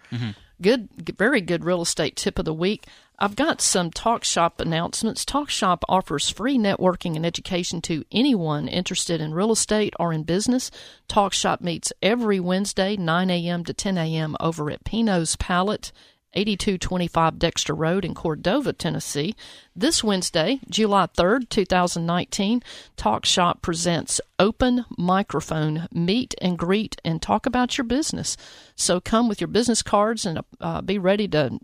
Good, 0.60 0.88
very 1.18 1.40
good 1.40 1.64
real 1.64 1.82
estate 1.82 2.16
tip 2.16 2.38
of 2.38 2.44
the 2.44 2.54
week. 2.54 2.86
I've 3.18 3.36
got 3.36 3.60
some 3.60 3.90
Talk 3.90 4.24
Shop 4.24 4.60
announcements. 4.60 5.24
Talk 5.24 5.48
Shop 5.48 5.84
offers 5.88 6.28
free 6.28 6.58
networking 6.58 7.16
and 7.16 7.24
education 7.24 7.80
to 7.82 8.04
anyone 8.12 8.68
interested 8.68 9.20
in 9.20 9.32
real 9.32 9.52
estate 9.52 9.94
or 9.98 10.12
in 10.12 10.22
business. 10.22 10.70
Talk 11.08 11.32
Shop 11.32 11.60
meets 11.60 11.92
every 12.02 12.40
Wednesday, 12.40 12.96
9 12.96 13.30
a.m. 13.30 13.64
to 13.64 13.72
10 13.72 13.96
a.m. 13.96 14.36
over 14.40 14.70
at 14.70 14.84
Pinot's 14.84 15.36
Palette. 15.36 15.92
8225 16.36 17.38
Dexter 17.38 17.74
Road 17.74 18.04
in 18.04 18.14
Cordova, 18.14 18.72
Tennessee. 18.72 19.34
This 19.74 20.04
Wednesday, 20.04 20.60
July 20.68 21.06
3rd, 21.06 21.48
2019, 21.48 22.62
Talk 22.96 23.24
Shop 23.24 23.62
presents 23.62 24.20
Open 24.38 24.84
Microphone 24.98 25.88
Meet 25.90 26.34
and 26.40 26.58
Greet 26.58 27.00
and 27.04 27.20
talk 27.20 27.46
about 27.46 27.78
your 27.78 27.86
business. 27.86 28.36
So 28.76 29.00
come 29.00 29.28
with 29.28 29.40
your 29.40 29.48
business 29.48 29.82
cards 29.82 30.26
and 30.26 30.40
uh, 30.60 30.82
be 30.82 30.98
ready 30.98 31.26
to 31.28 31.58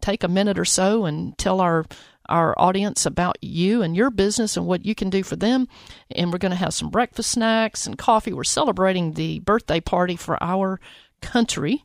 take 0.00 0.22
a 0.22 0.28
minute 0.28 0.58
or 0.58 0.64
so 0.64 1.06
and 1.06 1.36
tell 1.38 1.60
our 1.60 1.86
our 2.28 2.54
audience 2.58 3.06
about 3.06 3.38
you 3.40 3.80
and 3.80 3.96
your 3.96 4.10
business 4.10 4.56
and 4.56 4.66
what 4.66 4.84
you 4.84 4.94
can 4.94 5.08
do 5.08 5.22
for 5.22 5.36
them. 5.36 5.66
And 6.14 6.30
we're 6.30 6.38
going 6.38 6.50
to 6.50 6.56
have 6.56 6.74
some 6.74 6.90
breakfast 6.90 7.30
snacks 7.30 7.86
and 7.86 7.96
coffee. 7.96 8.34
We're 8.34 8.44
celebrating 8.44 9.14
the 9.14 9.38
birthday 9.40 9.80
party 9.80 10.14
for 10.14 10.36
our 10.42 10.78
country. 11.22 11.84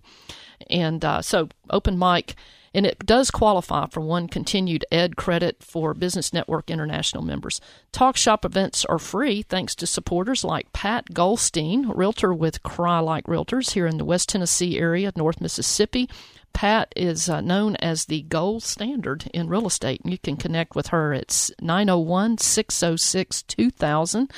And 0.69 1.03
uh, 1.03 1.21
so, 1.21 1.49
open 1.69 1.97
mic, 1.97 2.35
and 2.73 2.85
it 2.85 3.05
does 3.05 3.29
qualify 3.29 3.87
for 3.87 4.01
one 4.01 4.27
continued 4.27 4.85
ed 4.91 5.15
credit 5.15 5.61
for 5.61 5.93
Business 5.93 6.33
Network 6.33 6.71
International 6.71 7.23
members. 7.23 7.61
Talk 7.91 8.17
shop 8.17 8.43
events 8.43 8.83
are 8.85 8.99
free 8.99 9.43
thanks 9.43 9.75
to 9.75 9.87
supporters 9.87 10.43
like 10.43 10.73
Pat 10.73 11.13
Goldstein, 11.13 11.89
realtor 11.89 12.33
with 12.33 12.63
Crye-Leike 12.63 13.23
Realtors 13.23 13.71
here 13.71 13.85
in 13.85 13.97
the 13.97 14.05
West 14.05 14.29
Tennessee 14.29 14.79
area, 14.79 15.11
North 15.15 15.39
Mississippi. 15.39 16.09
Pat 16.53 16.93
is 16.95 17.29
uh, 17.29 17.41
known 17.41 17.75
as 17.77 18.05
the 18.05 18.21
gold 18.23 18.63
standard 18.63 19.29
in 19.33 19.49
real 19.49 19.67
estate. 19.67 20.01
And 20.03 20.11
you 20.11 20.19
can 20.19 20.37
connect 20.37 20.75
with 20.75 20.87
her 20.87 21.13
at 21.13 21.49
901 21.59 22.37
606 22.37 23.43
2000. 23.43 24.31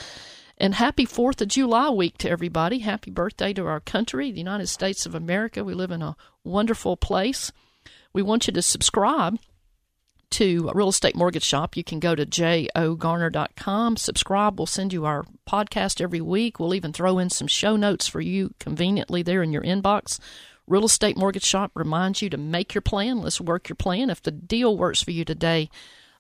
And 0.57 0.75
happy 0.75 1.05
4th 1.05 1.41
of 1.41 1.49
July 1.49 1.89
week 1.89 2.17
to 2.19 2.29
everybody. 2.29 2.79
Happy 2.79 3.11
birthday 3.11 3.53
to 3.53 3.65
our 3.65 3.81
country, 3.81 4.31
the 4.31 4.37
United 4.37 4.67
States 4.67 5.05
of 5.05 5.13
America. 5.13 5.63
We 5.63 5.73
live 5.73 5.91
in 5.91 6.01
a 6.01 6.15
wonderful 6.43 6.95
place. 6.95 7.51
We 8.13 8.21
want 8.21 8.47
you 8.47 8.53
to 8.53 8.61
subscribe 8.61 9.37
to 10.31 10.71
Real 10.73 10.89
Estate 10.89 11.15
Mortgage 11.15 11.43
Shop. 11.43 11.75
You 11.75 11.83
can 11.83 11.99
go 11.99 12.15
to 12.15 12.25
jogarner.com, 12.25 13.97
subscribe. 13.97 14.59
We'll 14.59 14.65
send 14.65 14.93
you 14.93 15.05
our 15.05 15.25
podcast 15.47 16.01
every 16.01 16.21
week. 16.21 16.59
We'll 16.59 16.73
even 16.73 16.93
throw 16.93 17.19
in 17.19 17.29
some 17.29 17.47
show 17.47 17.75
notes 17.75 18.07
for 18.07 18.21
you 18.21 18.53
conveniently 18.59 19.23
there 19.23 19.43
in 19.43 19.51
your 19.51 19.63
inbox. 19.63 20.19
Real 20.67 20.85
Estate 20.85 21.17
Mortgage 21.17 21.43
Shop 21.43 21.71
reminds 21.75 22.21
you 22.21 22.29
to 22.29 22.37
make 22.37 22.73
your 22.73 22.81
plan. 22.81 23.21
Let's 23.21 23.39
work 23.39 23.69
your 23.69 23.75
plan. 23.75 24.09
If 24.09 24.21
the 24.23 24.31
deal 24.31 24.77
works 24.77 25.01
for 25.01 25.11
you 25.11 25.23
today, 25.23 25.69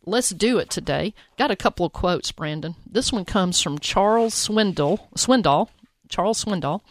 let's 0.05 0.29
do 0.29 0.57
it 0.57 0.69
today. 0.69 1.13
Got 1.37 1.51
a 1.51 1.55
couple 1.55 1.85
of 1.85 1.93
quotes, 1.93 2.31
Brandon. 2.31 2.75
This 2.89 3.11
one 3.11 3.25
comes 3.25 3.61
from 3.61 3.79
Charles 3.79 4.33
Swindle, 4.33 5.09
Swindoll, 5.15 5.69
Charles 6.09 6.43
Swindoll, 6.43 6.81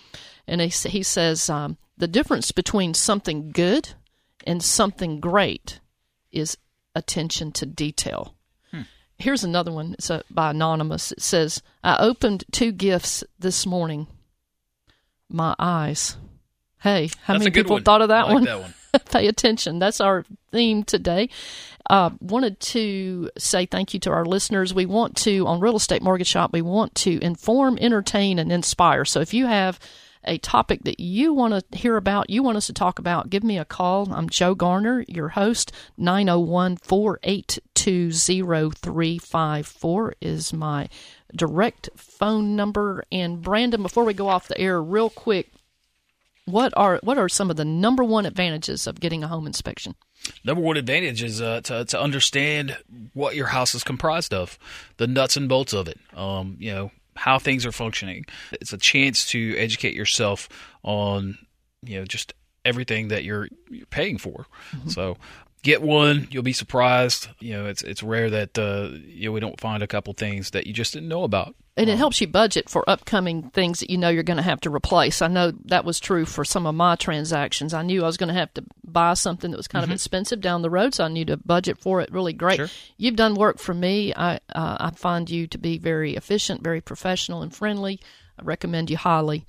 and 0.46 0.60
he, 0.60 0.68
he 0.88 1.02
says 1.02 1.48
um, 1.48 1.76
the 1.96 2.08
difference 2.08 2.52
between 2.52 2.94
something 2.94 3.50
good 3.50 3.90
and 4.46 4.62
something 4.62 5.20
great 5.20 5.80
is 6.32 6.56
attention 6.94 7.52
to 7.52 7.66
detail. 7.66 8.34
Here's 9.16 9.44
another 9.44 9.70
one. 9.70 9.94
It's 9.94 10.10
uh 10.10 10.22
by 10.28 10.50
Anonymous. 10.50 11.12
It 11.12 11.22
says, 11.22 11.62
I 11.84 11.98
opened 11.98 12.44
two 12.50 12.72
gifts 12.72 13.22
this 13.38 13.64
morning. 13.64 14.08
My 15.28 15.54
eyes. 15.58 16.16
Hey, 16.80 17.10
how 17.22 17.34
That's 17.34 17.44
many 17.44 17.50
people 17.52 17.76
one. 17.76 17.84
thought 17.84 18.02
of 18.02 18.08
that 18.08 18.26
like 18.26 18.34
one? 18.34 18.44
that 18.44 18.60
one. 18.60 18.74
Pay 19.10 19.28
attention. 19.28 19.78
That's 19.78 20.00
our 20.00 20.24
theme 20.50 20.82
today. 20.82 21.30
Uh, 21.90 22.10
wanted 22.20 22.58
to 22.60 23.30
say 23.36 23.66
thank 23.66 23.92
you 23.92 24.00
to 24.00 24.10
our 24.10 24.24
listeners. 24.24 24.72
We 24.72 24.86
want 24.86 25.16
to, 25.18 25.46
on 25.46 25.60
Real 25.60 25.76
Estate 25.76 26.02
Mortgage 26.02 26.28
Shop, 26.28 26.52
we 26.52 26.62
want 26.62 26.94
to 26.96 27.22
inform, 27.22 27.78
entertain, 27.78 28.38
and 28.38 28.50
inspire. 28.50 29.04
So 29.04 29.20
if 29.20 29.34
you 29.34 29.46
have 29.46 29.78
a 30.26 30.38
topic 30.38 30.84
that 30.84 31.00
you 31.00 31.34
want 31.34 31.52
to 31.52 31.62
hear 31.76 31.96
about, 31.96 32.30
you 32.30 32.42
want 32.42 32.56
us 32.56 32.66
to 32.66 32.72
talk 32.72 32.98
about, 32.98 33.30
give 33.30 33.44
me 33.44 33.58
a 33.58 33.64
call. 33.64 34.12
I'm 34.12 34.28
Joe 34.28 34.54
Garner, 34.54 35.04
your 35.08 35.28
host. 35.28 35.72
901 35.98 36.76
482 36.78 38.12
0354 38.12 40.14
is 40.20 40.52
my 40.52 40.88
direct 41.34 41.90
phone 41.96 42.56
number. 42.56 43.04
And 43.12 43.42
Brandon, 43.42 43.82
before 43.82 44.04
we 44.04 44.14
go 44.14 44.28
off 44.28 44.48
the 44.48 44.58
air, 44.58 44.82
real 44.82 45.10
quick, 45.10 45.50
what 46.46 46.72
are 46.76 47.00
what 47.02 47.18
are 47.18 47.28
some 47.28 47.50
of 47.50 47.56
the 47.56 47.64
number 47.64 48.04
one 48.04 48.26
advantages 48.26 48.86
of 48.86 49.00
getting 49.00 49.24
a 49.24 49.28
home 49.28 49.46
inspection? 49.46 49.94
Number 50.44 50.62
one 50.62 50.76
advantage 50.76 51.22
is 51.22 51.40
uh, 51.40 51.60
to 51.62 51.84
to 51.86 52.00
understand 52.00 52.76
what 53.12 53.34
your 53.34 53.46
house 53.46 53.74
is 53.74 53.84
comprised 53.84 54.34
of, 54.34 54.58
the 54.96 55.06
nuts 55.06 55.36
and 55.36 55.48
bolts 55.48 55.72
of 55.72 55.88
it. 55.88 55.98
Um, 56.14 56.56
you 56.58 56.72
know 56.72 56.90
how 57.16 57.38
things 57.38 57.64
are 57.64 57.72
functioning. 57.72 58.24
It's 58.52 58.72
a 58.72 58.78
chance 58.78 59.26
to 59.26 59.56
educate 59.56 59.94
yourself 59.94 60.48
on 60.82 61.38
you 61.82 61.98
know 61.98 62.04
just 62.04 62.34
everything 62.64 63.08
that 63.08 63.24
you're, 63.24 63.48
you're 63.70 63.86
paying 63.86 64.18
for. 64.18 64.46
Mm-hmm. 64.72 64.88
So 64.88 65.16
get 65.62 65.82
one. 65.82 66.28
You'll 66.30 66.42
be 66.42 66.52
surprised. 66.52 67.28
You 67.40 67.54
know, 67.54 67.66
it's 67.66 67.82
it's 67.82 68.02
rare 68.02 68.30
that 68.30 68.58
uh, 68.58 68.90
you 69.06 69.28
know 69.28 69.32
we 69.32 69.40
don't 69.40 69.60
find 69.60 69.82
a 69.82 69.86
couple 69.86 70.12
things 70.14 70.50
that 70.50 70.66
you 70.66 70.72
just 70.72 70.92
didn't 70.92 71.08
know 71.08 71.24
about. 71.24 71.54
And 71.76 71.90
it 71.90 71.96
helps 71.96 72.20
you 72.20 72.28
budget 72.28 72.68
for 72.68 72.88
upcoming 72.88 73.50
things 73.50 73.80
that 73.80 73.90
you 73.90 73.98
know 73.98 74.08
you're 74.08 74.22
going 74.22 74.36
to 74.36 74.44
have 74.44 74.60
to 74.60 74.70
replace. 74.70 75.20
I 75.20 75.26
know 75.26 75.52
that 75.64 75.84
was 75.84 75.98
true 75.98 76.24
for 76.24 76.44
some 76.44 76.66
of 76.66 76.74
my 76.76 76.94
transactions. 76.94 77.74
I 77.74 77.82
knew 77.82 78.04
I 78.04 78.06
was 78.06 78.16
going 78.16 78.28
to 78.28 78.38
have 78.38 78.54
to 78.54 78.64
buy 78.84 79.14
something 79.14 79.50
that 79.50 79.56
was 79.56 79.66
kind 79.66 79.82
mm-hmm. 79.82 79.90
of 79.90 79.96
expensive 79.96 80.40
down 80.40 80.62
the 80.62 80.70
road, 80.70 80.94
so 80.94 81.04
I 81.04 81.08
knew 81.08 81.24
to 81.24 81.36
budget 81.36 81.78
for 81.78 82.00
it 82.00 82.12
really 82.12 82.32
great. 82.32 82.58
Sure. 82.58 82.68
You've 82.96 83.16
done 83.16 83.34
work 83.34 83.58
for 83.58 83.74
me. 83.74 84.14
I 84.14 84.36
uh, 84.54 84.76
I 84.78 84.90
find 84.92 85.28
you 85.28 85.48
to 85.48 85.58
be 85.58 85.78
very 85.78 86.14
efficient, 86.14 86.62
very 86.62 86.80
professional, 86.80 87.42
and 87.42 87.52
friendly. 87.52 87.98
I 88.38 88.44
recommend 88.44 88.88
you 88.88 88.96
highly. 88.96 89.44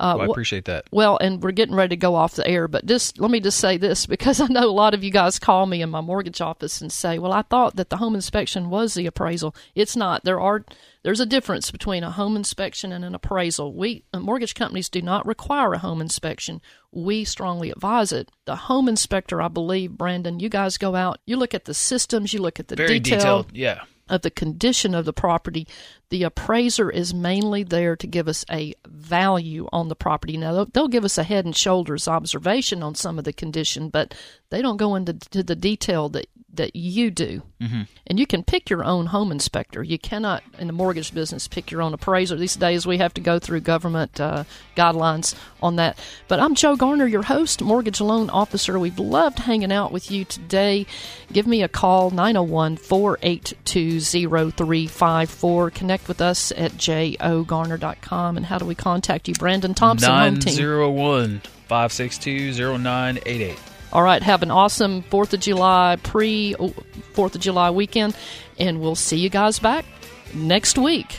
Uh, 0.00 0.14
well, 0.16 0.28
I 0.28 0.30
appreciate 0.30 0.64
that. 0.64 0.86
Well, 0.90 1.18
and 1.18 1.42
we're 1.42 1.50
getting 1.52 1.74
ready 1.74 1.90
to 1.90 2.00
go 2.00 2.14
off 2.14 2.34
the 2.34 2.46
air, 2.46 2.68
but 2.68 2.86
just 2.86 3.20
let 3.20 3.30
me 3.30 3.38
just 3.38 3.58
say 3.58 3.76
this 3.76 4.06
because 4.06 4.40
I 4.40 4.46
know 4.46 4.64
a 4.64 4.72
lot 4.72 4.94
of 4.94 5.04
you 5.04 5.10
guys 5.10 5.38
call 5.38 5.66
me 5.66 5.82
in 5.82 5.90
my 5.90 6.00
mortgage 6.00 6.40
office 6.40 6.80
and 6.80 6.90
say, 6.90 7.18
"Well, 7.18 7.32
I 7.32 7.42
thought 7.42 7.76
that 7.76 7.90
the 7.90 7.98
home 7.98 8.14
inspection 8.14 8.70
was 8.70 8.94
the 8.94 9.06
appraisal." 9.06 9.54
It's 9.74 9.96
not. 9.96 10.24
There 10.24 10.40
are 10.40 10.64
there's 11.02 11.20
a 11.20 11.26
difference 11.26 11.70
between 11.70 12.02
a 12.02 12.10
home 12.10 12.34
inspection 12.34 12.92
and 12.92 13.04
an 13.04 13.14
appraisal. 13.14 13.74
We 13.74 14.04
mortgage 14.14 14.54
companies 14.54 14.88
do 14.88 15.02
not 15.02 15.26
require 15.26 15.74
a 15.74 15.78
home 15.78 16.00
inspection. 16.00 16.62
We 16.90 17.24
strongly 17.24 17.70
advise 17.70 18.10
it. 18.10 18.30
The 18.46 18.56
home 18.56 18.88
inspector, 18.88 19.42
I 19.42 19.48
believe, 19.48 19.92
Brandon, 19.92 20.40
you 20.40 20.48
guys 20.48 20.78
go 20.78 20.94
out, 20.94 21.20
you 21.26 21.36
look 21.36 21.54
at 21.54 21.66
the 21.66 21.74
systems, 21.74 22.32
you 22.32 22.40
look 22.40 22.58
at 22.58 22.68
the 22.68 22.76
Very 22.76 22.98
detail, 22.98 23.18
detailed, 23.18 23.46
yeah 23.52 23.84
of 24.10 24.22
the 24.22 24.30
condition 24.30 24.94
of 24.94 25.04
the 25.04 25.12
property. 25.12 25.66
The 26.10 26.24
appraiser 26.24 26.90
is 26.90 27.14
mainly 27.14 27.62
there 27.62 27.96
to 27.96 28.06
give 28.06 28.28
us 28.28 28.44
a 28.50 28.74
value 28.86 29.68
on 29.72 29.88
the 29.88 29.96
property. 29.96 30.36
Now, 30.36 30.52
they'll, 30.52 30.66
they'll 30.66 30.88
give 30.88 31.04
us 31.04 31.16
a 31.16 31.22
head 31.22 31.44
and 31.44 31.56
shoulders 31.56 32.08
observation 32.08 32.82
on 32.82 32.94
some 32.94 33.18
of 33.18 33.24
the 33.24 33.32
condition, 33.32 33.88
but 33.88 34.14
they 34.50 34.60
don't 34.60 34.76
go 34.76 34.96
into 34.96 35.42
the 35.42 35.56
detail 35.56 36.08
that 36.10 36.26
that 36.54 36.74
you 36.74 37.10
do. 37.10 37.42
Mm-hmm. 37.60 37.82
And 38.06 38.18
you 38.18 38.26
can 38.26 38.42
pick 38.42 38.70
your 38.70 38.84
own 38.84 39.06
home 39.06 39.30
inspector. 39.30 39.82
You 39.82 39.98
cannot, 39.98 40.42
in 40.58 40.66
the 40.66 40.72
mortgage 40.72 41.14
business, 41.14 41.46
pick 41.46 41.70
your 41.70 41.82
own 41.82 41.94
appraiser. 41.94 42.36
These 42.36 42.56
days 42.56 42.86
we 42.86 42.98
have 42.98 43.14
to 43.14 43.20
go 43.20 43.38
through 43.38 43.60
government 43.60 44.20
uh, 44.20 44.44
guidelines 44.76 45.34
on 45.62 45.76
that. 45.76 45.98
But 46.28 46.40
I'm 46.40 46.54
Joe 46.54 46.76
Garner, 46.76 47.06
your 47.06 47.22
host, 47.22 47.62
mortgage 47.62 48.00
loan 48.00 48.30
officer. 48.30 48.78
We've 48.78 48.98
loved 48.98 49.38
hanging 49.38 49.72
out 49.72 49.92
with 49.92 50.10
you 50.10 50.24
today. 50.24 50.86
Give 51.32 51.46
me 51.46 51.62
a 51.62 51.68
call, 51.68 52.10
901 52.10 52.76
482 52.78 54.00
0354. 54.00 55.70
Connect 55.70 56.08
with 56.08 56.20
us 56.20 56.52
at 56.52 56.72
jogarner.com. 56.72 58.36
And 58.36 58.46
how 58.46 58.58
do 58.58 58.64
we 58.64 58.74
contact 58.74 59.28
you, 59.28 59.34
Brandon 59.34 59.74
Thompson? 59.74 60.10
901 60.10 61.42
562 61.68 62.78
0988. 62.78 63.69
All 63.92 64.02
right, 64.02 64.22
have 64.22 64.42
an 64.42 64.50
awesome 64.52 65.02
4th 65.02 65.32
of 65.32 65.40
July, 65.40 65.96
pre 66.02 66.54
4th 66.54 67.34
of 67.34 67.40
July 67.40 67.70
weekend, 67.70 68.16
and 68.58 68.80
we'll 68.80 68.94
see 68.94 69.18
you 69.18 69.28
guys 69.28 69.58
back 69.58 69.84
next 70.32 70.78
week. 70.78 71.18